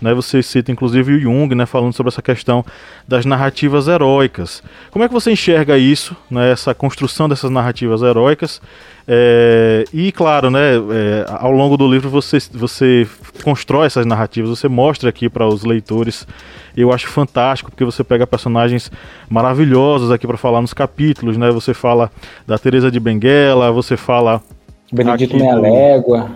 Né, 0.00 0.14
você 0.14 0.42
cita 0.42 0.72
inclusive 0.72 1.12
o 1.12 1.20
Jung, 1.20 1.54
né, 1.54 1.66
falando 1.66 1.92
sobre 1.92 2.08
essa 2.08 2.22
questão 2.22 2.64
das 3.06 3.26
narrativas 3.26 3.86
heróicas. 3.86 4.62
Como 4.90 5.04
é 5.04 5.08
que 5.08 5.12
você 5.12 5.30
enxerga 5.30 5.76
isso, 5.76 6.16
né, 6.30 6.50
essa 6.50 6.74
construção 6.74 7.28
dessas 7.28 7.50
narrativas 7.50 8.00
heróicas? 8.00 8.62
É, 9.06 9.84
e 9.92 10.10
claro, 10.12 10.50
né, 10.50 10.76
é, 10.76 11.26
ao 11.28 11.50
longo 11.50 11.76
do 11.76 11.86
livro 11.86 12.08
você, 12.08 12.38
você 12.52 13.06
constrói 13.42 13.86
essas 13.86 14.06
narrativas, 14.06 14.50
você 14.50 14.68
mostra 14.68 15.10
aqui 15.10 15.28
para 15.28 15.46
os 15.46 15.64
leitores. 15.64 16.26
Eu 16.76 16.92
acho 16.92 17.08
fantástico 17.08 17.70
porque 17.70 17.84
você 17.84 18.04
pega 18.04 18.26
personagens 18.26 18.90
maravilhosos 19.28 20.10
aqui 20.10 20.26
para 20.26 20.36
falar 20.36 20.60
nos 20.60 20.72
capítulos, 20.72 21.36
né? 21.36 21.50
Você 21.50 21.74
fala 21.74 22.10
da 22.46 22.56
Teresa 22.56 22.90
de 22.90 23.00
Benguela, 23.00 23.72
você 23.72 23.96
fala 23.96 24.40
Benedito 24.92 25.36
Meia 25.36 25.56
Légua. 25.56 26.30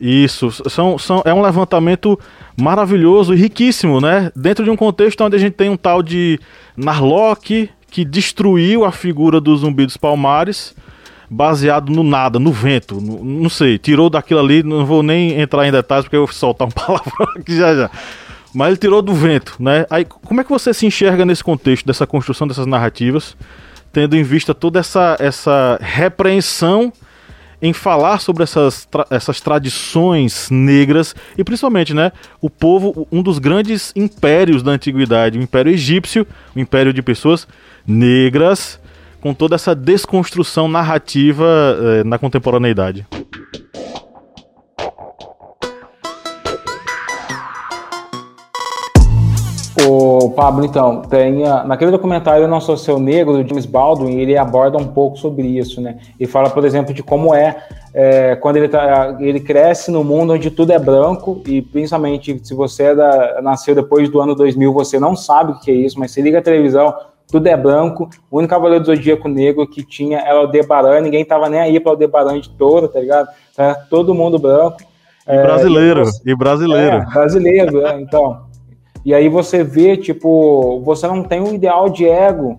Isso, 0.00 0.50
são, 0.68 0.98
são, 0.98 1.22
é 1.24 1.32
um 1.32 1.40
levantamento 1.40 2.18
maravilhoso 2.56 3.32
e 3.32 3.36
riquíssimo, 3.36 4.00
né? 4.00 4.30
Dentro 4.36 4.64
de 4.64 4.70
um 4.70 4.76
contexto 4.76 5.22
onde 5.24 5.36
a 5.36 5.38
gente 5.38 5.54
tem 5.54 5.70
um 5.70 5.76
tal 5.76 6.02
de 6.02 6.38
Narlock 6.76 7.70
que 7.90 8.04
destruiu 8.04 8.84
a 8.84 8.92
figura 8.92 9.40
do 9.40 9.56
Zumbi 9.56 9.86
dos 9.86 9.96
Palmares, 9.96 10.74
baseado 11.30 11.90
no 11.90 12.02
nada, 12.02 12.38
no 12.38 12.52
vento, 12.52 13.00
no, 13.00 13.24
não 13.24 13.48
sei, 13.48 13.78
tirou 13.78 14.10
daquilo 14.10 14.40
ali, 14.40 14.62
não 14.62 14.84
vou 14.84 15.02
nem 15.02 15.40
entrar 15.40 15.66
em 15.66 15.72
detalhes 15.72 16.04
porque 16.04 16.16
eu 16.16 16.26
vou 16.26 16.34
soltar 16.34 16.68
um 16.68 16.70
palavrão 16.72 17.28
aqui 17.36 17.56
já 17.56 17.74
já. 17.74 17.90
Mas 18.54 18.68
ele 18.68 18.76
tirou 18.76 19.02
do 19.02 19.14
vento, 19.14 19.56
né? 19.58 19.86
Aí, 19.90 20.04
como 20.04 20.40
é 20.40 20.44
que 20.44 20.50
você 20.50 20.72
se 20.72 20.86
enxerga 20.86 21.24
nesse 21.24 21.44
contexto 21.44 21.86
dessa 21.86 22.06
construção 22.06 22.46
dessas 22.46 22.66
narrativas, 22.66 23.36
tendo 23.92 24.16
em 24.16 24.22
vista 24.22 24.54
toda 24.54 24.78
essa, 24.78 25.16
essa 25.18 25.78
repreensão 25.80 26.92
em 27.60 27.72
falar 27.72 28.20
sobre 28.20 28.42
essas, 28.42 28.84
tra 28.84 29.06
essas 29.10 29.40
tradições 29.40 30.48
negras 30.50 31.14
e 31.36 31.44
principalmente, 31.44 31.94
né, 31.94 32.12
o 32.40 32.50
povo, 32.50 33.06
um 33.10 33.22
dos 33.22 33.38
grandes 33.38 33.92
impérios 33.96 34.62
da 34.62 34.72
antiguidade, 34.72 35.38
o 35.38 35.42
Império 35.42 35.72
Egípcio, 35.72 36.26
o 36.54 36.60
império 36.60 36.92
de 36.92 37.02
pessoas 37.02 37.46
negras, 37.86 38.80
com 39.20 39.34
toda 39.34 39.54
essa 39.54 39.74
desconstrução 39.74 40.68
narrativa 40.68 41.46
eh, 41.80 42.04
na 42.04 42.18
contemporaneidade. 42.18 43.06
Pablo, 50.36 50.64
então, 50.64 51.00
tem 51.00 51.44
naquele 51.64 51.90
documentário 51.90 52.46
Não 52.46 52.60
Sou 52.60 52.76
Seu 52.76 52.98
Negro, 52.98 53.42
do 53.42 53.48
James 53.48 53.64
Baldwin, 53.64 54.20
ele 54.20 54.36
aborda 54.36 54.76
um 54.76 54.86
pouco 54.86 55.16
sobre 55.16 55.46
isso, 55.46 55.80
né? 55.80 55.98
E 56.20 56.26
fala, 56.26 56.50
por 56.50 56.64
exemplo, 56.64 56.92
de 56.92 57.02
como 57.02 57.34
é, 57.34 57.56
é 57.94 58.36
quando 58.36 58.58
ele, 58.58 58.68
tá, 58.68 59.16
ele 59.18 59.40
cresce 59.40 59.90
no 59.90 60.04
mundo 60.04 60.34
onde 60.34 60.50
tudo 60.50 60.72
é 60.72 60.78
branco, 60.78 61.42
e 61.46 61.62
principalmente 61.62 62.38
se 62.44 62.54
você 62.54 62.84
é 62.84 62.94
da, 62.94 63.40
nasceu 63.42 63.74
depois 63.74 64.10
do 64.10 64.20
ano 64.20 64.34
2000, 64.34 64.72
você 64.72 65.00
não 65.00 65.16
sabe 65.16 65.52
o 65.52 65.58
que 65.58 65.70
é 65.70 65.74
isso, 65.74 65.98
mas 65.98 66.10
se 66.10 66.20
liga 66.20 66.38
a 66.38 66.42
televisão, 66.42 66.94
tudo 67.26 67.46
é 67.46 67.56
branco. 67.56 68.08
O 68.30 68.38
único 68.38 68.50
cavaleiro 68.50 68.84
do 68.84 68.94
zodíaco 68.94 69.28
negro 69.28 69.66
que 69.66 69.82
tinha 69.82 70.18
era 70.18 70.36
o 70.36 70.42
Aldebaran, 70.42 71.00
ninguém 71.00 71.24
tava 71.24 71.48
nem 71.48 71.60
aí 71.60 71.80
para 71.80 71.90
o 71.90 71.92
Aldebaran 71.92 72.38
de 72.38 72.50
touro, 72.50 72.88
tá 72.88 73.00
ligado? 73.00 73.28
Tá 73.56 73.74
todo 73.74 74.14
mundo 74.14 74.38
branco. 74.38 74.78
E 75.26 75.42
brasileiro, 75.42 76.02
é, 76.02 76.30
e 76.30 76.36
brasileiro. 76.36 76.96
É, 76.98 77.04
brasileiro, 77.06 77.86
é, 77.86 78.00
então. 78.00 78.45
E 79.06 79.14
aí 79.14 79.28
você 79.28 79.62
vê, 79.62 79.96
tipo, 79.96 80.80
você 80.80 81.06
não 81.06 81.22
tem 81.22 81.40
um 81.40 81.54
ideal 81.54 81.88
de 81.88 82.08
ego. 82.08 82.58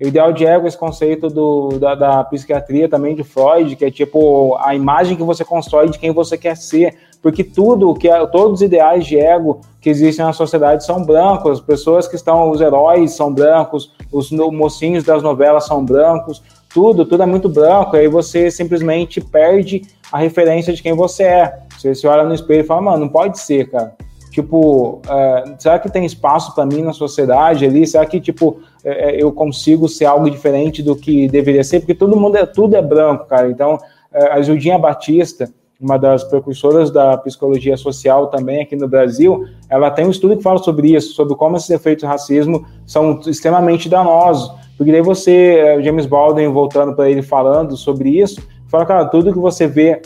O 0.00 0.06
ideal 0.06 0.32
de 0.32 0.46
ego, 0.46 0.68
esse 0.68 0.78
conceito 0.78 1.26
do, 1.26 1.70
da, 1.70 1.96
da 1.96 2.22
psiquiatria 2.22 2.88
também 2.88 3.16
de 3.16 3.24
Freud, 3.24 3.74
que 3.74 3.84
é 3.84 3.90
tipo 3.90 4.56
a 4.60 4.76
imagem 4.76 5.16
que 5.16 5.24
você 5.24 5.44
constrói 5.44 5.88
de 5.88 5.98
quem 5.98 6.12
você 6.12 6.38
quer 6.38 6.56
ser. 6.56 6.94
Porque 7.20 7.42
tudo, 7.42 7.92
que 7.94 8.08
é, 8.08 8.24
todos 8.28 8.60
os 8.60 8.62
ideais 8.62 9.04
de 9.04 9.18
ego 9.18 9.60
que 9.80 9.90
existem 9.90 10.24
na 10.24 10.32
sociedade 10.32 10.84
são 10.84 11.04
brancos. 11.04 11.60
Pessoas 11.60 12.06
que 12.06 12.14
estão, 12.14 12.48
os 12.48 12.60
heróis 12.60 13.16
são 13.16 13.34
brancos, 13.34 13.92
os 14.12 14.30
mocinhos 14.30 15.02
das 15.02 15.20
novelas 15.20 15.66
são 15.66 15.84
brancos, 15.84 16.44
tudo, 16.72 17.04
tudo 17.04 17.24
é 17.24 17.26
muito 17.26 17.48
branco, 17.48 17.96
aí 17.96 18.06
você 18.06 18.52
simplesmente 18.52 19.20
perde 19.20 19.82
a 20.12 20.18
referência 20.18 20.72
de 20.72 20.80
quem 20.80 20.94
você 20.94 21.24
é. 21.24 21.58
Você 21.76 21.92
se 21.92 22.06
olha 22.06 22.22
no 22.22 22.34
espelho 22.34 22.60
e 22.60 22.64
fala, 22.64 22.82
mano, 22.82 22.98
não 22.98 23.08
pode 23.08 23.40
ser, 23.40 23.68
cara. 23.68 23.96
Tipo, 24.30 25.00
uh, 25.06 25.54
será 25.58 25.78
que 25.78 25.90
tem 25.90 26.04
espaço 26.04 26.54
para 26.54 26.66
mim 26.66 26.82
na 26.82 26.92
sociedade 26.92 27.64
ali? 27.64 27.86
Será 27.86 28.04
que, 28.04 28.20
tipo, 28.20 28.60
é, 28.84 29.10
é, 29.10 29.22
eu 29.22 29.32
consigo 29.32 29.88
ser 29.88 30.04
algo 30.04 30.30
diferente 30.30 30.82
do 30.82 30.94
que 30.94 31.28
deveria 31.28 31.64
ser? 31.64 31.80
Porque 31.80 31.94
todo 31.94 32.16
mundo 32.16 32.36
é, 32.36 32.46
tudo 32.46 32.76
é 32.76 32.82
branco, 32.82 33.26
cara. 33.26 33.50
Então, 33.50 33.78
a 34.12 34.40
Judinha 34.40 34.78
Batista, 34.78 35.52
uma 35.80 35.98
das 35.98 36.24
precursoras 36.24 36.90
da 36.90 37.16
psicologia 37.18 37.76
social 37.76 38.28
também 38.28 38.62
aqui 38.62 38.74
no 38.74 38.88
Brasil, 38.88 39.44
ela 39.68 39.90
tem 39.90 40.06
um 40.06 40.10
estudo 40.10 40.36
que 40.36 40.42
fala 40.42 40.58
sobre 40.58 40.94
isso, 40.94 41.14
sobre 41.14 41.36
como 41.36 41.56
esses 41.56 41.70
efeitos 41.70 42.02
do 42.02 42.08
racismo 42.08 42.66
são 42.86 43.20
extremamente 43.26 43.88
danosos. 43.88 44.50
Porque 44.76 44.92
daí 44.92 45.02
você, 45.02 45.80
James 45.82 46.06
Baldwin, 46.06 46.48
voltando 46.48 46.94
para 46.94 47.10
ele 47.10 47.22
falando 47.22 47.76
sobre 47.76 48.10
isso, 48.10 48.40
fala, 48.68 48.86
cara, 48.86 49.04
tudo 49.06 49.32
que 49.32 49.38
você 49.38 49.66
vê 49.66 50.00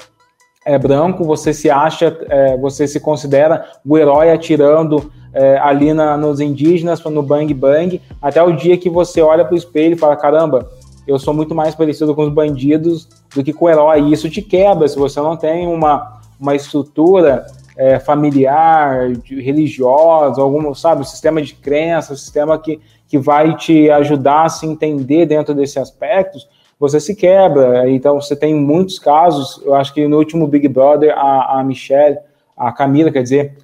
é 0.64 0.78
branco, 0.78 1.24
você 1.24 1.52
se 1.52 1.70
acha, 1.70 2.16
é, 2.28 2.56
você 2.56 2.86
se 2.86 3.00
considera 3.00 3.64
o 3.84 3.98
herói 3.98 4.30
atirando 4.30 5.10
é, 5.32 5.58
ali 5.58 5.92
na, 5.92 6.16
nos 6.16 6.40
indígenas, 6.40 7.02
no 7.04 7.22
bang 7.22 7.52
bang, 7.54 8.00
até 8.20 8.42
o 8.42 8.52
dia 8.52 8.76
que 8.76 8.90
você 8.90 9.20
olha 9.20 9.44
para 9.44 9.54
o 9.54 9.58
espelho 9.58 9.94
e 9.94 9.98
fala, 9.98 10.16
caramba, 10.16 10.68
eu 11.06 11.18
sou 11.18 11.34
muito 11.34 11.54
mais 11.54 11.74
parecido 11.74 12.14
com 12.14 12.22
os 12.22 12.32
bandidos 12.32 13.08
do 13.34 13.42
que 13.42 13.52
com 13.52 13.64
o 13.64 13.70
herói. 13.70 14.02
E 14.02 14.12
isso 14.12 14.30
te 14.30 14.40
quebra 14.40 14.86
se 14.86 14.98
você 14.98 15.20
não 15.20 15.36
tem 15.36 15.66
uma, 15.66 16.20
uma 16.38 16.54
estrutura 16.54 17.44
é, 17.76 17.98
familiar, 17.98 19.10
religiosa, 19.24 20.40
algum, 20.40 20.72
sabe, 20.74 21.08
sistema 21.08 21.40
de 21.42 21.54
crença, 21.54 22.14
sistema 22.14 22.58
que, 22.58 22.80
que 23.08 23.18
vai 23.18 23.56
te 23.56 23.90
ajudar 23.90 24.44
a 24.44 24.48
se 24.48 24.66
entender 24.66 25.26
dentro 25.26 25.54
desses 25.54 25.76
aspectos, 25.76 26.46
você 26.82 26.98
se 26.98 27.14
quebra. 27.14 27.88
Então, 27.88 28.20
você 28.20 28.34
tem 28.34 28.52
muitos 28.52 28.98
casos, 28.98 29.62
eu 29.64 29.72
acho 29.72 29.94
que 29.94 30.08
no 30.08 30.18
último 30.18 30.48
Big 30.48 30.66
Brother, 30.66 31.16
a, 31.16 31.60
a 31.60 31.64
Michelle, 31.64 32.18
a 32.56 32.72
Camila, 32.72 33.08
quer 33.12 33.22
dizer, 33.22 33.54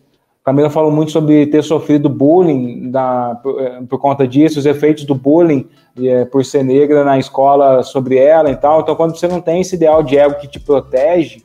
Camila 0.44 0.70
falou 0.70 0.92
muito 0.92 1.10
sobre 1.10 1.44
ter 1.48 1.64
sofrido 1.64 2.08
bullying 2.08 2.92
da, 2.92 3.34
por, 3.42 3.60
eh, 3.60 3.82
por, 3.88 3.98
conta 3.98 4.26
disso, 4.26 4.60
os 4.60 4.66
efeitos 4.66 5.02
do 5.04 5.16
bullying 5.16 5.68
é, 6.00 6.26
por 6.26 6.44
ser 6.44 6.62
negra 6.62 7.02
na 7.02 7.18
escola 7.18 7.82
sobre 7.82 8.16
ela 8.16 8.52
e 8.52 8.56
tal. 8.56 8.82
Então, 8.82 8.94
quando 8.94 9.16
você 9.16 9.26
não 9.26 9.40
tem 9.40 9.62
esse 9.62 9.74
ideal 9.74 10.00
de 10.00 10.16
ego 10.16 10.36
que 10.36 10.46
te 10.46 10.60
protege, 10.60 11.42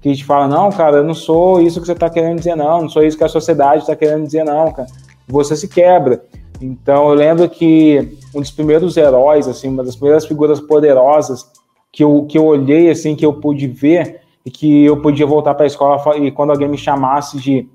que 0.00 0.14
te 0.14 0.24
fala, 0.24 0.46
não, 0.46 0.70
cara, 0.70 0.98
eu 0.98 1.04
não 1.04 1.12
sou 1.12 1.60
isso 1.60 1.80
que 1.80 1.86
você 1.86 1.92
está 1.92 2.08
querendo 2.08 2.38
dizer, 2.38 2.54
não, 2.54 2.82
não 2.82 2.88
sou 2.88 3.02
isso 3.02 3.18
que 3.18 3.24
a 3.24 3.28
sociedade 3.28 3.82
está 3.82 3.96
querendo 3.96 4.24
dizer, 4.24 4.44
não, 4.44 4.70
cara. 4.70 4.86
Você 5.26 5.56
se 5.56 5.66
quebra. 5.66 6.22
Então, 6.60 7.08
eu 7.08 7.14
lembro 7.14 7.48
que 7.48 8.16
um 8.34 8.40
dos 8.40 8.50
primeiros 8.50 8.96
heróis, 8.96 9.46
assim, 9.46 9.68
uma 9.68 9.84
das 9.84 9.96
primeiras 9.96 10.26
figuras 10.26 10.60
poderosas 10.60 11.50
que 11.92 12.02
eu, 12.02 12.26
que 12.28 12.38
eu 12.38 12.44
olhei, 12.44 12.90
assim, 12.90 13.14
que 13.14 13.24
eu 13.24 13.32
pude 13.34 13.66
ver 13.66 14.20
e 14.44 14.50
que 14.50 14.84
eu 14.84 15.00
podia 15.00 15.26
voltar 15.26 15.54
para 15.54 15.64
a 15.64 15.66
escola 15.66 16.16
e 16.18 16.30
quando 16.30 16.50
alguém 16.50 16.68
me 16.68 16.78
chamasse 16.78 17.38
de 17.38 17.68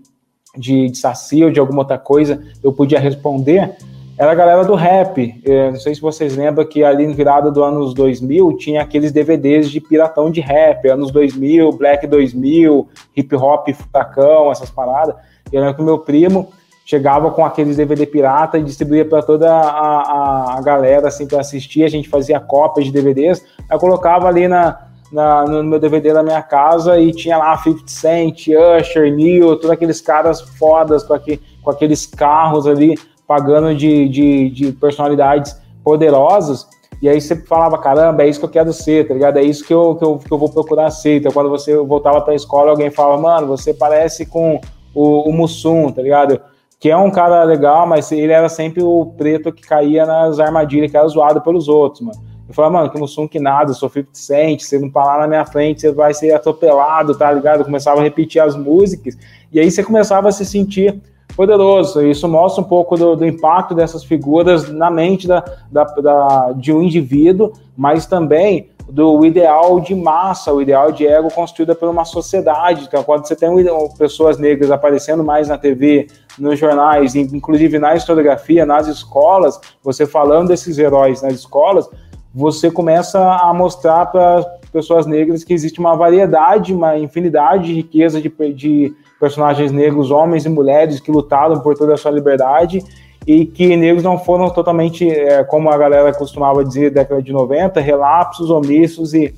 de, 0.56 0.90
de 0.90 0.98
saci 0.98 1.44
ou 1.44 1.52
de 1.52 1.60
alguma 1.60 1.80
outra 1.80 1.98
coisa, 1.98 2.42
eu 2.64 2.74
podia 2.74 3.00
responder, 3.00 3.76
era 4.18 4.32
a 4.32 4.36
galera 4.36 4.64
do 4.64 4.76
rap. 4.76 5.42
Eu 5.44 5.72
não 5.72 5.80
sei 5.80 5.96
se 5.96 6.02
vocês 6.02 6.36
lembram 6.36 6.66
que 6.66 6.84
ali 6.84 7.08
no 7.08 7.14
virada 7.14 7.50
do 7.50 7.64
anos 7.64 7.94
2000 7.94 8.58
tinha 8.58 8.82
aqueles 8.82 9.12
DVDs 9.12 9.70
de 9.70 9.80
piratão 9.80 10.30
de 10.30 10.42
rap, 10.42 10.88
anos 10.88 11.12
2000, 11.12 11.72
Black 11.74 12.06
2000, 12.06 12.88
hip 13.16 13.36
hop, 13.36 13.70
furacão, 13.70 14.52
essas 14.52 14.70
paradas. 14.70 15.16
Eu 15.52 15.62
lembro 15.62 15.76
que 15.76 15.84
meu 15.84 16.00
primo 16.00 16.50
chegava 16.86 17.32
com 17.32 17.46
aqueles 17.46 17.78
DVD 17.78 18.06
pirata 18.06 18.58
e 18.58 18.64
distribuía 18.64 19.06
para 19.06 19.22
toda 19.22 19.52
a, 19.52 19.62
a, 19.62 20.58
a, 20.58 20.62
galera 20.62 21.08
assim 21.08 21.28
para 21.28 21.40
assistir. 21.40 21.84
A 21.84 21.90
gente 21.90 22.10
fazia 22.10 22.40
cópias 22.40 22.86
de 22.86 22.92
DVDs, 22.92 23.44
aí 23.70 23.80
colocava 23.80 24.28
ali 24.28 24.48
na, 24.48 24.78
na, 25.12 25.46
no 25.46 25.64
meu 25.64 25.80
DVD 25.80 26.14
da 26.14 26.24
minha 26.24 26.42
casa 26.42 27.00
e 27.00 27.12
tinha 27.12 27.38
lá 27.38 27.58
50 27.58 27.84
Cent, 27.88 28.48
Usher, 28.48 29.14
Neil, 29.14 29.56
todos 29.56 29.72
aqueles 29.72 30.02
caras 30.02 30.42
fodas 30.42 31.04
com, 31.04 31.14
aqui, 31.14 31.40
com 31.62 31.70
aqueles 31.70 32.06
carros 32.06 32.66
ali, 32.66 32.98
pagando 33.28 33.76
de, 33.76 34.10
de, 34.10 34.50
de 34.50 34.72
personalidades 34.74 35.56
poderosas. 35.84 36.68
E 37.02 37.10
aí 37.10 37.20
você 37.20 37.36
falava, 37.36 37.80
caramba, 37.80 38.24
é 38.24 38.30
isso 38.30 38.40
que 38.40 38.46
eu 38.46 38.50
quero 38.50 38.72
ser, 38.72 39.08
tá 39.08 39.14
ligado? 39.14 39.38
É 39.38 39.44
isso 39.44 39.66
que 39.66 39.74
eu, 39.74 39.96
que 39.96 40.06
eu, 40.06 40.18
que 40.20 40.32
eu 40.32 40.38
vou 40.38 40.50
procurar 40.50 40.92
ser. 40.92 41.18
Então, 41.18 41.32
quando 41.32 41.50
você 41.50 41.76
voltava 41.78 42.22
pra 42.22 42.36
escola, 42.36 42.70
alguém 42.70 42.92
falava, 42.92 43.20
mano, 43.20 43.48
você 43.48 43.74
parece 43.74 44.26
com 44.26 44.62
o, 44.94 45.28
o 45.28 45.34
Mussum, 45.34 45.92
tá 45.92 46.02
ligado? 46.02 46.40
Que 46.82 46.90
é 46.90 46.98
um 46.98 47.12
cara 47.12 47.44
legal, 47.44 47.86
mas 47.86 48.12
ele 48.12 48.34
era 48.34 48.50
sempre 48.50 48.82
o 48.82 49.14
preto 49.16 49.54
que 49.54 49.62
caía 49.62 50.04
nas 50.04 50.40
armadilhas, 50.40 50.90
que 50.90 50.98
era 50.98 51.08
zoado 51.08 51.40
pelos 51.40 51.70
outros, 51.70 52.02
mano. 52.02 52.20
Eu 52.50 52.56
falava, 52.56 52.74
mano, 52.74 52.90
que 52.90 53.00
não 53.00 53.06
sou 53.06 53.30
que 53.30 53.40
nada, 53.40 53.72
sou 53.72 53.88
50 53.88 54.10
Cent, 54.14 54.62
você 54.62 54.80
não 54.80 54.90
parar 54.90 55.20
na 55.20 55.28
minha 55.28 55.46
frente, 55.46 55.82
você 55.82 55.92
vai 55.92 56.12
ser 56.12 56.34
atropelado, 56.34 57.16
tá 57.16 57.32
ligado? 57.32 57.60
Eu 57.60 57.66
começava 57.66 58.02
a 58.02 58.04
repetir 58.04 58.42
as 58.42 58.56
músicas, 58.56 59.16
e 59.54 59.60
aí 59.60 59.70
você 59.70 59.84
começava 59.84 60.28
a 60.28 60.32
se 60.32 60.44
sentir 60.44 61.00
poderoso. 61.36 62.06
Isso 62.06 62.28
mostra 62.28 62.64
um 62.64 62.68
pouco 62.68 62.98
do, 62.98 63.16
do 63.16 63.28
impacto 63.28 63.76
dessas 63.76 64.04
figuras 64.04 64.68
na 64.72 64.90
mente 64.90 65.28
da, 65.28 65.46
da, 65.72 65.84
da, 65.84 66.52
de 66.54 66.74
um 66.74 66.82
indivíduo, 66.82 67.54
mas 67.78 68.08
também 68.08 68.72
do 68.90 69.26
ideal 69.26 69.80
de 69.80 69.96
massa, 69.96 70.52
o 70.52 70.62
ideal 70.62 70.92
de 70.92 71.08
ego 71.08 71.32
construído 71.34 71.74
por 71.76 71.88
uma 71.88 72.04
sociedade. 72.04 72.86
Então, 72.86 73.04
quando 73.04 73.26
você 73.26 73.36
tem 73.36 73.50
pessoas 73.98 74.38
negras 74.38 74.70
aparecendo 74.70 75.24
mais 75.24 75.48
na 75.48 75.58
TV, 75.58 76.08
nos 76.38 76.60
jornais, 76.60 77.16
inclusive 77.16 77.80
na 77.80 77.96
historiografia, 77.96 78.66
nas 78.66 78.88
escolas, 78.88 79.60
você 79.84 80.06
falando 80.06 80.50
desses 80.50 80.78
heróis 80.78 81.22
nas 81.22 81.34
escolas, 81.34 81.90
você 82.34 82.72
começa 82.72 83.20
a 83.20 83.54
mostrar 83.54 84.06
para 84.08 84.42
pessoas 84.72 85.06
negras 85.06 85.44
que 85.44 85.54
existe 85.54 85.80
uma 85.80 85.96
variedade, 85.96 86.74
uma 86.74 86.98
infinidade 86.98 87.66
de 87.66 87.74
riqueza 87.74 88.22
de, 88.22 88.30
de 88.54 88.94
personagens 89.20 89.72
negros, 89.72 90.12
homens 90.12 90.46
e 90.46 90.50
mulheres 90.50 91.00
que 91.00 91.12
lutaram 91.12 91.60
por 91.60 91.78
toda 91.78 91.94
a 91.94 91.98
sua 91.98 92.12
liberdade 92.12 92.84
e 93.28 93.46
que 93.46 93.76
negros 93.76 94.04
não 94.04 94.18
foram 94.18 94.50
totalmente, 94.50 95.08
é, 95.08 95.44
como 95.44 95.70
a 95.70 95.78
galera 95.78 96.14
costumava 96.14 96.64
dizer, 96.64 96.92
década 96.92 97.22
de 97.22 97.32
90, 97.32 97.80
relapsos, 97.80 98.50
omissos 98.50 99.14
e 99.14 99.36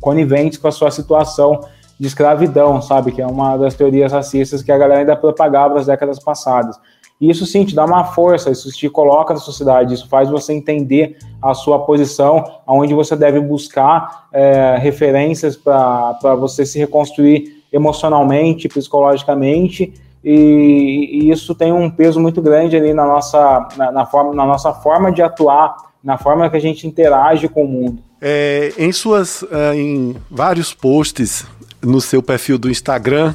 coniventes 0.00 0.58
com 0.58 0.68
a 0.68 0.72
sua 0.72 0.90
situação 0.90 1.60
de 1.98 2.06
escravidão, 2.06 2.80
sabe? 2.80 3.12
Que 3.12 3.20
é 3.20 3.26
uma 3.26 3.56
das 3.56 3.74
teorias 3.74 4.12
racistas 4.12 4.62
que 4.62 4.70
a 4.70 4.78
galera 4.78 5.00
ainda 5.00 5.16
propagava 5.16 5.74
nas 5.74 5.86
décadas 5.86 6.18
passadas. 6.18 6.78
E 7.20 7.28
isso 7.28 7.44
sim 7.44 7.64
te 7.64 7.74
dá 7.74 7.84
uma 7.84 8.04
força, 8.04 8.50
isso 8.50 8.70
te 8.70 8.88
coloca 8.88 9.34
na 9.34 9.40
sociedade, 9.40 9.94
isso 9.94 10.08
faz 10.08 10.30
você 10.30 10.52
entender 10.52 11.18
a 11.42 11.52
sua 11.52 11.80
posição, 11.80 12.44
aonde 12.64 12.94
você 12.94 13.16
deve 13.16 13.40
buscar 13.40 14.28
é, 14.32 14.76
referências 14.78 15.56
para 15.56 16.36
você 16.38 16.64
se 16.64 16.78
reconstruir 16.78 17.64
emocionalmente, 17.72 18.68
psicologicamente, 18.68 19.92
e, 20.24 21.10
e, 21.12 21.30
isso 21.30 21.54
tem 21.54 21.72
um 21.72 21.88
peso 21.88 22.20
muito 22.20 22.42
grande 22.42 22.76
ali 22.76 22.92
na 22.92 23.06
nossa, 23.06 23.68
na, 23.76 23.92
na, 23.92 24.06
forma, 24.06 24.34
na 24.34 24.44
nossa 24.44 24.72
forma 24.72 25.12
de 25.12 25.22
atuar, 25.22 25.76
na 26.02 26.18
forma 26.18 26.50
que 26.50 26.56
a 26.56 26.60
gente 26.60 26.86
interage 26.86 27.48
com 27.48 27.64
o 27.64 27.68
mundo. 27.68 28.02
É, 28.20 28.72
em 28.76 28.90
suas, 28.90 29.42
uh, 29.42 29.72
em 29.74 30.16
vários 30.28 30.74
posts 30.74 31.46
no 31.82 32.00
seu 32.00 32.22
perfil 32.22 32.58
do 32.58 32.70
Instagram, 32.70 33.34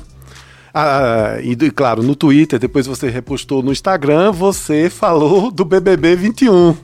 ah, 0.73 1.37
e, 1.43 1.55
claro, 1.69 2.01
no 2.01 2.15
Twitter, 2.15 2.57
depois 2.57 2.87
você 2.87 3.07
repostou 3.07 3.61
no 3.61 3.71
Instagram, 3.71 4.31
você 4.31 4.89
falou 4.89 5.51
do 5.51 5.63
BBB 5.63 6.15
21, 6.15 6.75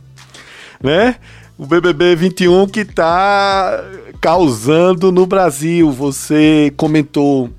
né? 0.82 1.16
O 1.58 1.66
BBB 1.66 2.16
21 2.16 2.68
que 2.68 2.82
está 2.82 3.84
causando 4.22 5.12
no 5.12 5.26
Brasil. 5.26 5.92
Você 5.92 6.72
comentou 6.78 7.50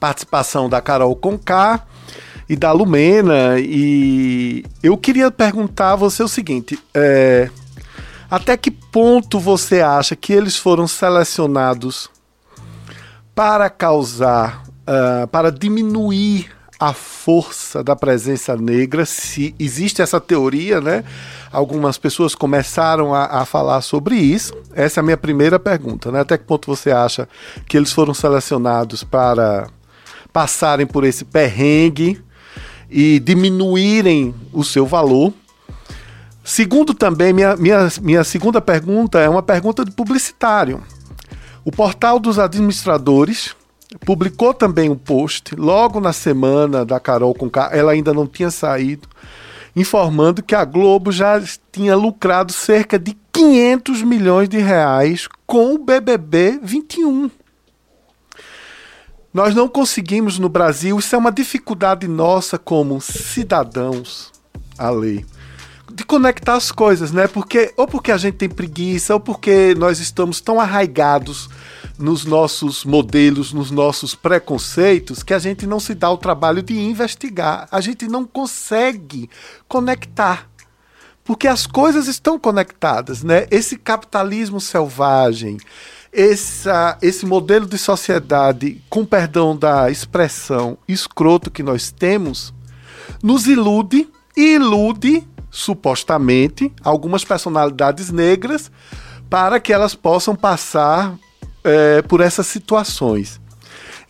participação 0.00 0.68
da 0.68 0.80
Carol 0.80 1.14
Conká 1.14 1.86
e 2.48 2.56
da 2.56 2.72
Lumena 2.72 3.58
e 3.58 4.64
eu 4.82 4.96
queria 4.96 5.30
perguntar 5.30 5.92
a 5.92 5.96
você 5.96 6.22
o 6.22 6.28
seguinte: 6.28 6.78
é, 6.94 7.50
até 8.30 8.56
que 8.56 8.70
ponto 8.70 9.38
você 9.38 9.82
acha 9.82 10.16
que 10.16 10.32
eles 10.32 10.56
foram 10.56 10.88
selecionados 10.88 12.13
para 13.34 13.68
causar 13.68 14.62
uh, 14.84 15.26
para 15.28 15.50
diminuir 15.50 16.50
a 16.78 16.92
força 16.92 17.82
da 17.82 17.94
presença 17.94 18.56
negra, 18.56 19.06
se 19.06 19.54
existe 19.58 20.02
essa 20.02 20.20
teoria, 20.20 20.80
né? 20.80 21.04
Algumas 21.50 21.96
pessoas 21.96 22.34
começaram 22.34 23.14
a, 23.14 23.24
a, 23.26 23.44
falar 23.44 23.80
sobre 23.80 24.16
isso. 24.16 24.52
Essa 24.74 24.98
é 24.98 25.00
a 25.00 25.04
minha 25.04 25.16
primeira 25.16 25.58
pergunta, 25.58 26.10
né? 26.10 26.20
Até 26.20 26.36
que 26.36 26.44
ponto 26.44 26.66
você 26.66 26.90
acha 26.90 27.28
que 27.66 27.76
eles 27.76 27.92
foram 27.92 28.12
selecionados 28.12 29.04
para 29.04 29.68
passarem 30.32 30.86
por 30.86 31.04
esse 31.04 31.24
perrengue 31.24 32.20
e 32.90 33.20
diminuírem 33.20 34.34
o 34.52 34.64
seu 34.64 34.84
valor? 34.84 35.32
Segundo 36.42 36.92
também, 36.92 37.32
minha, 37.32 37.56
minha, 37.56 37.88
minha 38.02 38.24
segunda 38.24 38.60
pergunta 38.60 39.20
é 39.20 39.28
uma 39.28 39.42
pergunta 39.42 39.84
de 39.84 39.92
publicitário. 39.92 40.82
O 41.64 41.72
portal 41.72 42.18
dos 42.20 42.38
administradores 42.38 43.56
publicou 44.04 44.52
também 44.52 44.90
um 44.90 44.96
post 44.96 45.54
logo 45.56 45.98
na 45.98 46.12
semana 46.12 46.84
da 46.84 47.00
Carol 47.00 47.34
com 47.34 47.50
ela 47.70 47.92
ainda 47.92 48.12
não 48.12 48.26
tinha 48.26 48.50
saído, 48.50 49.08
informando 49.74 50.42
que 50.42 50.54
a 50.54 50.64
Globo 50.64 51.10
já 51.10 51.42
tinha 51.72 51.96
lucrado 51.96 52.52
cerca 52.52 52.98
de 52.98 53.16
500 53.32 54.02
milhões 54.02 54.48
de 54.48 54.58
reais 54.58 55.26
com 55.46 55.74
o 55.74 55.78
BBB 55.78 56.60
21. 56.62 57.30
Nós 59.32 59.54
não 59.54 59.66
conseguimos 59.66 60.38
no 60.38 60.48
Brasil, 60.48 60.98
isso 60.98 61.14
é 61.14 61.18
uma 61.18 61.32
dificuldade 61.32 62.06
nossa 62.06 62.58
como 62.58 63.00
cidadãos, 63.00 64.30
a 64.78 64.90
lei, 64.90 65.24
de 65.92 66.04
conectar 66.04 66.54
as 66.54 66.72
coisas, 66.72 67.12
né? 67.12 67.26
Porque 67.26 67.72
ou 67.76 67.86
porque 67.86 68.10
a 68.10 68.16
gente 68.16 68.34
tem 68.34 68.48
preguiça, 68.48 69.14
ou 69.14 69.20
porque 69.20 69.74
nós 69.76 69.98
estamos 70.00 70.40
tão 70.40 70.60
arraigados 70.60 71.48
nos 71.98 72.24
nossos 72.24 72.84
modelos, 72.84 73.52
nos 73.52 73.70
nossos 73.70 74.14
preconceitos, 74.14 75.22
que 75.22 75.34
a 75.34 75.38
gente 75.38 75.66
não 75.66 75.78
se 75.78 75.94
dá 75.94 76.10
o 76.10 76.16
trabalho 76.16 76.62
de 76.62 76.78
investigar. 76.78 77.68
A 77.70 77.80
gente 77.80 78.08
não 78.08 78.24
consegue 78.24 79.30
conectar. 79.68 80.48
Porque 81.22 81.48
as 81.48 81.66
coisas 81.66 82.06
estão 82.06 82.38
conectadas, 82.38 83.22
né? 83.22 83.46
Esse 83.50 83.78
capitalismo 83.78 84.60
selvagem, 84.60 85.56
essa, 86.12 86.98
esse 87.00 87.24
modelo 87.24 87.66
de 87.66 87.78
sociedade, 87.78 88.82
com 88.90 89.06
perdão 89.06 89.56
da 89.56 89.90
expressão, 89.90 90.76
escroto 90.86 91.50
que 91.50 91.62
nós 91.62 91.90
temos, 91.90 92.52
nos 93.22 93.46
ilude 93.46 94.06
e 94.36 94.54
ilude, 94.56 95.26
supostamente, 95.54 96.72
algumas 96.82 97.24
personalidades 97.24 98.10
negras 98.10 98.72
para 99.30 99.60
que 99.60 99.72
elas 99.72 99.94
possam 99.94 100.34
passar 100.34 101.14
é, 101.62 102.02
por 102.02 102.20
essas 102.20 102.48
situações. 102.48 103.40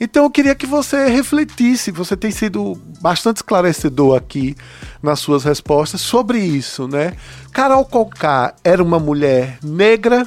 Então 0.00 0.24
eu 0.24 0.30
queria 0.30 0.54
que 0.54 0.66
você 0.66 1.06
refletisse, 1.06 1.90
você 1.90 2.16
tem 2.16 2.30
sido 2.30 2.74
bastante 3.00 3.36
esclarecedor 3.36 4.16
aqui 4.16 4.56
nas 5.02 5.20
suas 5.20 5.44
respostas 5.44 6.00
sobre 6.00 6.38
isso, 6.38 6.88
né? 6.88 7.12
Carol 7.52 7.84
Conká 7.84 8.54
era 8.64 8.82
uma 8.82 8.98
mulher 8.98 9.58
negra, 9.62 10.26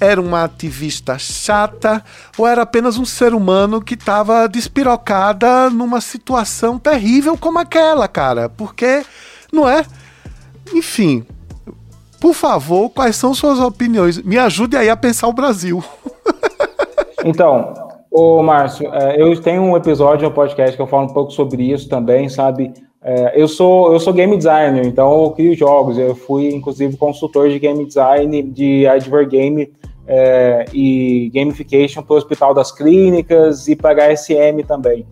era 0.00 0.20
uma 0.20 0.44
ativista 0.44 1.18
chata 1.18 2.04
ou 2.38 2.46
era 2.46 2.62
apenas 2.62 2.98
um 2.98 3.04
ser 3.04 3.34
humano 3.34 3.82
que 3.82 3.94
estava 3.94 4.48
despirocada 4.48 5.68
numa 5.70 6.00
situação 6.00 6.78
terrível 6.78 7.36
como 7.36 7.58
aquela, 7.58 8.06
cara? 8.06 8.48
Porque, 8.48 9.04
não 9.52 9.68
é? 9.68 9.84
Enfim, 10.72 11.24
por 12.20 12.34
favor, 12.34 12.88
quais 12.90 13.16
são 13.16 13.34
suas 13.34 13.58
opiniões? 13.58 14.22
Me 14.22 14.38
ajude 14.38 14.76
aí 14.76 14.88
a 14.88 14.96
pensar 14.96 15.28
o 15.28 15.32
Brasil. 15.32 15.82
Então, 17.24 17.72
ô 18.10 18.42
Márcio, 18.42 18.92
é, 18.92 19.22
eu 19.22 19.40
tenho 19.40 19.62
um 19.62 19.76
episódio 19.76 20.28
no 20.28 20.34
podcast 20.34 20.74
que 20.74 20.82
eu 20.82 20.88
falo 20.88 21.04
um 21.04 21.14
pouco 21.14 21.30
sobre 21.30 21.70
isso 21.70 21.88
também, 21.88 22.28
sabe? 22.28 22.72
É, 23.00 23.40
eu 23.40 23.46
sou 23.46 23.92
eu 23.92 24.00
sou 24.00 24.12
game 24.12 24.36
designer, 24.36 24.84
então 24.84 25.24
eu 25.24 25.30
crio 25.30 25.54
jogos. 25.54 25.98
Eu 25.98 26.14
fui 26.14 26.48
inclusive 26.48 26.96
consultor 26.96 27.48
de 27.48 27.58
game 27.58 27.84
design 27.84 28.42
de 28.42 28.86
Adver 28.86 29.28
Game 29.28 29.72
é, 30.06 30.64
e 30.72 31.30
gamification 31.32 32.02
para 32.02 32.14
o 32.14 32.16
Hospital 32.16 32.54
das 32.54 32.72
Clínicas 32.72 33.68
e 33.68 33.76
para 33.76 34.04
a 34.04 34.12
HSM 34.12 34.64
também. 34.66 35.06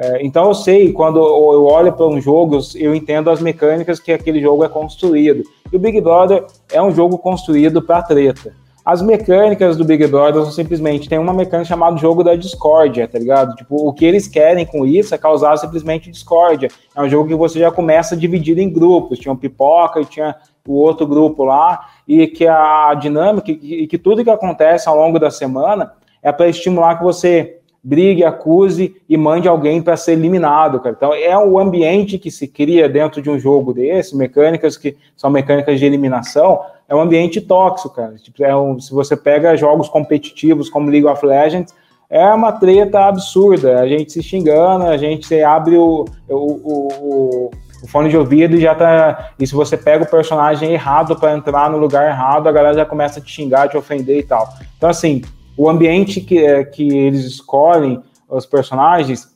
É, 0.00 0.24
então 0.24 0.46
eu 0.46 0.54
sei 0.54 0.92
quando 0.92 1.18
eu 1.18 1.64
olho 1.64 1.92
para 1.92 2.06
um 2.06 2.20
jogo, 2.20 2.60
eu 2.76 2.94
entendo 2.94 3.30
as 3.30 3.40
mecânicas 3.40 3.98
que 3.98 4.12
aquele 4.12 4.40
jogo 4.40 4.64
é 4.64 4.68
construído. 4.68 5.42
E 5.72 5.76
o 5.76 5.78
Big 5.78 6.00
Brother 6.00 6.44
é 6.72 6.80
um 6.80 6.92
jogo 6.92 7.18
construído 7.18 7.82
para 7.82 8.02
treta. 8.02 8.54
As 8.84 9.02
mecânicas 9.02 9.76
do 9.76 9.84
Big 9.84 10.06
Brother 10.06 10.42
são 10.44 10.52
simplesmente 10.52 11.08
tem 11.08 11.18
uma 11.18 11.34
mecânica 11.34 11.68
chamada 11.68 11.98
jogo 11.98 12.22
da 12.22 12.34
discórdia, 12.36 13.06
tá 13.06 13.18
ligado? 13.18 13.54
Tipo, 13.56 13.86
o 13.86 13.92
que 13.92 14.04
eles 14.04 14.26
querem 14.28 14.64
com 14.64 14.86
isso 14.86 15.14
é 15.14 15.18
causar 15.18 15.56
simplesmente 15.58 16.10
discórdia. 16.10 16.70
É 16.96 17.02
um 17.02 17.08
jogo 17.08 17.28
que 17.28 17.34
você 17.34 17.58
já 17.58 17.70
começa 17.70 18.16
dividido 18.16 18.60
em 18.60 18.72
grupos. 18.72 19.18
Tinha 19.18 19.32
o 19.32 19.36
pipoca 19.36 20.00
e 20.00 20.06
tinha 20.06 20.34
o 20.66 20.74
outro 20.74 21.06
grupo 21.06 21.44
lá, 21.44 21.80
e 22.06 22.26
que 22.26 22.46
a 22.46 22.94
dinâmica 22.94 23.50
e 23.50 23.86
que 23.86 23.96
tudo 23.96 24.22
que 24.22 24.28
acontece 24.28 24.86
ao 24.86 24.96
longo 24.96 25.18
da 25.18 25.30
semana 25.30 25.94
é 26.22 26.30
para 26.30 26.48
estimular 26.48 26.98
que 26.98 27.04
você 27.04 27.57
brigue, 27.88 28.22
acuse 28.22 28.94
e 29.08 29.16
mande 29.16 29.48
alguém 29.48 29.80
para 29.80 29.96
ser 29.96 30.12
eliminado, 30.12 30.78
cara. 30.78 30.94
Então 30.94 31.14
é 31.14 31.36
o 31.38 31.58
ambiente 31.58 32.18
que 32.18 32.30
se 32.30 32.46
cria 32.46 32.86
dentro 32.86 33.22
de 33.22 33.30
um 33.30 33.38
jogo 33.38 33.72
desse, 33.72 34.14
mecânicas 34.14 34.76
que 34.76 34.94
são 35.16 35.30
mecânicas 35.30 35.80
de 35.80 35.86
eliminação, 35.86 36.60
é 36.86 36.94
um 36.94 37.00
ambiente 37.00 37.40
tóxico, 37.40 37.94
cara. 37.94 38.16
Tipo, 38.16 38.44
é 38.44 38.54
um, 38.54 38.78
se 38.78 38.92
você 38.92 39.16
pega 39.16 39.56
jogos 39.56 39.88
competitivos 39.88 40.68
como 40.68 40.90
League 40.90 41.06
of 41.06 41.24
Legends, 41.24 41.74
é 42.10 42.26
uma 42.26 42.52
treta 42.52 43.06
absurda. 43.06 43.80
A 43.80 43.88
gente 43.88 44.12
se 44.12 44.22
xingando, 44.22 44.84
a 44.84 44.98
gente 44.98 45.42
abre 45.42 45.78
o, 45.78 46.04
o, 46.28 46.34
o, 46.34 47.50
o 47.82 47.88
fone 47.88 48.10
de 48.10 48.18
ouvido 48.18 48.54
e 48.54 48.60
já 48.60 48.74
tá. 48.74 49.30
E 49.38 49.46
se 49.46 49.54
você 49.54 49.78
pega 49.78 50.04
o 50.04 50.10
personagem 50.10 50.74
errado 50.74 51.16
para 51.16 51.34
entrar 51.34 51.70
no 51.70 51.78
lugar 51.78 52.06
errado, 52.06 52.48
a 52.48 52.52
galera 52.52 52.74
já 52.74 52.84
começa 52.84 53.18
a 53.18 53.22
te 53.22 53.32
xingar, 53.32 53.68
te 53.68 53.78
ofender 53.78 54.18
e 54.18 54.22
tal. 54.22 54.46
Então, 54.76 54.90
assim, 54.90 55.22
o 55.58 55.68
ambiente 55.68 56.20
que, 56.20 56.38
é, 56.38 56.64
que 56.64 56.96
eles 56.96 57.24
escolhem, 57.24 58.00
os 58.30 58.46
personagens, 58.46 59.26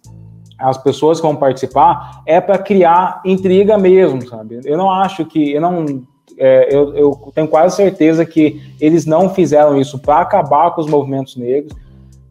as 0.57 0.79
pessoas 0.79 1.21
que 1.21 1.27
vão 1.27 1.35
participar, 1.35 2.23
é 2.25 2.41
para 2.41 2.57
criar 2.59 3.21
intriga 3.25 3.77
mesmo, 3.77 4.27
sabe? 4.29 4.61
Eu 4.65 4.79
não 4.79 4.89
acho 4.89 5.27
que. 5.27 5.53
Eu 5.53 5.61
não 5.61 6.05
é, 6.39 6.75
eu, 6.75 6.95
eu, 6.95 7.33
tenho 7.35 7.49
quase 7.49 7.77
certeza 7.77 8.25
que 8.25 8.63
eles 8.81 9.05
não 9.05 9.29
fizeram 9.29 9.79
isso 9.79 9.99
para 9.99 10.21
acabar 10.21 10.71
com 10.71 10.81
os 10.81 10.87
movimentos 10.87 11.37
negros, 11.37 11.75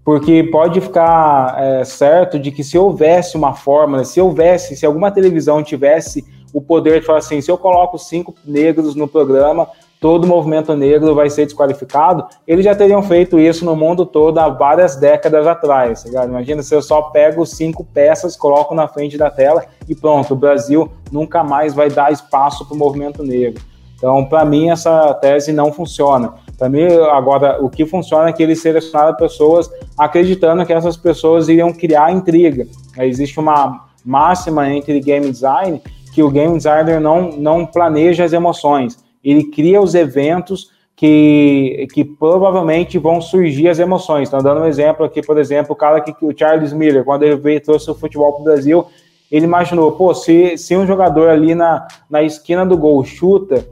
porque 0.04 0.44
pode 0.44 0.82
ficar 0.82 1.56
é, 1.62 1.84
certo 1.84 2.40
de 2.40 2.52
que 2.52 2.64
se 2.64 2.78
houvesse 2.78 3.38
uma 3.38 3.54
forma, 3.54 4.04
se 4.04 4.20
houvesse, 4.20 4.76
se 4.76 4.86
alguma 4.86 5.12
televisão 5.12 5.62
tivesse 5.62 6.26
o 6.54 6.62
poder 6.62 7.02
de 7.02 7.06
falar 7.06 7.20
assim, 7.20 7.42
se 7.42 7.52
eu 7.52 7.58
coloco 7.58 7.98
cinco 7.98 8.34
negros 8.44 8.96
no 8.96 9.08
programa, 9.08 9.68
todo 10.02 10.28
movimento 10.28 10.76
negro 10.76 11.14
vai 11.14 11.30
ser 11.30 11.46
desqualificado, 11.46 12.26
eles 12.48 12.66
já 12.66 12.74
teriam 12.74 13.04
feito 13.04 13.40
isso 13.40 13.64
no 13.64 13.76
mundo 13.76 14.04
todo 14.04 14.40
há 14.40 14.50
várias 14.50 14.96
décadas 14.96 15.46
atrás. 15.46 16.04
Tá 16.04 16.26
Imagina 16.26 16.64
se 16.64 16.74
eu 16.74 16.82
só 16.82 17.04
pego 17.04 17.46
cinco 17.46 17.86
peças, 17.86 18.36
coloco 18.36 18.74
na 18.74 18.88
frente 18.88 19.16
da 19.16 19.30
tela 19.30 19.64
e 19.88 19.94
pronto, 19.94 20.34
o 20.34 20.36
Brasil 20.36 20.92
nunca 21.12 21.44
mais 21.44 21.76
vai 21.76 21.88
dar 21.88 22.12
espaço 22.12 22.68
para 22.68 22.74
o 22.74 22.78
movimento 22.80 23.24
negro. 23.24 23.64
Então, 23.96 24.26
para 24.26 24.44
mim, 24.44 24.72
essa 24.72 25.14
tese 25.14 25.54
não 25.54 25.72
funciona. 25.72 26.34
Para 26.58 26.68
mim, 26.68 26.84
agora, 27.12 27.64
o 27.64 27.70
que 27.70 27.86
funciona 27.86 28.30
é 28.30 28.34
que 28.34 28.42
eles 28.42 28.60
selecionaram 28.60 29.16
pessoas 29.16 29.70
acreditando 29.96 30.66
que 30.66 30.74
essas 30.74 30.98
pessoas 30.98 31.48
iriam 31.48 31.72
criar 31.72 32.12
intriga. 32.12 32.66
Existe 32.98 33.40
uma 33.40 33.86
máxima 34.04 34.68
entre 34.74 35.00
game 35.00 35.30
design 35.30 35.80
que 36.12 36.24
o 36.24 36.32
game 36.32 36.58
designer 36.58 37.00
não, 37.00 37.30
não 37.34 37.68
planeja 37.68 38.24
as 38.24 38.34
emoções. 38.34 38.98
Ele 39.24 39.46
cria 39.46 39.82
os 39.82 39.96
eventos 39.96 40.72
que, 40.96 41.88
que 41.94 42.06
provavelmente 42.06 42.98
vão 42.98 43.20
surgir 43.20 43.68
as 43.68 43.80
emoções. 43.80 44.24
Estou 44.24 44.42
dando 44.44 44.62
um 44.62 44.68
exemplo 44.68 45.06
aqui, 45.06 45.22
por 45.22 45.38
exemplo, 45.38 45.74
o 45.74 45.76
cara 45.76 46.00
que 46.02 46.14
o 46.22 46.38
Charles 46.38 46.74
Miller, 46.74 47.04
quando 47.04 47.24
ele 47.24 47.36
veio 47.36 47.62
trouxe 47.62 47.90
o 47.90 47.96
futebol 47.96 48.32
para 48.34 48.42
o 48.42 48.44
Brasil, 48.44 48.86
ele 49.32 49.46
imaginou, 49.46 49.94
pô, 49.94 50.14
se, 50.14 50.58
se 50.58 50.76
um 50.76 50.86
jogador 50.86 51.30
ali 51.30 51.56
na, 51.56 51.88
na 52.10 52.22
esquina 52.22 52.66
do 52.66 52.78
gol 52.78 53.04
chuta 53.04 53.66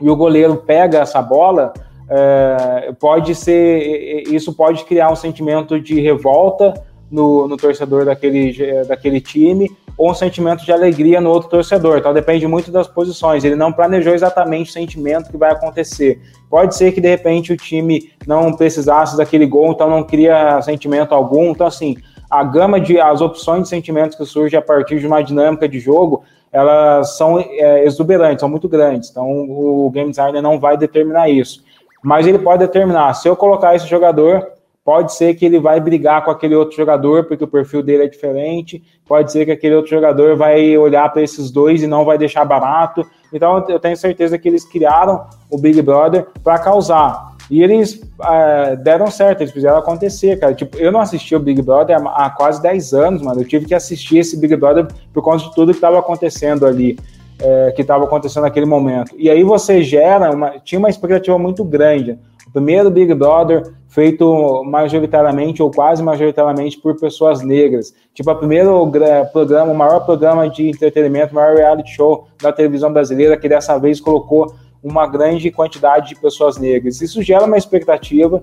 e 0.00 0.08
o 0.08 0.16
goleiro 0.16 0.56
pega 0.56 0.98
essa 0.98 1.20
bola, 1.20 1.72
é, 2.08 2.92
pode 3.00 3.34
ser 3.34 4.24
isso 4.28 4.52
pode 4.52 4.84
criar 4.84 5.10
um 5.10 5.16
sentimento 5.16 5.80
de 5.80 6.00
revolta 6.00 6.74
no, 7.10 7.48
no, 7.48 7.56
torcedor 7.56 8.04
daquele, 8.04 8.84
daquele 8.84 9.20
time 9.20 9.70
ou 9.96 10.10
um 10.10 10.14
sentimento 10.14 10.64
de 10.64 10.72
alegria 10.72 11.20
no 11.20 11.30
outro 11.30 11.50
torcedor. 11.50 11.98
Então 11.98 12.14
depende 12.14 12.46
muito 12.46 12.70
das 12.70 12.86
posições. 12.88 13.44
Ele 13.44 13.56
não 13.56 13.72
planejou 13.72 14.14
exatamente 14.14 14.70
o 14.70 14.72
sentimento 14.72 15.30
que 15.30 15.36
vai 15.36 15.52
acontecer. 15.52 16.20
Pode 16.48 16.74
ser 16.74 16.92
que 16.92 17.00
de 17.00 17.08
repente 17.08 17.52
o 17.52 17.56
time 17.56 18.10
não 18.26 18.52
precisasse 18.52 19.16
daquele 19.16 19.46
gol, 19.46 19.72
então 19.72 19.90
não 19.90 20.02
cria 20.02 20.60
sentimento 20.62 21.14
algum. 21.14 21.50
Então 21.50 21.66
assim, 21.66 21.96
a 22.30 22.44
gama 22.44 22.80
de 22.80 23.00
as 23.00 23.20
opções 23.20 23.64
de 23.64 23.68
sentimentos 23.68 24.16
que 24.16 24.24
surge 24.24 24.56
a 24.56 24.62
partir 24.62 25.00
de 25.00 25.06
uma 25.06 25.22
dinâmica 25.22 25.68
de 25.68 25.78
jogo 25.78 26.22
elas 26.52 27.16
são 27.16 27.38
é, 27.38 27.84
exuberantes, 27.84 28.40
são 28.40 28.48
muito 28.48 28.68
grandes. 28.68 29.10
Então, 29.10 29.28
o 29.28 29.90
game 29.90 30.10
designer 30.10 30.42
não 30.42 30.58
vai 30.58 30.76
determinar 30.76 31.28
isso. 31.28 31.62
Mas 32.02 32.26
ele 32.26 32.38
pode 32.38 32.60
determinar, 32.60 33.12
se 33.14 33.28
eu 33.28 33.36
colocar 33.36 33.74
esse 33.74 33.86
jogador, 33.86 34.46
pode 34.90 35.14
ser 35.14 35.34
que 35.34 35.46
ele 35.46 35.60
vai 35.60 35.78
brigar 35.78 36.24
com 36.24 36.32
aquele 36.32 36.56
outro 36.56 36.76
jogador, 36.76 37.22
porque 37.22 37.44
o 37.44 37.46
perfil 37.46 37.80
dele 37.80 38.02
é 38.02 38.08
diferente. 38.08 38.82
Pode 39.06 39.30
ser 39.30 39.44
que 39.44 39.52
aquele 39.52 39.76
outro 39.76 39.88
jogador 39.88 40.36
vai 40.36 40.76
olhar 40.76 41.08
para 41.12 41.22
esses 41.22 41.48
dois 41.48 41.80
e 41.80 41.86
não 41.86 42.04
vai 42.04 42.18
deixar 42.18 42.44
barato. 42.44 43.06
Então, 43.32 43.64
eu 43.68 43.78
tenho 43.78 43.96
certeza 43.96 44.36
que 44.36 44.48
eles 44.48 44.64
criaram 44.64 45.26
o 45.48 45.56
Big 45.56 45.80
Brother 45.80 46.26
para 46.42 46.58
causar. 46.58 47.36
E 47.48 47.62
eles 47.62 48.00
é, 48.20 48.74
deram 48.74 49.08
certo, 49.12 49.42
eles 49.42 49.52
fizeram 49.52 49.78
acontecer, 49.78 50.40
cara. 50.40 50.54
Tipo, 50.54 50.76
eu 50.76 50.90
não 50.90 50.98
assisti 50.98 51.36
o 51.36 51.38
Big 51.38 51.62
Brother 51.62 51.96
há, 52.08 52.28
quase 52.28 52.60
10 52.60 52.92
anos, 52.92 53.22
mano. 53.22 53.42
Eu 53.42 53.46
tive 53.46 53.66
que 53.66 53.74
assistir 53.76 54.18
esse 54.18 54.36
Big 54.40 54.56
Brother 54.56 54.88
por 55.12 55.22
conta 55.22 55.44
de 55.44 55.54
tudo 55.54 55.70
que 55.70 55.78
estava 55.78 56.00
acontecendo 56.00 56.66
ali, 56.66 56.98
é, 57.38 57.70
que 57.76 57.82
estava 57.82 58.02
acontecendo 58.02 58.42
naquele 58.42 58.66
momento. 58.66 59.12
E 59.16 59.30
aí 59.30 59.44
você 59.44 59.84
gera 59.84 60.32
uma. 60.32 60.58
Tinha 60.58 60.80
uma 60.80 60.90
expectativa 60.90 61.38
muito 61.38 61.62
grande. 61.62 62.18
O 62.48 62.50
primeiro 62.50 62.90
Big 62.90 63.14
Brother 63.14 63.62
feito 63.90 64.62
majoritariamente 64.64 65.62
ou 65.62 65.70
quase 65.70 66.02
majoritariamente 66.02 66.78
por 66.78 66.98
pessoas 66.98 67.42
negras. 67.42 67.92
Tipo, 68.14 68.30
o 68.30 68.36
primeiro 68.36 68.90
programa, 69.32 69.72
o 69.72 69.74
maior 69.74 70.00
programa 70.06 70.48
de 70.48 70.68
entretenimento, 70.68 71.32
o 71.32 71.34
maior 71.34 71.56
reality 71.56 71.90
show 71.90 72.28
da 72.40 72.52
televisão 72.52 72.92
brasileira, 72.92 73.36
que 73.36 73.48
dessa 73.48 73.76
vez 73.78 74.00
colocou 74.00 74.54
uma 74.82 75.06
grande 75.06 75.50
quantidade 75.50 76.10
de 76.10 76.20
pessoas 76.20 76.56
negras. 76.56 77.00
Isso 77.00 77.20
gera 77.20 77.44
uma 77.44 77.58
expectativa, 77.58 78.36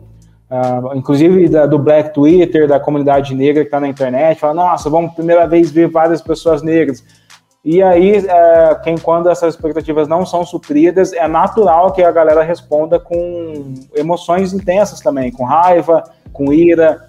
uh, 0.52 0.96
inclusive 0.96 1.48
da, 1.48 1.66
do 1.66 1.80
Black 1.80 2.14
Twitter, 2.14 2.68
da 2.68 2.80
comunidade 2.80 3.34
negra 3.34 3.64
que 3.64 3.70
está 3.70 3.80
na 3.80 3.88
internet, 3.88 4.40
fala, 4.40 4.54
nossa, 4.54 4.90
vamos 4.90 5.14
primeira 5.14 5.48
vez 5.48 5.72
ver 5.72 5.88
várias 5.88 6.22
pessoas 6.22 6.62
negras. 6.62 7.02
E 7.70 7.84
aí, 7.84 8.16
é, 8.16 8.76
quem, 8.82 8.98
quando 8.98 9.30
essas 9.30 9.54
expectativas 9.54 10.08
não 10.08 10.26
são 10.26 10.46
supridas, 10.46 11.12
é 11.12 11.28
natural 11.28 11.92
que 11.92 12.02
a 12.02 12.10
galera 12.10 12.42
responda 12.42 12.98
com 12.98 13.74
emoções 13.94 14.54
intensas 14.54 15.02
também, 15.02 15.34
com 15.34 15.44
raiva, 15.44 16.02
com 16.32 16.54
ira, 16.54 17.06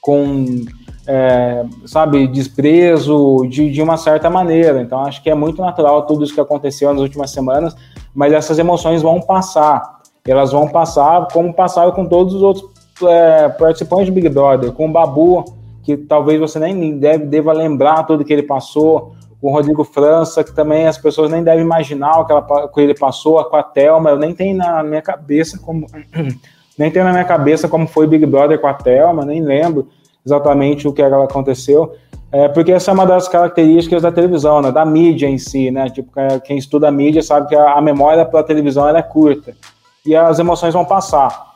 com, 0.00 0.64
é, 1.06 1.66
sabe, 1.84 2.26
desprezo, 2.28 3.46
de, 3.50 3.70
de 3.70 3.82
uma 3.82 3.98
certa 3.98 4.30
maneira. 4.30 4.80
Então, 4.80 5.04
acho 5.04 5.22
que 5.22 5.28
é 5.28 5.34
muito 5.34 5.60
natural 5.60 6.06
tudo 6.06 6.24
isso 6.24 6.32
que 6.32 6.40
aconteceu 6.40 6.90
nas 6.94 7.02
últimas 7.02 7.30
semanas, 7.30 7.76
mas 8.14 8.32
essas 8.32 8.58
emoções 8.58 9.02
vão 9.02 9.20
passar. 9.20 10.00
Elas 10.26 10.50
vão 10.50 10.66
passar 10.66 11.28
como 11.30 11.52
passaram 11.52 11.92
com 11.92 12.06
todos 12.06 12.32
os 12.32 12.42
outros 12.42 12.70
é, 13.02 13.50
participantes 13.50 14.06
do 14.06 14.14
Big 14.14 14.30
Brother, 14.30 14.72
com 14.72 14.88
o 14.88 14.90
Babu, 14.90 15.44
que 15.82 15.94
talvez 15.98 16.40
você 16.40 16.58
nem 16.58 16.98
deve, 16.98 17.26
deva 17.26 17.52
lembrar 17.52 18.04
tudo 18.04 18.24
que 18.24 18.32
ele 18.32 18.44
passou, 18.44 19.19
o 19.40 19.50
Rodrigo 19.50 19.84
França, 19.84 20.44
que 20.44 20.54
também 20.54 20.86
as 20.86 20.98
pessoas 20.98 21.30
nem 21.30 21.42
devem 21.42 21.64
imaginar 21.64 22.20
o 22.20 22.26
que, 22.26 22.32
ela, 22.32 22.68
que 22.68 22.80
ele 22.80 22.94
passou, 22.94 23.42
com 23.44 23.56
a 23.56 23.62
Thelma, 23.62 24.10
eu 24.10 24.18
nem 24.18 24.34
tenho 24.34 24.56
na 24.56 24.82
minha 24.82 25.02
cabeça 25.02 25.58
como 25.58 25.86
nem 26.78 26.90
tenho 26.90 27.04
na 27.04 27.12
minha 27.12 27.24
cabeça 27.24 27.68
como 27.68 27.86
foi 27.86 28.06
Big 28.06 28.24
Brother 28.26 28.60
com 28.60 28.66
a 28.66 28.74
Thelma, 28.74 29.24
nem 29.24 29.42
lembro 29.42 29.88
exatamente 30.24 30.86
o 30.86 30.92
que 30.92 31.00
ela 31.00 31.24
aconteceu, 31.24 31.94
é, 32.30 32.48
porque 32.48 32.72
essa 32.72 32.90
é 32.90 32.94
uma 32.94 33.06
das 33.06 33.28
características 33.28 34.02
da 34.02 34.12
televisão, 34.12 34.60
né, 34.60 34.70
da 34.70 34.84
mídia 34.84 35.26
em 35.26 35.38
si, 35.38 35.70
né, 35.70 35.88
tipo, 35.88 36.12
quem 36.44 36.58
estuda 36.58 36.88
a 36.88 36.92
mídia 36.92 37.22
sabe 37.22 37.48
que 37.48 37.56
a, 37.56 37.72
a 37.72 37.80
memória 37.80 38.24
para 38.24 38.40
a 38.40 38.44
televisão 38.44 38.88
é 38.88 39.02
curta, 39.02 39.54
e 40.04 40.14
as 40.14 40.38
emoções 40.38 40.74
vão 40.74 40.84
passar. 40.84 41.50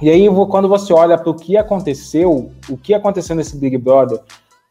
E 0.00 0.08
aí, 0.08 0.28
quando 0.48 0.68
você 0.68 0.92
olha 0.92 1.18
para 1.18 1.30
o 1.30 1.34
que 1.34 1.56
aconteceu, 1.56 2.50
o 2.68 2.76
que 2.76 2.94
aconteceu 2.94 3.36
nesse 3.36 3.56
Big 3.56 3.76
Brother, 3.76 4.18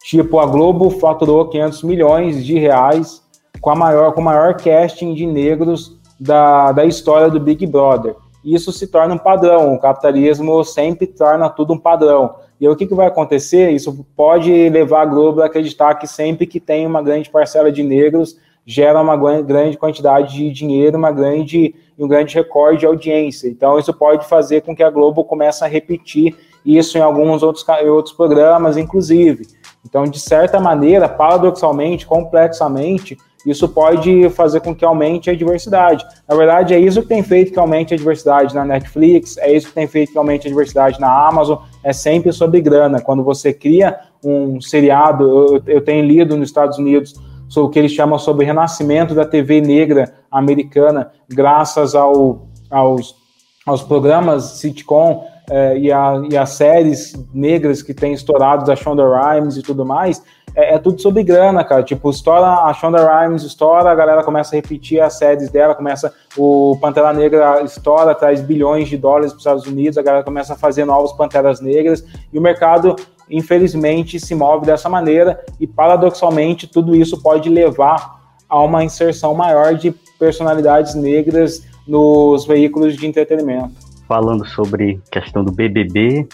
Tipo, 0.04 0.40
a 0.40 0.46
Globo 0.46 0.90
faturou 0.90 1.48
500 1.48 1.84
milhões 1.84 2.46
de 2.46 2.58
reais 2.58 3.22
com, 3.62 3.70
a 3.70 3.76
maior, 3.76 4.14
com 4.14 4.22
o 4.22 4.24
maior 4.24 4.56
casting 4.56 5.14
de 5.14 5.26
negros 5.26 5.98
da, 6.20 6.72
da 6.72 6.86
história 6.86 7.30
do 7.30 7.40
Big 7.40 7.66
Brother. 7.66 8.16
Isso 8.44 8.72
se 8.72 8.88
torna 8.88 9.14
um 9.14 9.18
padrão, 9.18 9.74
o 9.74 9.80
capitalismo 9.80 10.64
sempre 10.64 11.06
torna 11.06 11.50
tudo 11.50 11.74
um 11.74 11.78
padrão. 11.78 12.36
E 12.60 12.68
o 12.68 12.76
que, 12.76 12.88
que 12.88 12.96
vai 12.96 13.08
acontecer? 13.08 13.72
Isso 13.72 14.06
pode 14.16 14.70
levar 14.70 15.02
a 15.02 15.06
Globo 15.06 15.42
a 15.42 15.46
acreditar 15.46 15.96
que 15.96 16.08
sempre 16.08 16.48
que 16.48 16.60
tem 16.60 16.86
uma 16.86 17.02
grande 17.02 17.30
parcela 17.30 17.72
de 17.72 17.84
negros, 17.84 18.38
gera 18.66 19.02
uma 19.02 19.18
grande 19.42 19.78
quantidade 19.78 20.36
de 20.36 20.52
dinheiro, 20.52 20.98
uma 20.98 21.12
grande, 21.12 21.74
um 21.98 22.08
grande 22.08 22.36
recorde 22.36 22.80
de 22.80 22.86
audiência. 22.86 23.48
Então, 23.48 23.80
isso 23.80 23.94
pode 23.94 24.28
fazer 24.28 24.62
com 24.62 24.76
que 24.76 24.84
a 24.84 24.90
Globo 24.90 25.24
comece 25.24 25.64
a 25.64 25.68
repetir 25.68 26.36
isso 26.66 26.98
em 26.98 27.02
alguns 27.02 27.42
outros, 27.42 27.66
outros 27.88 28.16
programas, 28.16 28.78
inclusive. 28.78 29.48
Então, 29.86 30.04
de 30.04 30.20
certa 30.20 30.60
maneira, 30.60 31.08
paradoxalmente, 31.08 32.06
complexamente, 32.06 33.18
isso 33.46 33.70
pode 33.70 34.30
fazer 34.32 34.60
com 34.60 34.76
que 34.76 34.84
aumente 34.84 35.30
a 35.30 35.36
diversidade. 35.36 36.06
Na 36.28 36.36
verdade, 36.36 36.74
é 36.74 36.80
isso 36.80 37.02
que 37.02 37.08
tem 37.08 37.24
feito 37.24 37.54
que 37.54 37.60
aumente 37.60 37.94
a 37.94 37.98
diversidade 37.98 38.54
na 38.54 38.66
Netflix, 38.66 39.38
é 39.38 39.52
isso 39.52 39.70
que 39.70 39.74
tem 39.74 39.88
feito 39.88 40.12
que 40.12 40.18
aumente 40.18 40.48
a 40.48 40.50
diversidade 40.50 41.00
na 41.00 41.28
Amazon, 41.28 41.60
é 41.84 41.94
sempre 41.94 42.34
sobre 42.34 42.60
grana. 42.60 43.00
Quando 43.00 43.24
você 43.24 43.54
cria 43.54 43.98
um 44.24 44.60
seriado, 44.60 45.24
eu, 45.24 45.64
eu 45.76 45.82
tenho 45.82 46.06
lido 46.06 46.36
nos 46.36 46.50
Estados 46.50 46.78
Unidos 46.78 47.14
sobre 47.48 47.70
o 47.70 47.72
que 47.72 47.80
eles 47.80 47.94
chamam 47.94 48.20
sobre 48.20 48.46
renascimento 48.46 49.16
da 49.16 49.26
TV 49.26 49.62
negra 49.62 50.14
americana, 50.30 51.12
graças 51.28 51.96
ao, 51.96 52.48
aos, 52.70 53.16
aos 53.66 53.82
programas 53.82 54.44
sitcom 54.60 55.26
é, 55.50 55.78
e, 55.78 55.92
a, 55.92 56.22
e, 56.30 56.38
as 56.38 56.52
séries 56.52 57.14
negras 57.34 57.82
que 57.82 57.94
tem 57.94 58.14
estourado 58.14 58.66
da 58.66 58.76
Shonda 58.76 59.04
Rhimes 59.04 59.58
e 59.58 59.64
tudo 59.64 59.86
mais, 59.86 60.22
é, 60.56 60.76
é, 60.76 60.78
tudo 60.78 61.02
sobre 61.02 61.24
grana, 61.24 61.64
cara. 61.64 61.84
Tipo, 61.84 62.10
estoura 62.10 62.46
a 62.46 62.74
Shonda 62.74 63.00
Rhimes, 63.00 63.44
estoura, 63.44 63.90
a 63.90 63.96
galera 63.96 64.24
começa 64.24 64.56
a 64.56 64.58
repetir 64.58 65.02
as 65.02 65.18
séries 65.18 65.50
dela, 65.50 65.74
começa 65.74 66.14
o 66.38 66.78
Pantera 66.80 67.12
Negra 67.14 67.62
estoura, 67.64 68.14
traz 68.14 68.42
bilhões 68.42 68.88
de 68.88 68.98
dólares 68.98 69.32
para 69.32 69.38
os 69.38 69.42
Estados 69.42 69.66
Unidos, 69.66 69.98
a 69.98 70.02
galera 70.02 70.24
começa 70.24 70.54
a 70.54 70.58
fazer 70.58 70.86
novos 70.86 71.14
Panteras 71.14 71.60
Negras 71.60 72.04
e 72.32 72.38
o 72.38 72.42
mercado, 72.42 72.96
infelizmente, 73.30 74.20
se 74.20 74.36
move 74.36 74.66
dessa 74.66 74.90
maneira 74.90 75.44
e 75.60 75.66
paradoxalmente 75.66 76.68
tudo 76.68 76.96
isso 76.96 77.22
pode 77.22 77.50
levar 77.50 78.20
a 78.48 78.60
uma 78.62 78.84
inserção 78.84 79.34
maior 79.36 79.76
de 79.76 79.92
personalidades 80.18 80.96
negras 80.96 81.64
nos 81.88 82.46
veículos 82.46 82.96
de 82.96 83.08
entretenimento 83.08 83.89
falando 84.10 84.44
sobre 84.48 85.00
questão 85.12 85.44
do 85.44 85.52
BBB, 85.52 86.28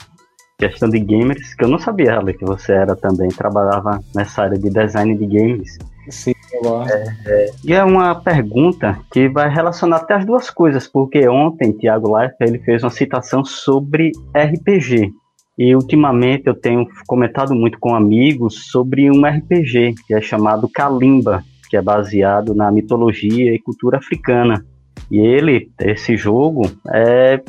questão 0.57 0.89
de 0.89 0.97
gamers, 0.97 1.53
que 1.53 1.65
eu 1.65 1.67
não 1.67 1.77
sabia, 1.77 2.17
Ale, 2.17 2.33
que 2.33 2.45
você 2.45 2.71
era 2.71 2.95
também, 2.95 3.27
trabalhava 3.27 3.99
nessa 4.15 4.43
área 4.43 4.57
de 4.57 4.69
design 4.69 5.13
de 5.17 5.25
games. 5.27 5.77
Sim, 6.09 6.31
eu. 6.53 6.83
É, 6.83 7.15
é, 7.25 7.45
e 7.65 7.73
é 7.73 7.83
uma 7.83 8.15
pergunta 8.15 8.97
que 9.11 9.27
vai 9.27 9.49
relacionar 9.49 9.97
até 9.97 10.13
as 10.13 10.25
duas 10.25 10.49
coisas, 10.49 10.87
porque 10.87 11.27
ontem 11.27 11.73
Thiago 11.73 12.17
Life 12.17 12.35
ele 12.39 12.59
fez 12.59 12.81
uma 12.81 12.89
citação 12.89 13.43
sobre 13.43 14.11
RPG. 14.33 15.11
E 15.57 15.75
ultimamente 15.75 16.47
eu 16.47 16.55
tenho 16.55 16.85
comentado 17.07 17.53
muito 17.53 17.77
com 17.79 17.93
amigos 17.93 18.69
sobre 18.71 19.09
um 19.09 19.25
RPG 19.25 19.95
que 20.05 20.13
é 20.13 20.21
chamado 20.21 20.69
Kalimba, 20.69 21.43
que 21.69 21.75
é 21.75 21.81
baseado 21.81 22.53
na 22.53 22.71
mitologia 22.71 23.53
e 23.53 23.59
cultura 23.59 23.97
africana. 23.97 24.65
E 25.09 25.17
ele, 25.17 25.71
esse 25.79 26.17
jogo, 26.17 26.63
é 26.93 27.41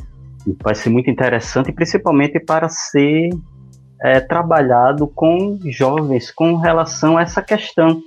vai 0.63 0.75
ser 0.75 0.91
muito 0.91 1.11
interessante, 1.11 1.73
principalmente 1.73 2.39
para 2.41 2.69
ser 2.69 3.31
é, 4.03 4.21
trabalhado 4.21 5.07
com 5.07 5.59
jovens 5.67 6.31
com 6.31 6.57
relação 6.57 7.17
a 7.17 7.23
essa 7.23 7.43
questão 7.43 8.03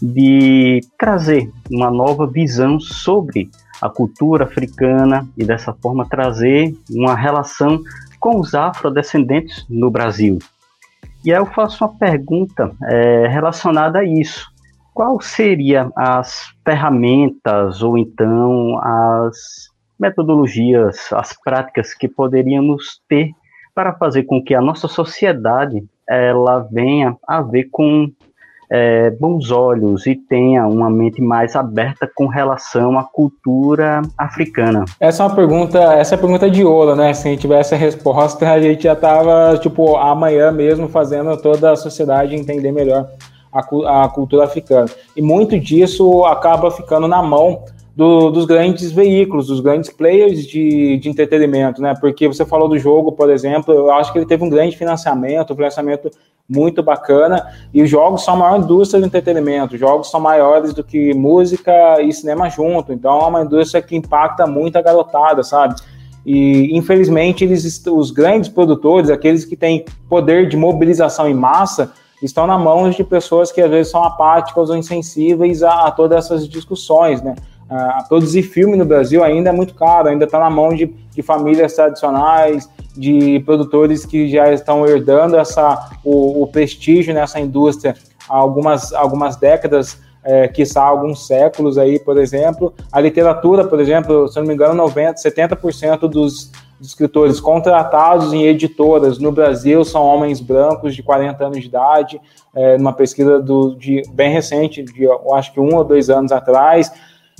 de 0.00 0.80
trazer 0.98 1.48
uma 1.70 1.90
nova 1.90 2.26
visão 2.26 2.80
sobre 2.80 3.48
a 3.80 3.88
cultura 3.88 4.44
africana 4.44 5.28
e 5.36 5.44
dessa 5.44 5.72
forma 5.72 6.08
trazer 6.08 6.74
uma 6.90 7.14
relação 7.14 7.80
com 8.18 8.38
os 8.38 8.54
afrodescendentes 8.54 9.64
no 9.68 9.90
Brasil. 9.90 10.38
E 11.24 11.32
aí 11.32 11.38
eu 11.38 11.46
faço 11.46 11.84
uma 11.84 11.96
pergunta 11.96 12.72
é, 12.84 13.28
relacionada 13.28 14.00
a 14.00 14.04
isso. 14.04 14.50
Qual 14.92 15.20
seria 15.20 15.90
as 15.96 16.52
ferramentas 16.64 17.82
ou 17.82 17.96
então 17.96 18.78
as 18.82 19.71
metodologias, 19.98 21.12
as 21.12 21.32
práticas 21.32 21.94
que 21.94 22.08
poderíamos 22.08 23.00
ter 23.08 23.30
para 23.74 23.92
fazer 23.94 24.24
com 24.24 24.42
que 24.42 24.54
a 24.54 24.60
nossa 24.60 24.88
sociedade 24.88 25.84
ela 26.08 26.66
venha 26.70 27.16
a 27.26 27.40
ver 27.40 27.68
com 27.70 28.10
é, 28.74 29.10
bons 29.10 29.50
olhos 29.50 30.06
e 30.06 30.14
tenha 30.14 30.66
uma 30.66 30.88
mente 30.88 31.20
mais 31.20 31.54
aberta 31.54 32.10
com 32.14 32.26
relação 32.26 32.98
à 32.98 33.04
cultura 33.04 34.00
africana? 34.16 34.86
Essa 34.98 35.22
é 35.22 35.26
uma 35.26 35.34
pergunta, 35.34 35.78
essa 35.78 36.14
é 36.14 36.18
pergunta 36.18 36.50
de 36.50 36.64
ouro, 36.64 36.96
né? 36.96 37.12
Se 37.12 37.28
a 37.28 37.30
gente 37.30 37.42
tivesse 37.42 37.74
a 37.74 37.78
resposta, 37.78 38.48
a 38.50 38.58
gente 38.58 38.84
já 38.84 38.94
estava, 38.94 39.58
tipo, 39.58 39.96
amanhã 39.96 40.50
mesmo 40.50 40.88
fazendo 40.88 41.36
toda 41.36 41.72
a 41.72 41.76
sociedade 41.76 42.34
entender 42.34 42.72
melhor 42.72 43.10
a, 43.52 44.04
a 44.04 44.08
cultura 44.08 44.44
africana. 44.44 44.88
E 45.14 45.20
muito 45.20 45.60
disso 45.60 46.24
acaba 46.24 46.70
ficando 46.70 47.06
na 47.06 47.22
mão 47.22 47.64
do, 47.94 48.30
dos 48.30 48.46
grandes 48.46 48.90
veículos, 48.90 49.48
dos 49.48 49.60
grandes 49.60 49.90
players 49.90 50.46
de, 50.46 50.96
de 50.98 51.08
entretenimento, 51.08 51.82
né? 51.82 51.94
Porque 52.00 52.26
você 52.26 52.44
falou 52.44 52.68
do 52.68 52.78
jogo, 52.78 53.12
por 53.12 53.30
exemplo, 53.30 53.74
eu 53.74 53.90
acho 53.90 54.12
que 54.12 54.18
ele 54.18 54.26
teve 54.26 54.42
um 54.42 54.48
grande 54.48 54.76
financiamento, 54.76 55.52
um 55.52 55.56
financiamento 55.56 56.10
muito 56.48 56.82
bacana, 56.82 57.46
e 57.72 57.82
os 57.82 57.88
jogos 57.88 58.24
são 58.24 58.34
a 58.34 58.36
maior 58.36 58.58
indústria 58.60 59.00
de 59.00 59.06
entretenimento, 59.06 59.74
os 59.74 59.80
jogos 59.80 60.10
são 60.10 60.20
maiores 60.20 60.74
do 60.74 60.82
que 60.82 61.14
música 61.14 62.00
e 62.02 62.12
cinema 62.12 62.48
junto, 62.50 62.92
então 62.92 63.20
é 63.20 63.26
uma 63.26 63.42
indústria 63.42 63.80
que 63.80 63.94
impacta 63.94 64.46
muito 64.46 64.76
a 64.76 64.82
garotada, 64.82 65.42
sabe? 65.42 65.76
E 66.24 66.76
infelizmente 66.76 67.44
eles, 67.44 67.84
os 67.86 68.10
grandes 68.10 68.48
produtores, 68.48 69.10
aqueles 69.10 69.44
que 69.44 69.56
têm 69.56 69.84
poder 70.08 70.48
de 70.48 70.56
mobilização 70.56 71.28
em 71.28 71.34
massa, 71.34 71.92
estão 72.22 72.46
na 72.46 72.58
mão 72.58 72.88
de 72.88 73.02
pessoas 73.02 73.50
que 73.50 73.60
às 73.60 73.70
vezes 73.70 73.90
são 73.90 74.02
apáticas 74.04 74.70
ou 74.70 74.76
insensíveis 74.76 75.62
a, 75.62 75.88
a 75.88 75.90
todas 75.90 76.24
essas 76.24 76.48
discussões, 76.48 77.20
né? 77.22 77.34
A 77.68 78.04
produzir 78.08 78.42
filme 78.42 78.76
no 78.76 78.84
Brasil 78.84 79.24
ainda 79.24 79.50
é 79.50 79.52
muito 79.52 79.74
caro, 79.74 80.08
ainda 80.08 80.24
está 80.24 80.38
na 80.38 80.50
mão 80.50 80.74
de, 80.74 80.86
de, 80.86 81.22
famílias 81.22 81.74
tradicionais, 81.74 82.68
de 82.96 83.40
produtores 83.40 84.04
que 84.04 84.28
já 84.28 84.52
estão 84.52 84.86
herdando 84.86 85.36
essa, 85.36 85.90
o, 86.04 86.42
o 86.42 86.46
prestígio 86.46 87.14
nessa 87.14 87.40
indústria 87.40 87.94
há 88.28 88.36
algumas, 88.36 88.92
algumas 88.92 89.36
décadas, 89.36 89.98
é, 90.24 90.46
quiçá 90.48 90.82
alguns 90.82 91.26
séculos 91.26 91.78
aí, 91.78 91.98
por 91.98 92.18
exemplo. 92.18 92.72
A 92.90 93.00
literatura, 93.00 93.64
por 93.64 93.80
exemplo, 93.80 94.28
se 94.28 94.38
não 94.38 94.46
me 94.46 94.54
engano, 94.54 94.74
90, 94.74 95.14
70% 95.14 96.00
dos, 96.08 96.50
dos 96.78 96.88
escritores 96.88 97.40
contratados 97.40 98.32
em 98.32 98.44
editoras 98.44 99.18
no 99.18 99.32
Brasil 99.32 99.84
são 99.84 100.04
homens 100.04 100.40
brancos 100.40 100.94
de 100.94 101.02
40 101.02 101.44
anos 101.44 101.60
de 101.60 101.66
idade, 101.66 102.20
é, 102.54 102.78
numa 102.78 102.92
pesquisa 102.92 103.40
do, 103.40 103.74
de, 103.74 104.02
bem 104.12 104.32
recente, 104.32 104.82
de 104.82 105.04
eu 105.04 105.34
acho 105.34 105.52
que 105.52 105.60
um 105.60 105.74
ou 105.74 105.84
dois 105.84 106.08
anos 106.08 106.32
atrás. 106.32 106.92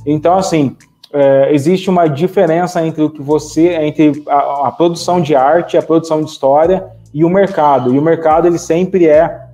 Então, 0.07 0.37
assim, 0.37 0.77
é, 1.13 1.53
existe 1.53 1.91
uma 1.91 2.09
diferença 2.09 2.85
entre 2.85 3.03
o 3.03 3.11
que 3.11 3.21
você, 3.21 3.75
entre 3.75 4.23
a, 4.29 4.69
a, 4.69 4.73
produção 4.73 5.21
de 5.21 5.35
arte, 5.35 5.77
a 5.77 5.83
produção 5.83 6.23
de 6.23 6.31
história 6.31 6.87
e 7.13 7.25
o 7.25 7.29
mercado. 7.29 7.95
E 7.95 7.99
o 7.99 8.03
mercado 8.03 8.47
ele 8.47 8.59
sempre 8.59 9.07
é, 9.07 9.47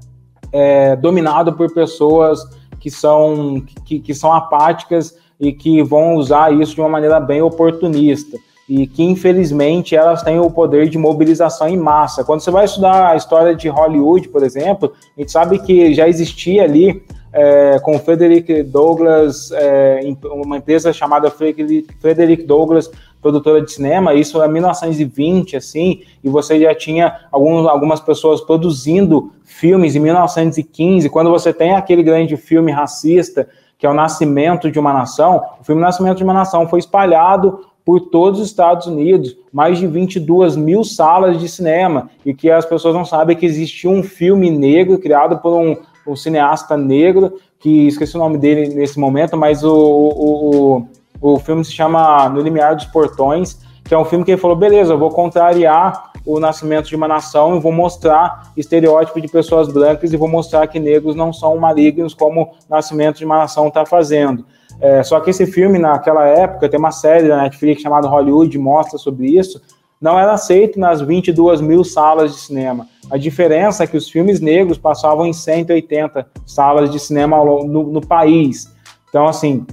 é 0.53 0.97
dominado 0.97 1.53
por 1.53 1.73
pessoas 1.73 2.41
que 2.79 2.91
são, 2.91 3.63
que, 3.85 3.99
que 3.99 4.15
são 4.15 4.33
apáticas 4.33 5.17
e 5.41 5.53
que 5.53 5.83
vão 5.83 6.15
usar 6.15 6.53
isso 6.53 6.75
de 6.75 6.81
uma 6.81 6.89
maneira 6.89 7.19
bem 7.19 7.43
oportunista 7.43 8.39
e 8.69 8.87
que 8.87 9.03
infelizmente 9.03 9.97
elas 9.97 10.23
têm 10.23 10.39
o 10.39 10.51
poder 10.51 10.89
de 10.89 10.99
mobilização 10.99 11.67
em 11.69 11.77
massa. 11.77 12.23
Quando 12.23 12.41
você 12.41 12.51
vai 12.51 12.67
estudar 12.67 13.13
a 13.13 13.17
história 13.17 13.55
de 13.55 13.69
Hollywood, 13.69 14.29
por 14.29 14.43
exemplo, 14.43 14.93
a 15.17 15.21
gente 15.21 15.33
sabe 15.33 15.59
que 15.61 15.95
já 15.95 16.07
existia 16.07 16.65
ali 16.65 17.03
é, 17.39 17.79
com 17.79 17.97
Frederick 18.01 18.65
Douglass, 18.65 19.53
é, 19.53 20.01
uma 20.25 20.57
empresa 20.57 20.93
chamada 20.93 21.31
Frederick 21.31 22.43
Douglass, 22.43 22.91
produtora 23.23 23.63
de 23.63 23.71
cinema, 23.71 24.13
isso 24.13 24.43
é 24.43 24.49
1920, 24.49 25.57
assim, 25.57 26.03
e 26.23 26.29
você 26.29 26.61
já 26.61 26.75
tinha 26.75 27.21
algumas 27.31 28.01
pessoas 28.01 28.41
produzindo 28.41 29.33
filmes 29.45 29.95
em 29.95 30.01
1915, 30.01 31.09
quando 31.09 31.31
você 31.31 31.53
tem 31.53 31.77
aquele 31.77 32.03
grande 32.03 32.37
filme 32.37 32.73
racista, 32.73 33.49
que 33.79 33.87
é 33.87 33.91
o 33.91 33.95
Nascimento 33.95 34.69
de 34.71 34.79
uma 34.81 34.93
Nação, 34.93 35.41
o 35.61 35.65
filme 35.65 35.81
Nascimento 35.81 36.19
de 36.19 36.25
uma 36.25 36.35
Nação 36.35 36.69
foi 36.69 36.81
espalhado 36.81 37.61
por 37.85 38.01
todos 38.01 38.41
os 38.41 38.49
Estados 38.49 38.87
Unidos, 38.87 39.37
mais 39.53 39.79
de 39.79 39.87
22 39.87 40.57
mil 40.57 40.83
salas 40.83 41.39
de 41.39 41.49
cinema, 41.49 42.11
e 42.27 42.35
que 42.35 42.51
as 42.51 42.67
pessoas 42.67 42.95
não 42.95 43.05
sabem 43.05 43.37
que 43.37 43.47
existia 43.47 43.89
um 43.89 44.03
filme 44.03 44.51
negro 44.51 44.99
criado 44.99 45.39
por 45.39 45.55
um, 45.57 45.77
um 46.09 46.17
cineasta 46.17 46.77
negro, 46.77 47.35
que 47.59 47.87
esqueci 47.89 48.17
o 48.17 48.19
nome 48.19 48.39
dele 48.39 48.75
nesse 48.75 48.99
momento, 48.99 49.37
mas 49.37 49.63
o, 49.63 49.75
o, 49.75 50.87
o, 51.21 51.35
o 51.35 51.39
filme 51.39 51.65
se 51.65 51.73
chama 51.73 52.29
No 52.29 52.41
Limiar 52.41 52.75
dos 52.75 52.87
Portões, 52.87 53.59
que 53.85 53.95
é 53.95 53.99
um 53.99 54.05
filme 54.05 54.25
que 54.25 54.33
ele 54.33 54.41
falou, 54.41 54.57
beleza, 54.57 54.93
eu 54.93 54.99
vou 54.99 55.11
contrariar 55.11 56.13
o 56.25 56.39
nascimento 56.39 56.89
de 56.89 56.97
uma 56.97 57.09
nação 57.09 57.57
e 57.57 57.61
vou 57.61 57.73
mostrar 57.73 58.53
estereótipo 58.55 59.19
de 59.21 59.29
pessoas 59.29 59.69
brancas 59.73 60.13
e 60.13 60.17
vou 60.17 60.29
mostrar 60.29 60.67
que 60.67 60.79
negros 60.79 61.17
não 61.17 61.33
são 61.33 61.57
malignos 61.57 62.13
como 62.13 62.43
o 62.43 62.51
nascimento 62.69 63.19
de 63.19 63.25
uma 63.25 63.39
nação 63.39 63.69
está 63.69 63.87
fazendo. 63.87 64.45
É, 64.79 65.03
só 65.03 65.19
que 65.21 65.31
esse 65.31 65.47
filme, 65.47 65.79
naquela 65.79 66.27
época, 66.27 66.69
tem 66.69 66.79
uma 66.79 66.93
série 66.93 67.29
da 67.29 67.43
Netflix 67.43 67.81
chamada 67.81 68.07
Hollywood, 68.07 68.59
mostra 68.59 68.99
sobre 68.99 69.27
isso, 69.27 69.61
não 70.01 70.19
era 70.19 70.33
aceito 70.33 70.79
nas 70.79 71.01
22 71.01 71.61
mil 71.61 71.83
salas 71.85 72.33
de 72.33 72.41
cinema. 72.41 72.87
A 73.11 73.17
diferença 73.17 73.85
é 73.85 73.87
que 73.87 73.97
os 73.97 74.09
filmes 74.09 74.41
negros 74.41 74.79
passavam 74.79 75.27
em 75.27 75.33
180 75.33 76.27
salas 76.47 76.91
de 76.91 76.99
cinema 76.99 77.43
no, 77.45 77.85
no 77.85 78.07
país. 78.07 78.73
Então, 79.09 79.27
assim, 79.27 79.67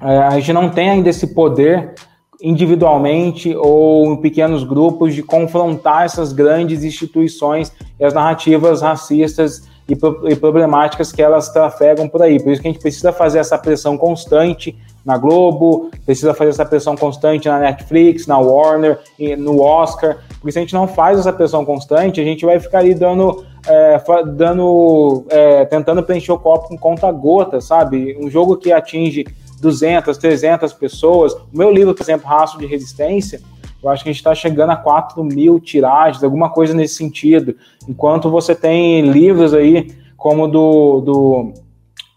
é, 0.00 0.18
a 0.18 0.30
gente 0.30 0.52
não 0.52 0.70
tem 0.70 0.90
ainda 0.90 1.08
esse 1.08 1.34
poder 1.34 1.94
individualmente 2.40 3.54
ou 3.56 4.12
em 4.12 4.16
pequenos 4.20 4.62
grupos 4.62 5.14
de 5.14 5.22
confrontar 5.22 6.04
essas 6.04 6.32
grandes 6.32 6.84
instituições 6.84 7.72
e 7.98 8.04
as 8.04 8.12
narrativas 8.12 8.82
racistas 8.82 9.68
e, 9.88 9.92
e, 9.92 10.36
problemáticas 10.36 11.12
que 11.12 11.22
elas 11.22 11.48
trafegam 11.48 12.08
por 12.08 12.22
aí. 12.22 12.42
Por 12.42 12.52
isso 12.52 12.60
que 12.60 12.68
a 12.68 12.72
gente 12.72 12.80
precisa 12.80 13.12
fazer 13.12 13.38
essa 13.38 13.56
pressão 13.56 13.96
constante 13.96 14.76
na 15.04 15.16
Globo, 15.16 15.90
precisa 16.04 16.34
fazer 16.34 16.50
essa 16.50 16.64
pressão 16.64 16.96
constante 16.96 17.48
na 17.48 17.60
Netflix, 17.60 18.26
na 18.26 18.38
Warner, 18.38 18.98
no 19.38 19.60
Oscar, 19.62 20.18
porque 20.40 20.50
se 20.50 20.58
a 20.58 20.62
gente 20.62 20.74
não 20.74 20.88
faz 20.88 21.20
essa 21.20 21.32
pressão 21.32 21.64
constante, 21.64 22.20
a 22.20 22.24
gente 22.24 22.44
vai 22.44 22.58
ficar 22.58 22.80
ali 22.80 22.92
dando, 22.92 23.44
é, 23.68 24.02
dando 24.26 25.24
é, 25.28 25.64
tentando 25.64 26.02
preencher 26.02 26.32
o 26.32 26.38
copo 26.38 26.68
com 26.68 26.76
conta 26.76 27.10
gota, 27.12 27.60
sabe? 27.60 28.16
Um 28.20 28.28
jogo 28.28 28.56
que 28.56 28.72
atinge 28.72 29.24
200, 29.60 30.18
300 30.18 30.72
pessoas. 30.72 31.34
O 31.34 31.46
meu 31.52 31.70
livro, 31.70 31.94
por 31.94 32.02
exemplo, 32.02 32.26
Raço 32.26 32.58
de 32.58 32.66
Resistência, 32.66 33.40
eu 33.86 33.92
acho 33.92 34.02
que 34.02 34.10
a 34.10 34.12
gente 34.12 34.20
está 34.20 34.34
chegando 34.34 34.70
a 34.70 34.76
4 34.76 35.22
mil 35.22 35.60
tiragens, 35.60 36.24
alguma 36.24 36.50
coisa 36.50 36.74
nesse 36.74 36.96
sentido. 36.96 37.54
Enquanto 37.88 38.28
você 38.28 38.52
tem 38.52 39.02
livros 39.02 39.54
aí, 39.54 39.92
como 40.16 40.48
do, 40.48 41.00
do, 41.00 41.52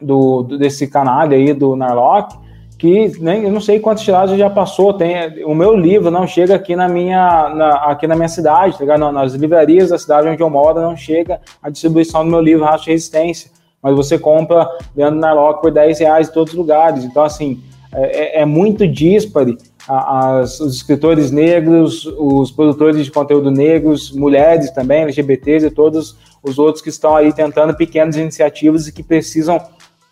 do 0.01 0.57
desse 0.57 0.87
canalha 0.87 1.37
aí, 1.37 1.53
do 1.53 1.75
Narlock, 1.75 2.35
que 2.75 3.11
nem, 3.19 3.43
eu 3.43 3.51
não 3.51 3.61
sei 3.61 3.79
quantas 3.79 4.03
tiragens 4.03 4.39
já 4.39 4.49
passou. 4.49 4.93
Tem, 4.93 5.43
o 5.45 5.53
meu 5.53 5.75
livro 5.75 6.09
não 6.09 6.25
chega 6.25 6.55
aqui 6.55 6.75
na 6.75 6.87
minha, 6.87 7.49
na, 7.49 7.69
aqui 7.85 8.07
na 8.07 8.15
minha 8.15 8.29
cidade, 8.29 8.75
tá 8.79 8.97
não, 8.97 9.11
nas 9.11 9.33
livrarias 9.33 9.89
da 9.89 9.99
cidade 9.99 10.27
onde 10.27 10.41
eu 10.41 10.49
moro 10.49 10.81
não 10.81 10.97
chega 10.97 11.39
a 11.61 11.69
distribuição 11.69 12.25
do 12.25 12.31
meu 12.31 12.41
livro 12.41 12.65
de 12.77 12.89
Resistência. 12.89 13.51
Mas 13.79 13.95
você 13.95 14.17
compra 14.17 14.67
Leandro 14.95 15.19
Narlock 15.19 15.61
por 15.61 15.71
10 15.71 15.99
reais 15.99 16.29
em 16.29 16.33
todos 16.33 16.51
os 16.51 16.57
lugares. 16.57 17.03
Então, 17.03 17.23
assim, 17.23 17.61
é, 17.93 18.39
é, 18.39 18.41
é 18.41 18.45
muito 18.45 18.87
díspare 18.87 19.55
as, 19.89 20.59
os 20.59 20.75
escritores 20.75 21.31
negros, 21.31 22.05
os 22.05 22.51
produtores 22.51 23.03
de 23.03 23.11
conteúdo 23.11 23.49
negros, 23.49 24.11
mulheres 24.11 24.69
também, 24.69 25.01
LGBTs 25.01 25.65
e 25.65 25.71
todos 25.71 26.15
os 26.43 26.59
outros 26.59 26.81
que 26.81 26.89
estão 26.89 27.15
aí 27.15 27.33
tentando 27.33 27.75
pequenas 27.75 28.15
iniciativas 28.15 28.87
e 28.87 28.93
que 28.93 29.01
precisam 29.01 29.59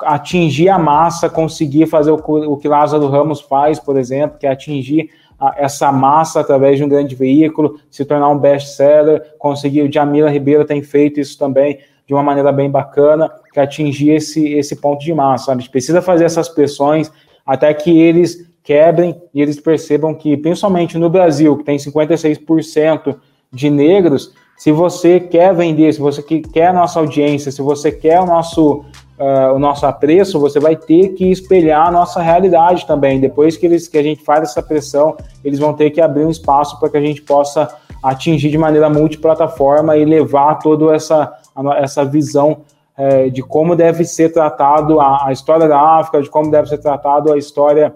atingir 0.01 0.69
a 0.69 0.79
massa, 0.79 1.29
conseguir 1.29 1.85
fazer 1.85 2.11
o, 2.11 2.15
o 2.15 2.57
que 2.57 2.67
Lázaro 2.67 3.07
Ramos 3.07 3.39
faz, 3.39 3.79
por 3.79 3.97
exemplo, 3.97 4.39
que 4.39 4.47
é 4.47 4.51
atingir 4.51 5.11
a, 5.39 5.53
essa 5.57 5.91
massa 5.91 6.39
através 6.39 6.77
de 6.77 6.83
um 6.83 6.89
grande 6.89 7.15
veículo, 7.15 7.79
se 7.89 8.03
tornar 8.03 8.29
um 8.29 8.37
best-seller, 8.37 9.21
conseguir, 9.37 9.83
o 9.83 9.91
Jamila 9.91 10.29
Ribeiro 10.29 10.65
tem 10.65 10.81
feito 10.81 11.19
isso 11.19 11.37
também 11.37 11.79
de 12.07 12.13
uma 12.13 12.23
maneira 12.23 12.51
bem 12.51 12.69
bacana, 12.69 13.29
que 13.53 13.59
atingir 13.59 14.11
esse, 14.11 14.53
esse 14.53 14.77
ponto 14.77 15.03
de 15.03 15.13
massa? 15.13 15.51
A 15.51 15.55
gente 15.55 15.69
precisa 15.69 16.01
fazer 16.01 16.25
essas 16.25 16.47
pressões 16.49 17.11
até 17.45 17.73
que 17.73 17.99
eles 17.99 18.46
quebrem 18.67 19.15
e 19.33 19.41
eles 19.41 19.61
percebam 19.61 20.13
que, 20.13 20.35
principalmente 20.35 20.97
no 20.97 21.09
Brasil, 21.09 21.55
que 21.55 21.63
tem 21.63 21.77
56% 21.77 23.15
de 23.49 23.69
negros, 23.69 24.33
se 24.57 24.73
você 24.73 25.21
quer 25.21 25.55
vender, 25.55 25.93
se 25.93 26.01
você 26.01 26.21
quer 26.21 26.67
a 26.67 26.73
nossa 26.73 26.99
audiência, 26.99 27.49
se 27.49 27.61
você 27.61 27.93
quer 27.93 28.19
o 28.19 28.25
nosso, 28.25 28.83
uh, 29.17 29.55
o 29.55 29.59
nosso 29.59 29.85
apreço, 29.85 30.37
você 30.37 30.59
vai 30.59 30.75
ter 30.75 31.13
que 31.13 31.31
espelhar 31.31 31.87
a 31.87 31.91
nossa 31.91 32.21
realidade 32.21 32.85
também. 32.85 33.21
Depois 33.21 33.55
que, 33.55 33.65
eles, 33.65 33.87
que 33.87 33.97
a 33.97 34.03
gente 34.03 34.21
faz 34.21 34.41
essa 34.41 34.61
pressão, 34.61 35.15
eles 35.45 35.59
vão 35.59 35.73
ter 35.73 35.91
que 35.91 36.01
abrir 36.01 36.25
um 36.25 36.29
espaço 36.29 36.77
para 36.77 36.89
que 36.89 36.97
a 36.97 37.01
gente 37.01 37.21
possa 37.21 37.73
atingir 38.03 38.49
de 38.49 38.57
maneira 38.57 38.89
multiplataforma 38.89 39.95
e 39.95 40.03
levar 40.03 40.55
toda 40.55 40.93
essa, 40.93 41.31
essa 41.77 42.03
visão 42.03 42.63
é, 42.97 43.29
de 43.29 43.41
como 43.41 43.77
deve 43.77 44.03
ser 44.03 44.33
tratado 44.33 44.99
a, 44.99 45.27
a 45.27 45.31
história 45.31 45.69
da 45.69 45.79
África, 45.79 46.21
de 46.21 46.29
como 46.29 46.51
deve 46.51 46.67
ser 46.67 46.79
tratado 46.79 47.31
a 47.31 47.37
história 47.37 47.95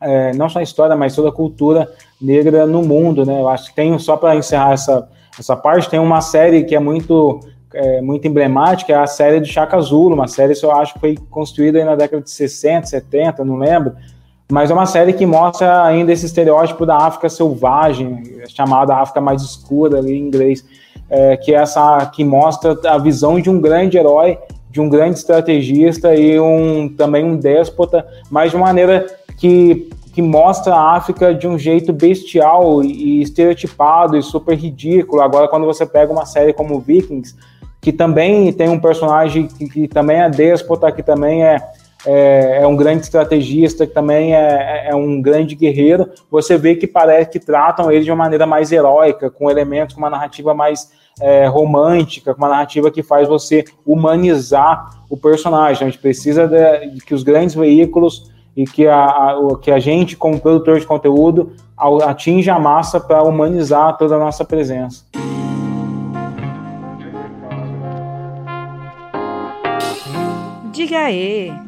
é, 0.00 0.32
não 0.34 0.48
só 0.48 0.58
a 0.58 0.62
história, 0.62 0.94
mas 0.94 1.14
toda 1.14 1.28
a 1.28 1.32
cultura 1.32 1.90
negra 2.20 2.66
no 2.66 2.82
mundo, 2.82 3.24
né? 3.24 3.40
Eu 3.40 3.48
acho 3.48 3.70
que 3.70 3.76
tem, 3.76 3.98
só 3.98 4.16
para 4.16 4.36
encerrar 4.36 4.72
essa, 4.72 5.08
essa 5.38 5.56
parte, 5.56 5.88
tem 5.88 6.00
uma 6.00 6.20
série 6.20 6.64
que 6.64 6.74
é 6.74 6.78
muito, 6.78 7.40
é, 7.72 8.00
muito 8.00 8.26
emblemática, 8.26 8.92
é 8.92 8.96
a 8.96 9.06
série 9.06 9.40
do 9.40 9.46
Chaka 9.46 9.80
Zulu, 9.80 10.14
uma 10.14 10.28
série 10.28 10.54
que 10.54 10.64
eu 10.64 10.72
acho 10.72 10.94
que 10.94 11.00
foi 11.00 11.16
construída 11.30 11.82
na 11.84 11.94
década 11.94 12.22
de 12.22 12.30
60, 12.30 12.86
70, 12.86 13.44
não 13.44 13.56
lembro, 13.56 13.94
mas 14.50 14.70
é 14.70 14.74
uma 14.74 14.86
série 14.86 15.12
que 15.12 15.26
mostra 15.26 15.84
ainda 15.84 16.12
esse 16.12 16.26
estereótipo 16.26 16.86
da 16.86 16.96
África 16.96 17.28
selvagem, 17.28 18.22
chamada 18.48 18.96
África 18.96 19.20
mais 19.20 19.42
escura 19.42 19.98
ali 19.98 20.16
em 20.16 20.26
inglês, 20.26 20.64
é, 21.08 21.36
que 21.36 21.54
é 21.54 21.58
essa 21.58 22.04
que 22.06 22.24
mostra 22.24 22.76
a 22.88 22.98
visão 22.98 23.40
de 23.40 23.50
um 23.50 23.60
grande 23.60 23.96
herói, 23.98 24.38
de 24.76 24.80
um 24.82 24.90
grande 24.90 25.16
estrategista 25.16 26.14
e 26.14 26.38
um 26.38 26.86
também 26.86 27.24
um 27.24 27.34
déspota, 27.34 28.06
mas 28.30 28.50
de 28.50 28.58
uma 28.58 28.66
maneira 28.66 29.06
que, 29.38 29.88
que 30.12 30.20
mostra 30.20 30.74
a 30.74 30.94
África 30.94 31.34
de 31.34 31.48
um 31.48 31.58
jeito 31.58 31.94
bestial 31.94 32.84
e 32.84 33.22
estereotipado 33.22 34.18
e 34.18 34.22
super 34.22 34.54
ridículo. 34.54 35.22
Agora, 35.22 35.48
quando 35.48 35.64
você 35.64 35.86
pega 35.86 36.12
uma 36.12 36.26
série 36.26 36.52
como 36.52 36.78
Vikings, 36.78 37.34
que 37.80 37.90
também 37.90 38.52
tem 38.52 38.68
um 38.68 38.78
personagem 38.78 39.46
que, 39.46 39.66
que 39.66 39.88
também 39.88 40.20
é 40.20 40.28
déspota, 40.28 40.92
que 40.92 41.02
também 41.02 41.42
é, 41.42 41.56
é, 42.04 42.58
é, 42.60 42.66
um 42.66 42.76
grande 42.76 43.04
estrategista, 43.04 43.86
que 43.86 43.94
também 43.94 44.34
é, 44.34 44.88
é, 44.90 44.94
um 44.94 45.22
grande 45.22 45.54
guerreiro, 45.54 46.06
você 46.30 46.58
vê 46.58 46.74
que 46.74 46.86
parece 46.86 47.30
que 47.30 47.40
tratam 47.40 47.90
ele 47.90 48.04
de 48.04 48.10
uma 48.10 48.24
maneira 48.24 48.44
mais 48.44 48.70
heróica, 48.70 49.30
com 49.30 49.50
elementos, 49.50 49.94
com 49.94 50.02
uma 50.02 50.10
narrativa 50.10 50.52
mais 50.52 50.90
é, 51.20 51.46
romântica, 51.46 52.34
com 52.34 52.42
uma 52.42 52.48
narrativa 52.48 52.90
que 52.90 53.02
faz 53.02 53.28
você 53.28 53.64
humanizar 53.84 55.04
o 55.08 55.16
personagem. 55.16 55.86
A 55.86 55.90
gente 55.90 56.00
precisa 56.00 56.46
de, 56.46 56.94
de 56.94 57.00
que 57.04 57.14
os 57.14 57.22
grandes 57.22 57.54
veículos 57.54 58.30
e 58.56 58.64
que 58.64 58.86
a, 58.86 59.04
a, 59.04 59.58
que 59.60 59.70
a 59.70 59.78
gente, 59.78 60.16
como 60.16 60.40
produtor 60.40 60.80
de 60.80 60.86
conteúdo, 60.86 61.52
atinja 62.04 62.54
a 62.54 62.58
massa 62.58 62.98
para 62.98 63.22
humanizar 63.22 63.96
toda 63.98 64.16
a 64.16 64.18
nossa 64.18 64.44
presença. 64.44 65.04
Diga 70.72 70.98
aí. 71.00 71.65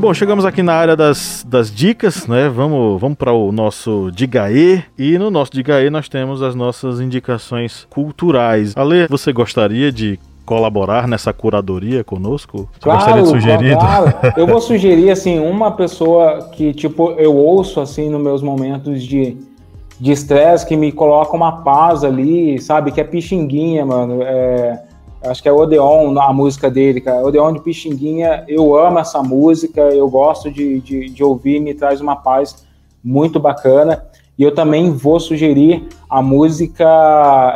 Bom, 0.00 0.14
chegamos 0.14 0.46
aqui 0.46 0.62
na 0.62 0.72
área 0.72 0.96
das, 0.96 1.44
das 1.46 1.70
dicas, 1.70 2.26
né? 2.26 2.48
Vamos, 2.48 2.98
vamos 2.98 3.18
para 3.18 3.34
o 3.34 3.52
nosso 3.52 4.10
Digaê. 4.10 4.82
E 4.98 5.18
no 5.18 5.30
nosso 5.30 5.52
Digaê 5.52 5.90
nós 5.90 6.08
temos 6.08 6.42
as 6.42 6.54
nossas 6.54 7.02
indicações 7.02 7.86
culturais. 7.90 8.74
Ale, 8.74 9.06
você 9.08 9.30
gostaria 9.30 9.92
de 9.92 10.18
colaborar 10.46 11.06
nessa 11.06 11.34
curadoria 11.34 12.02
conosco? 12.02 12.66
Você 12.72 12.80
claro, 12.80 12.98
gostaria 12.98 13.22
de 13.24 13.28
sugerir? 13.28 13.76
Claro, 13.76 14.14
eu 14.40 14.46
vou 14.46 14.58
sugerir, 14.62 15.10
assim, 15.10 15.38
uma 15.38 15.72
pessoa 15.72 16.48
que, 16.50 16.72
tipo, 16.72 17.10
eu 17.18 17.36
ouço, 17.36 17.78
assim, 17.78 18.08
nos 18.08 18.22
meus 18.22 18.42
momentos 18.42 19.02
de 19.02 19.36
de 20.00 20.12
estresse 20.12 20.66
que 20.66 20.78
me 20.78 20.90
coloca 20.90 21.36
uma 21.36 21.60
paz 21.60 22.04
ali, 22.04 22.58
sabe? 22.58 22.90
Que 22.90 23.02
é 23.02 23.04
Pixinguinha, 23.04 23.84
mano. 23.84 24.22
É, 24.22 24.82
acho 25.22 25.42
que 25.42 25.48
é 25.48 25.52
Odeon, 25.52 26.18
a 26.18 26.32
música 26.32 26.70
dele, 26.70 27.00
cara. 27.00 27.24
Odeon 27.24 27.52
de 27.52 27.60
Pixinguinha, 27.60 28.44
eu 28.48 28.76
amo 28.78 28.98
essa 28.98 29.22
música, 29.22 29.80
eu 29.80 30.08
gosto 30.08 30.50
de, 30.50 30.80
de, 30.80 31.10
de 31.10 31.24
ouvir, 31.24 31.60
me 31.60 31.74
traz 31.74 32.00
uma 32.00 32.16
paz 32.16 32.66
muito 33.02 33.38
bacana. 33.38 34.04
E 34.38 34.42
eu 34.42 34.54
também 34.54 34.90
vou 34.90 35.20
sugerir 35.20 35.86
a 36.08 36.22
música 36.22 36.86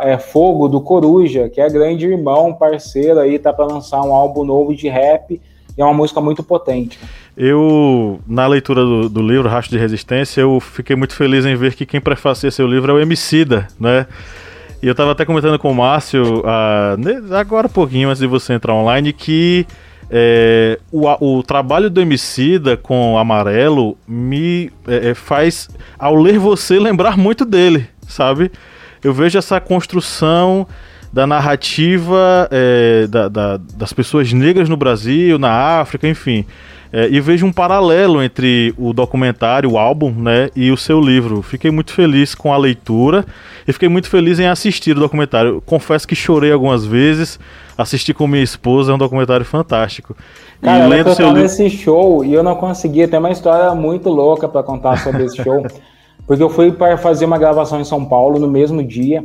é, 0.03 0.19
Fogo 0.19 0.67
do 0.67 0.79
Coruja, 0.79 1.49
que 1.49 1.59
é 1.59 1.67
grande 1.67 2.05
irmão, 2.05 2.53
parceiro 2.53 3.19
aí, 3.19 3.39
tá 3.39 3.51
para 3.51 3.65
lançar 3.65 4.03
um 4.03 4.13
álbum 4.13 4.43
novo 4.43 4.75
de 4.75 4.87
rap. 4.87 5.41
É 5.75 5.83
uma 5.83 5.93
música 5.93 6.21
muito 6.21 6.43
potente. 6.43 6.99
Eu, 7.35 8.19
na 8.27 8.45
leitura 8.47 8.81
do, 8.83 9.09
do 9.09 9.21
livro 9.21 9.49
Rastro 9.49 9.75
de 9.75 9.81
Resistência, 9.81 10.41
eu 10.41 10.59
fiquei 10.59 10.95
muito 10.95 11.15
feliz 11.15 11.43
em 11.45 11.55
ver 11.55 11.73
que 11.73 11.85
quem 11.85 11.99
prefacia 11.99 12.51
seu 12.51 12.67
livro 12.67 12.91
é 12.91 12.95
o 12.95 13.01
Emicida, 13.01 13.67
né? 13.79 14.05
E 14.85 14.87
eu 14.87 14.91
estava 14.91 15.13
até 15.13 15.25
comentando 15.25 15.57
com 15.57 15.71
o 15.71 15.73
Márcio, 15.73 16.41
uh, 16.41 17.35
agora 17.35 17.65
um 17.65 17.71
pouquinho 17.71 18.07
antes 18.07 18.19
de 18.19 18.27
você 18.27 18.53
entrar 18.53 18.71
online, 18.75 19.11
que 19.13 19.65
é, 20.11 20.79
o, 20.91 21.07
o, 21.37 21.41
trabalho 21.41 21.89
do 21.89 21.99
Emicida 21.99 22.77
com 22.77 23.17
Amarelo 23.17 23.97
me 24.07 24.71
é, 24.87 25.09
é, 25.09 25.13
faz, 25.15 25.71
ao 25.97 26.13
ler 26.13 26.37
você, 26.37 26.77
lembrar 26.77 27.17
muito 27.17 27.43
dele, 27.45 27.89
sabe? 28.07 28.51
Eu 29.03 29.11
vejo 29.11 29.39
essa 29.39 29.59
construção 29.59 30.67
da 31.15 31.25
narrativa 31.25 32.45
é, 32.51 33.07
da, 33.07 33.29
da, 33.29 33.57
das 33.57 33.93
pessoas 33.93 34.33
negras 34.33 34.67
no 34.67 34.75
Brasil, 34.75 35.39
na 35.39 35.79
África, 35.79 36.05
enfim. 36.05 36.45
É, 36.91 37.07
e 37.09 37.21
vejo 37.21 37.45
um 37.45 37.53
paralelo 37.53 38.21
entre 38.21 38.73
o 38.77 38.91
documentário, 38.91 39.71
o 39.71 39.77
álbum, 39.77 40.11
né, 40.11 40.49
e 40.53 40.71
o 40.71 40.75
seu 40.75 40.99
livro. 40.99 41.41
Fiquei 41.41 41.71
muito 41.71 41.93
feliz 41.93 42.35
com 42.35 42.51
a 42.51 42.57
leitura 42.57 43.25
e 43.65 43.71
fiquei 43.71 43.87
muito 43.87 44.09
feliz 44.09 44.41
em 44.41 44.47
assistir 44.47 44.91
o 44.91 44.99
documentário. 44.99 45.63
Confesso 45.65 46.05
que 46.05 46.15
chorei 46.15 46.51
algumas 46.51 46.85
vezes, 46.85 47.39
assisti 47.77 48.13
com 48.13 48.27
minha 48.27 48.43
esposa, 48.43 48.91
é 48.91 48.95
um 48.95 48.97
documentário 48.97 49.45
fantástico. 49.45 50.17
Cara, 50.61 50.83
e 50.83 50.89
lendo 50.89 51.11
eu 51.11 51.15
seu 51.15 51.31
nesse 51.31 51.69
show 51.69 52.25
e 52.25 52.33
eu 52.33 52.43
não 52.43 52.55
conseguia, 52.55 53.07
tem 53.07 53.19
uma 53.19 53.31
história 53.31 53.73
muito 53.73 54.09
louca 54.09 54.49
para 54.49 54.61
contar 54.63 54.97
sobre 54.97 55.23
esse 55.23 55.41
show, 55.41 55.65
porque 56.27 56.43
eu 56.43 56.49
fui 56.49 56.73
para 56.73 56.97
fazer 56.97 57.23
uma 57.23 57.37
gravação 57.37 57.79
em 57.79 57.85
São 57.85 58.03
Paulo 58.03 58.37
no 58.37 58.49
mesmo 58.49 58.83
dia. 58.83 59.23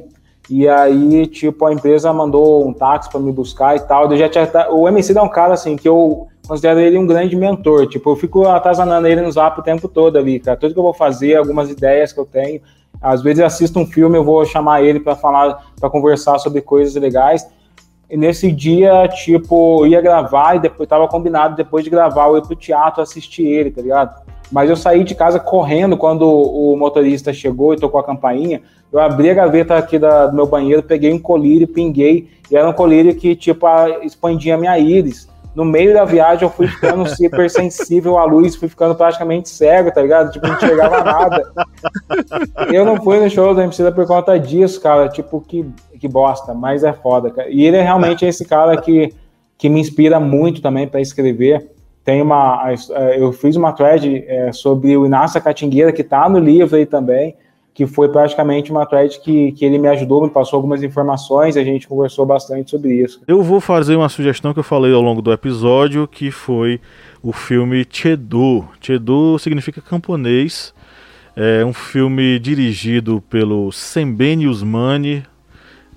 E 0.51 0.69
aí, 0.69 1.29
tipo, 1.29 1.65
a 1.65 1.73
empresa 1.73 2.13
mandou 2.13 2.67
um 2.67 2.73
táxi 2.73 3.09
para 3.09 3.21
me 3.21 3.31
buscar 3.31 3.77
e 3.77 3.81
tal. 3.81 4.11
Eu 4.11 4.19
já 4.19 4.29
tinha, 4.29 4.49
o 4.73 4.89
MC 4.89 5.17
é 5.17 5.23
um 5.23 5.29
cara 5.29 5.55
assim 5.55 5.77
que 5.77 5.89
eu 5.89 6.27
considero 6.49 6.81
ele 6.81 6.99
um 6.99 7.07
grande 7.07 7.37
mentor. 7.37 7.87
Tipo, 7.87 8.11
eu 8.11 8.17
fico 8.17 8.49
atazanando 8.49 9.07
ele 9.07 9.21
no 9.21 9.31
zap 9.31 9.61
o 9.61 9.63
tempo 9.63 9.87
todo 9.87 10.19
ali, 10.19 10.41
cara. 10.41 10.57
Tudo 10.57 10.75
que 10.75 10.79
eu 10.81 10.83
vou 10.83 10.93
fazer, 10.93 11.37
algumas 11.37 11.71
ideias 11.71 12.13
que 12.13 12.19
eu 12.19 12.27
tenho. 12.27 12.61
Às 13.01 13.23
vezes 13.23 13.39
eu 13.39 13.47
assisto 13.47 13.79
um 13.79 13.87
filme, 13.87 14.19
eu 14.19 14.25
vou 14.25 14.45
chamar 14.45 14.83
ele 14.83 14.99
para 14.99 15.15
falar, 15.15 15.73
para 15.79 15.89
conversar 15.89 16.37
sobre 16.41 16.61
coisas 16.61 17.01
legais. 17.01 17.49
E 18.11 18.17
nesse 18.17 18.51
dia, 18.51 19.07
tipo, 19.07 19.87
ia 19.87 20.01
gravar 20.01 20.57
e 20.57 20.59
depois 20.59 20.89
tava 20.89 21.07
combinado 21.07 21.55
depois 21.55 21.85
de 21.85 21.91
gravar 21.91 22.27
eu 22.27 22.39
ir 22.39 22.43
pro 22.43 22.57
teatro 22.57 23.01
assistir 23.01 23.47
ele, 23.47 23.71
tá 23.71 23.81
ligado? 23.81 24.21
Mas 24.51 24.69
eu 24.69 24.77
saí 24.77 25.05
de 25.05 25.15
casa 25.15 25.39
correndo 25.39 25.97
quando 25.97 26.23
o 26.23 26.77
motorista 26.77 27.33
chegou 27.33 27.73
e 27.73 27.79
tocou 27.79 28.01
a 28.01 28.05
campainha. 28.05 28.63
Eu 28.93 28.99
abri 28.99 29.31
a 29.31 29.35
gaveta 29.35 29.77
aqui 29.77 29.99
da, 29.99 30.27
do 30.27 30.35
meu 30.35 30.47
banheiro, 30.47 30.83
peguei 30.83 31.13
um 31.13 31.19
colírio, 31.19 31.69
pinguei. 31.69 32.29
E 32.51 32.57
era 32.57 32.69
um 32.69 32.73
colírio 32.73 33.15
que, 33.15 33.37
tipo, 33.37 33.67
expandia 34.03 34.57
a 34.57 34.59
minha 34.59 34.79
íris 34.79 35.31
no 35.55 35.65
meio 35.65 35.93
da 35.93 36.05
viagem 36.05 36.45
eu 36.45 36.51
fui 36.51 36.69
ficando 36.69 37.09
super 37.15 37.51
sensível 37.51 38.19
à 38.19 38.25
luz, 38.25 38.55
fui 38.57 38.69
ficando 38.69 38.95
praticamente 38.95 39.49
cego, 39.49 39.91
tá 39.91 40.01
ligado? 40.01 40.33
Tipo, 40.33 40.47
não 40.47 40.55
enxergava 40.55 41.03
nada. 41.03 41.53
Eu 42.73 42.85
não 42.85 42.97
fui 42.97 43.19
no 43.19 43.29
show 43.29 43.55
do 43.55 43.61
MC 43.61 43.91
por 43.93 44.07
conta 44.07 44.39
disso, 44.39 44.81
cara. 44.81 45.09
Tipo, 45.09 45.41
que, 45.41 45.67
que 45.99 46.09
bosta, 46.09 46.55
mas 46.55 46.85
é 46.85 46.93
foda, 46.93 47.31
cara. 47.31 47.49
E 47.51 47.65
ele 47.65 47.77
é 47.77 47.83
realmente 47.83 48.25
esse 48.25 48.45
cara 48.45 48.81
que, 48.81 49.15
que 49.59 49.69
me 49.69 49.81
inspira 49.81 50.21
muito 50.21 50.63
também 50.63 50.87
para 50.87 51.01
escrever. 51.01 51.71
Tem 52.05 52.23
uma. 52.23 52.73
Eu 53.17 53.33
fiz 53.33 53.57
uma 53.57 53.73
thread 53.73 54.25
é, 54.27 54.53
sobre 54.53 54.97
o 54.97 55.07
Inácio 55.07 55.41
Catingueira, 55.41 55.93
que 55.93 56.03
tá 56.03 56.29
no 56.29 56.39
livro 56.39 56.77
aí 56.77 56.87
também 56.87 57.37
que 57.73 57.87
foi 57.87 58.09
praticamente 58.09 58.71
uma 58.71 58.85
thread 58.85 59.21
que, 59.21 59.53
que 59.53 59.65
ele 59.65 59.79
me 59.79 59.89
ajudou, 59.89 60.23
me 60.23 60.29
passou 60.29 60.59
algumas 60.59 60.83
informações, 60.83 61.57
a 61.57 61.65
gente 61.65 61.89
conversou 61.89 62.27
bastante 62.27 62.71
sobre 62.71 62.93
isso. 62.95 63.23
Eu 63.27 63.43
vou 63.43 63.61
fazer 63.61 63.97
uma 63.97 64.09
sugestão 64.09 64.53
que 64.53 64.59
eu 64.59 64.65
falei 64.65 64.93
ao 64.93 65.01
longo 65.01 65.23
do 65.23 65.33
episódio, 65.33 66.07
que 66.07 66.31
foi 66.31 66.81
o 67.23 67.33
filme 67.33 67.87
Chedu. 67.89 68.69
Chedu 68.81 69.39
significa 69.39 69.81
camponês. 69.81 70.75
É 71.35 71.65
um 71.65 71.73
filme 71.73 72.39
dirigido 72.39 73.23
pelo 73.31 73.71
Sembene 73.73 74.47
Usmani, 74.47 75.23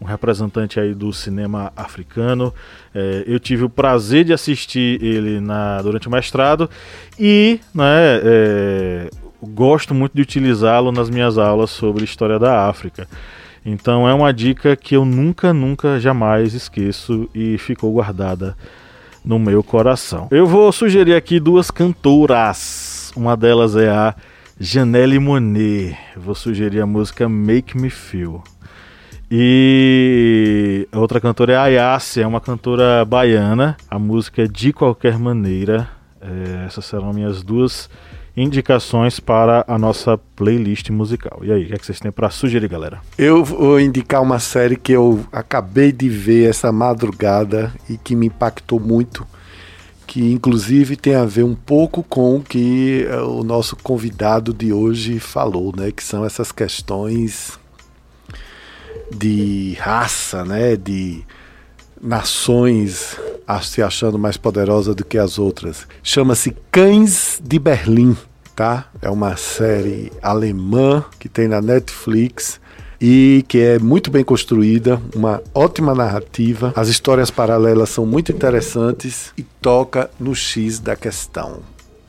um 0.03 0.05
representante 0.05 0.79
aí 0.79 0.93
do 0.93 1.13
cinema 1.13 1.71
africano. 1.75 2.53
É, 2.93 3.23
eu 3.25 3.39
tive 3.39 3.63
o 3.63 3.69
prazer 3.69 4.25
de 4.25 4.33
assistir 4.33 5.01
ele 5.01 5.39
na, 5.39 5.81
durante 5.81 6.09
o 6.09 6.11
mestrado 6.11 6.69
e 7.17 7.59
né, 7.73 8.19
é, 8.21 9.09
gosto 9.41 9.95
muito 9.95 10.13
de 10.13 10.21
utilizá-lo 10.21 10.91
nas 10.91 11.09
minhas 11.09 11.37
aulas 11.37 11.69
sobre 11.69 12.03
história 12.03 12.37
da 12.37 12.67
África. 12.67 13.07
Então 13.65 14.07
é 14.07 14.13
uma 14.13 14.33
dica 14.33 14.75
que 14.75 14.93
eu 14.93 15.05
nunca, 15.05 15.53
nunca, 15.53 15.97
jamais 15.97 16.53
esqueço 16.53 17.29
e 17.33 17.57
ficou 17.57 17.93
guardada 17.93 18.57
no 19.23 19.39
meu 19.39 19.63
coração. 19.63 20.27
Eu 20.29 20.45
vou 20.45 20.69
sugerir 20.73 21.15
aqui 21.15 21.39
duas 21.39 21.71
cantoras. 21.71 23.13
Uma 23.15 23.37
delas 23.37 23.77
é 23.77 23.89
a 23.89 24.13
Janelle 24.59 25.17
Monet. 25.17 25.97
Vou 26.17 26.35
sugerir 26.35 26.81
a 26.81 26.85
música 26.85 27.29
Make 27.29 27.77
Me 27.77 27.89
Feel. 27.89 28.43
E 29.35 30.87
a 30.91 30.99
outra 30.99 31.19
cantora 31.19 31.53
é 31.53 31.55
a 31.55 31.63
Ayácia, 31.63 32.21
é 32.21 32.27
uma 32.27 32.39
cantora 32.39 33.03
baiana. 33.03 33.75
A 33.89 33.97
música 33.97 34.43
é 34.43 34.47
De 34.47 34.71
Qualquer 34.71 35.17
Maneira. 35.17 35.89
É, 36.21 36.65
essas 36.67 36.85
serão 36.85 37.11
minhas 37.11 37.41
duas 37.41 37.89
indicações 38.37 39.19
para 39.19 39.65
a 39.67 39.75
nossa 39.75 40.19
playlist 40.35 40.91
musical. 40.91 41.39
E 41.41 41.51
aí, 41.51 41.63
o 41.63 41.67
que, 41.67 41.73
é 41.73 41.77
que 41.79 41.83
vocês 41.83 41.99
têm 41.99 42.11
para 42.11 42.29
sugerir, 42.29 42.67
galera? 42.67 43.01
Eu 43.17 43.43
vou 43.43 43.79
indicar 43.79 44.21
uma 44.21 44.37
série 44.37 44.75
que 44.75 44.91
eu 44.91 45.25
acabei 45.31 45.91
de 45.91 46.07
ver 46.09 46.47
essa 46.47 46.71
madrugada 46.71 47.73
e 47.89 47.97
que 47.97 48.15
me 48.15 48.27
impactou 48.27 48.79
muito, 48.79 49.25
que 50.05 50.31
inclusive 50.31 50.95
tem 50.95 51.15
a 51.15 51.25
ver 51.25 51.43
um 51.43 51.55
pouco 51.55 52.03
com 52.03 52.35
o 52.35 52.43
que 52.43 53.07
eh, 53.09 53.21
o 53.21 53.43
nosso 53.43 53.75
convidado 53.77 54.53
de 54.53 54.71
hoje 54.71 55.19
falou, 55.19 55.73
né? 55.75 55.91
Que 55.91 56.03
são 56.03 56.23
essas 56.23 56.51
questões 56.51 57.62
de 59.11 59.77
raça, 59.79 60.43
né? 60.45 60.75
De 60.75 61.23
nações 62.01 63.17
se 63.61 63.81
achando 63.81 64.17
mais 64.17 64.37
poderosa 64.37 64.93
do 64.93 65.05
que 65.05 65.17
as 65.17 65.37
outras. 65.37 65.87
Chama-se 66.01 66.55
Cães 66.71 67.41
de 67.43 67.59
Berlim, 67.59 68.15
tá? 68.55 68.89
É 69.01 69.09
uma 69.09 69.35
série 69.37 70.11
alemã 70.21 71.03
que 71.19 71.29
tem 71.29 71.47
na 71.47 71.61
Netflix 71.61 72.59
e 72.99 73.43
que 73.47 73.59
é 73.59 73.79
muito 73.79 74.09
bem 74.09 74.23
construída, 74.23 75.01
uma 75.13 75.41
ótima 75.53 75.93
narrativa. 75.93 76.71
As 76.75 76.87
histórias 76.87 77.29
paralelas 77.29 77.89
são 77.89 78.05
muito 78.05 78.31
interessantes 78.31 79.33
e 79.37 79.43
toca 79.43 80.09
no 80.19 80.33
X 80.33 80.79
da 80.79 80.95
questão. 80.95 81.59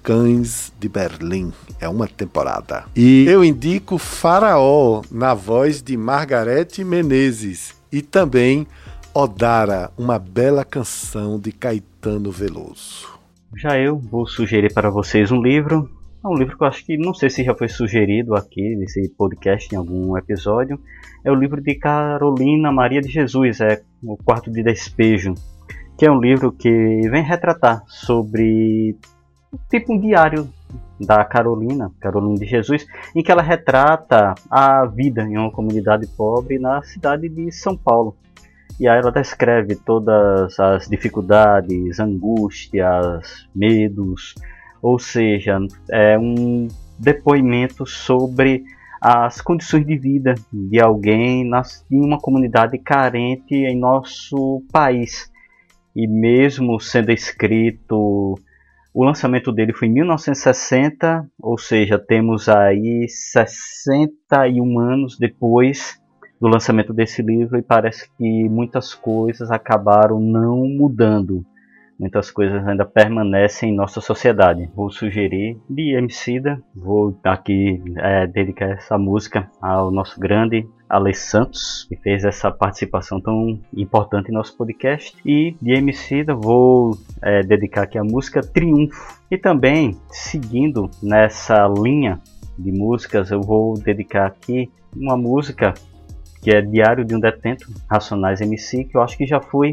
Cães 0.03 0.73
de 0.79 0.89
Berlim. 0.89 1.53
É 1.81 1.89
uma 1.89 2.07
temporada. 2.07 2.85
E 2.97 3.27
eu 3.29 3.45
indico 3.45 3.99
Faraó 3.99 5.03
na 5.11 5.35
voz 5.35 5.83
de 5.83 5.97
Margarete 5.97 6.85
Menezes 6.85 7.75
e 7.93 8.01
também 8.01 8.67
Odara, 9.15 9.93
uma 9.97 10.19
bela 10.19 10.65
canção 10.65 11.39
de 11.39 11.53
Caetano 11.53 12.33
Veloso. 12.33 13.09
Já 13.57 13.79
eu 13.79 13.97
vou 13.97 14.27
sugerir 14.27 14.73
para 14.75 14.91
vocês 14.91 15.31
um 15.31 15.41
livro. 15.41 15.89
É 16.25 16.27
um 16.27 16.35
livro 16.35 16.57
que 16.57 16.65
eu 16.65 16.67
acho 16.67 16.85
que 16.85 16.97
não 16.97 17.15
sei 17.15 17.31
se 17.31 17.45
já 17.45 17.55
foi 17.55 17.69
sugerido 17.69 18.35
aqui 18.35 18.75
nesse 18.75 19.09
podcast 19.11 19.73
em 19.73 19.79
algum 19.79 20.17
episódio. 20.19 20.81
É 21.25 21.31
o 21.31 21.35
livro 21.35 21.61
de 21.61 21.75
Carolina 21.77 22.73
Maria 22.73 23.01
de 23.01 23.09
Jesus, 23.09 23.61
é 23.61 23.83
O 24.03 24.17
Quarto 24.17 24.51
de 24.51 24.63
Despejo, 24.63 25.35
que 25.97 26.05
é 26.05 26.11
um 26.11 26.21
livro 26.21 26.51
que 26.51 26.69
vem 27.09 27.23
retratar 27.23 27.85
sobre 27.87 28.97
tipo 29.71 29.95
um 29.95 30.01
diário 30.01 30.49
da 31.01 31.25
Carolina, 31.25 31.91
Carolina 32.01 32.37
de 32.39 32.47
Jesus, 32.47 32.87
em 33.15 33.23
que 33.23 33.31
ela 33.33 33.43
retrata 33.43 34.35
a 34.51 34.85
vida 34.87 35.23
em 35.23 35.37
uma 35.37 35.51
comunidade 35.51 36.07
pobre 36.17 36.59
na 36.59 36.83
cidade 36.83 37.29
de 37.29 37.51
São 37.53 37.77
Paulo. 37.77 38.17
E 38.81 38.89
aí 38.89 38.99
ela 38.99 39.13
descreve 39.13 39.77
todas 39.77 40.59
as 40.59 40.89
dificuldades, 40.89 42.01
angústias, 42.01 43.49
medos, 43.55 44.35
ou 44.83 44.99
seja, 44.99 45.59
é 45.91 46.19
um 46.19 46.69
depoimento 46.99 47.87
sobre 47.87 48.65
as 49.01 49.41
condições 49.41 49.87
de 49.87 49.97
vida 49.97 50.35
de 50.53 50.81
alguém 50.81 51.43
em 51.91 52.01
uma 52.01 52.19
comunidade 52.19 52.79
carente 52.79 53.55
em 53.55 53.79
nosso 53.79 54.63
país. 54.73 55.31
e 55.95 56.09
mesmo 56.09 56.81
sendo 56.81 57.13
escrito, 57.13 58.35
o 58.95 59.05
lançamento 59.05 59.51
dele 59.51 59.73
foi 59.73 59.89
em 59.89 59.93
1960, 59.93 61.29
ou 61.41 61.59
seja, 61.59 61.99
temos 61.99 62.49
aí 62.49 63.07
61 63.09 64.79
anos 64.79 65.19
depois 65.19 66.01
do 66.41 66.47
lançamento 66.47 66.93
desse 66.93 67.21
livro 67.21 67.59
e 67.59 67.63
parece 67.63 68.09
que 68.17 68.49
muitas 68.49 68.95
coisas 68.95 69.51
acabaram 69.51 70.21
não 70.21 70.69
mudando. 70.69 71.45
Muitas 71.99 72.31
coisas 72.31 72.65
ainda 72.67 72.85
permanecem 72.85 73.71
em 73.71 73.77
nossa 73.77 74.01
sociedade. 74.01 74.71
Vou 74.77 74.91
sugerir 74.91 75.59
de 75.69 75.97
Emicida, 75.97 76.63
vou 76.75 77.19
aqui 77.25 77.83
é, 77.97 78.29
dedicar 78.29 78.71
essa 78.71 78.97
música 78.97 79.51
ao 79.61 79.91
nosso 79.91 80.21
grande 80.21 80.69
Ale 80.89 81.15
Santos, 81.15 81.87
que 81.89 81.97
fez 81.97 82.25
essa 82.25 82.51
participação 82.51 83.21
tão 83.21 83.59
importante 83.77 84.31
em 84.31 84.35
nosso 84.35 84.57
podcast. 84.57 85.17
E 85.25 85.57
de 85.61 85.73
Emicida 85.73 86.35
vou 86.35 86.97
é, 87.23 87.43
dedicar 87.43 87.83
aqui 87.83 87.99
a 87.99 88.05
música 88.05 88.41
Triunfo. 88.41 89.19
E 89.31 89.39
também, 89.39 89.99
seguindo 90.11 90.91
nessa 91.03 91.67
linha 91.67 92.21
de 92.59 92.71
músicas, 92.71 93.31
eu 93.31 93.41
vou 93.41 93.75
dedicar 93.75 94.27
aqui 94.27 94.71
uma 94.95 95.17
música 95.17 95.75
que 96.43 96.51
é 96.51 96.61
Diário 96.61 97.05
de 97.05 97.15
um 97.15 97.21
Detento, 97.21 97.73
Racionais 97.91 98.41
MC, 98.41 98.85
que 98.85 98.97
eu 98.97 99.03
acho 99.03 99.17
que 99.17 99.27
já 99.27 99.41
foi 99.41 99.73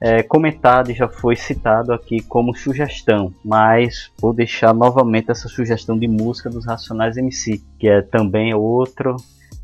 é, 0.00 0.22
comentado 0.22 0.90
e 0.90 0.94
já 0.94 1.08
foi 1.08 1.36
citado 1.36 1.92
aqui 1.92 2.22
como 2.22 2.54
sugestão, 2.54 3.34
mas 3.44 4.10
vou 4.20 4.32
deixar 4.32 4.74
novamente 4.74 5.30
essa 5.30 5.48
sugestão 5.48 5.98
de 5.98 6.08
música 6.08 6.48
dos 6.48 6.66
Racionais 6.66 7.16
MC, 7.16 7.62
que 7.78 7.88
é 7.88 8.00
também 8.00 8.54
outro 8.54 9.16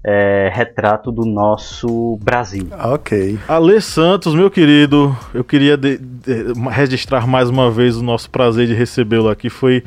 é, 0.08 0.48
retrato 0.54 1.10
do 1.10 1.24
nosso 1.24 2.16
Brasil. 2.22 2.68
Ok. 2.84 3.36
Ale 3.48 3.80
Santos, 3.80 4.36
meu 4.36 4.48
querido, 4.48 5.16
eu 5.34 5.42
queria 5.42 5.76
de, 5.76 5.98
de, 5.98 6.52
registrar 6.70 7.26
mais 7.26 7.50
uma 7.50 7.72
vez 7.72 7.96
o 7.96 8.04
nosso 8.04 8.30
prazer 8.30 8.68
de 8.68 8.72
recebê-lo 8.72 9.28
aqui. 9.28 9.50
Foi 9.50 9.82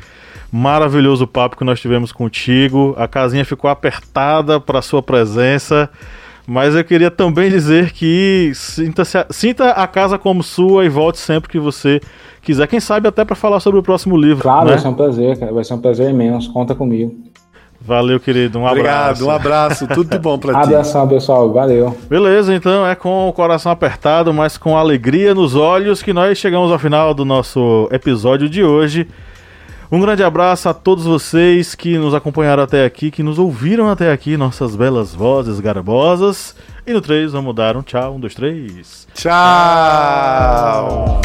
maravilhoso 0.52 1.24
o 1.24 1.26
papo 1.26 1.56
que 1.56 1.64
nós 1.64 1.80
tivemos 1.80 2.12
contigo. 2.12 2.94
A 2.98 3.08
casinha 3.08 3.46
ficou 3.46 3.70
apertada 3.70 4.60
para 4.60 4.82
sua 4.82 5.02
presença. 5.02 5.88
Mas 6.46 6.74
eu 6.74 6.84
queria 6.84 7.10
também 7.10 7.48
dizer 7.48 7.92
que 7.92 8.50
sinta, 8.54 9.04
sinta 9.30 9.70
a 9.70 9.86
casa 9.86 10.18
como 10.18 10.42
sua 10.42 10.84
e 10.84 10.88
volte 10.88 11.18
sempre 11.18 11.48
que 11.48 11.58
você 11.58 12.00
quiser. 12.42 12.66
Quem 12.66 12.80
sabe 12.80 13.08
até 13.08 13.24
para 13.24 13.36
falar 13.36 13.60
sobre 13.60 13.80
o 13.80 13.82
próximo 13.82 14.16
livro. 14.18 14.42
Claro, 14.42 14.66
né? 14.66 14.72
vai 14.72 14.78
ser 14.80 14.88
um 14.88 14.94
prazer, 14.94 15.38
cara. 15.38 15.52
Vai 15.52 15.64
ser 15.64 15.74
um 15.74 15.80
prazer 15.80 16.10
imenso. 16.10 16.52
Conta 16.52 16.74
comigo. 16.74 17.29
Valeu, 17.90 18.20
querido. 18.20 18.60
Um 18.60 18.66
Obrigado, 18.66 19.02
abraço. 19.02 19.26
um 19.26 19.30
abraço. 19.30 19.86
Tudo 19.88 20.10
de 20.10 20.16
bom 20.16 20.38
para 20.38 20.52
ti. 20.62 20.68
Abração, 20.68 21.08
pessoal. 21.08 21.52
Valeu. 21.52 21.96
Beleza, 22.08 22.54
então 22.54 22.86
é 22.86 22.94
com 22.94 23.28
o 23.28 23.32
coração 23.32 23.72
apertado, 23.72 24.32
mas 24.32 24.56
com 24.56 24.78
alegria 24.78 25.34
nos 25.34 25.56
olhos 25.56 26.00
que 26.00 26.12
nós 26.12 26.38
chegamos 26.38 26.70
ao 26.70 26.78
final 26.78 27.12
do 27.12 27.24
nosso 27.24 27.88
episódio 27.90 28.48
de 28.48 28.62
hoje. 28.62 29.08
Um 29.90 30.00
grande 30.00 30.22
abraço 30.22 30.68
a 30.68 30.74
todos 30.74 31.04
vocês 31.04 31.74
que 31.74 31.98
nos 31.98 32.14
acompanharam 32.14 32.62
até 32.62 32.84
aqui, 32.84 33.10
que 33.10 33.24
nos 33.24 33.40
ouviram 33.40 33.90
até 33.90 34.12
aqui, 34.12 34.36
nossas 34.36 34.76
belas 34.76 35.12
vozes 35.12 35.58
garbosas. 35.58 36.54
E 36.86 36.92
no 36.92 37.00
3 37.00 37.32
vamos 37.32 37.56
dar 37.56 37.76
um 37.76 37.82
tchau. 37.82 38.14
Um, 38.14 38.20
dois, 38.20 38.36
três. 38.36 39.08
Tchau. 39.14 41.20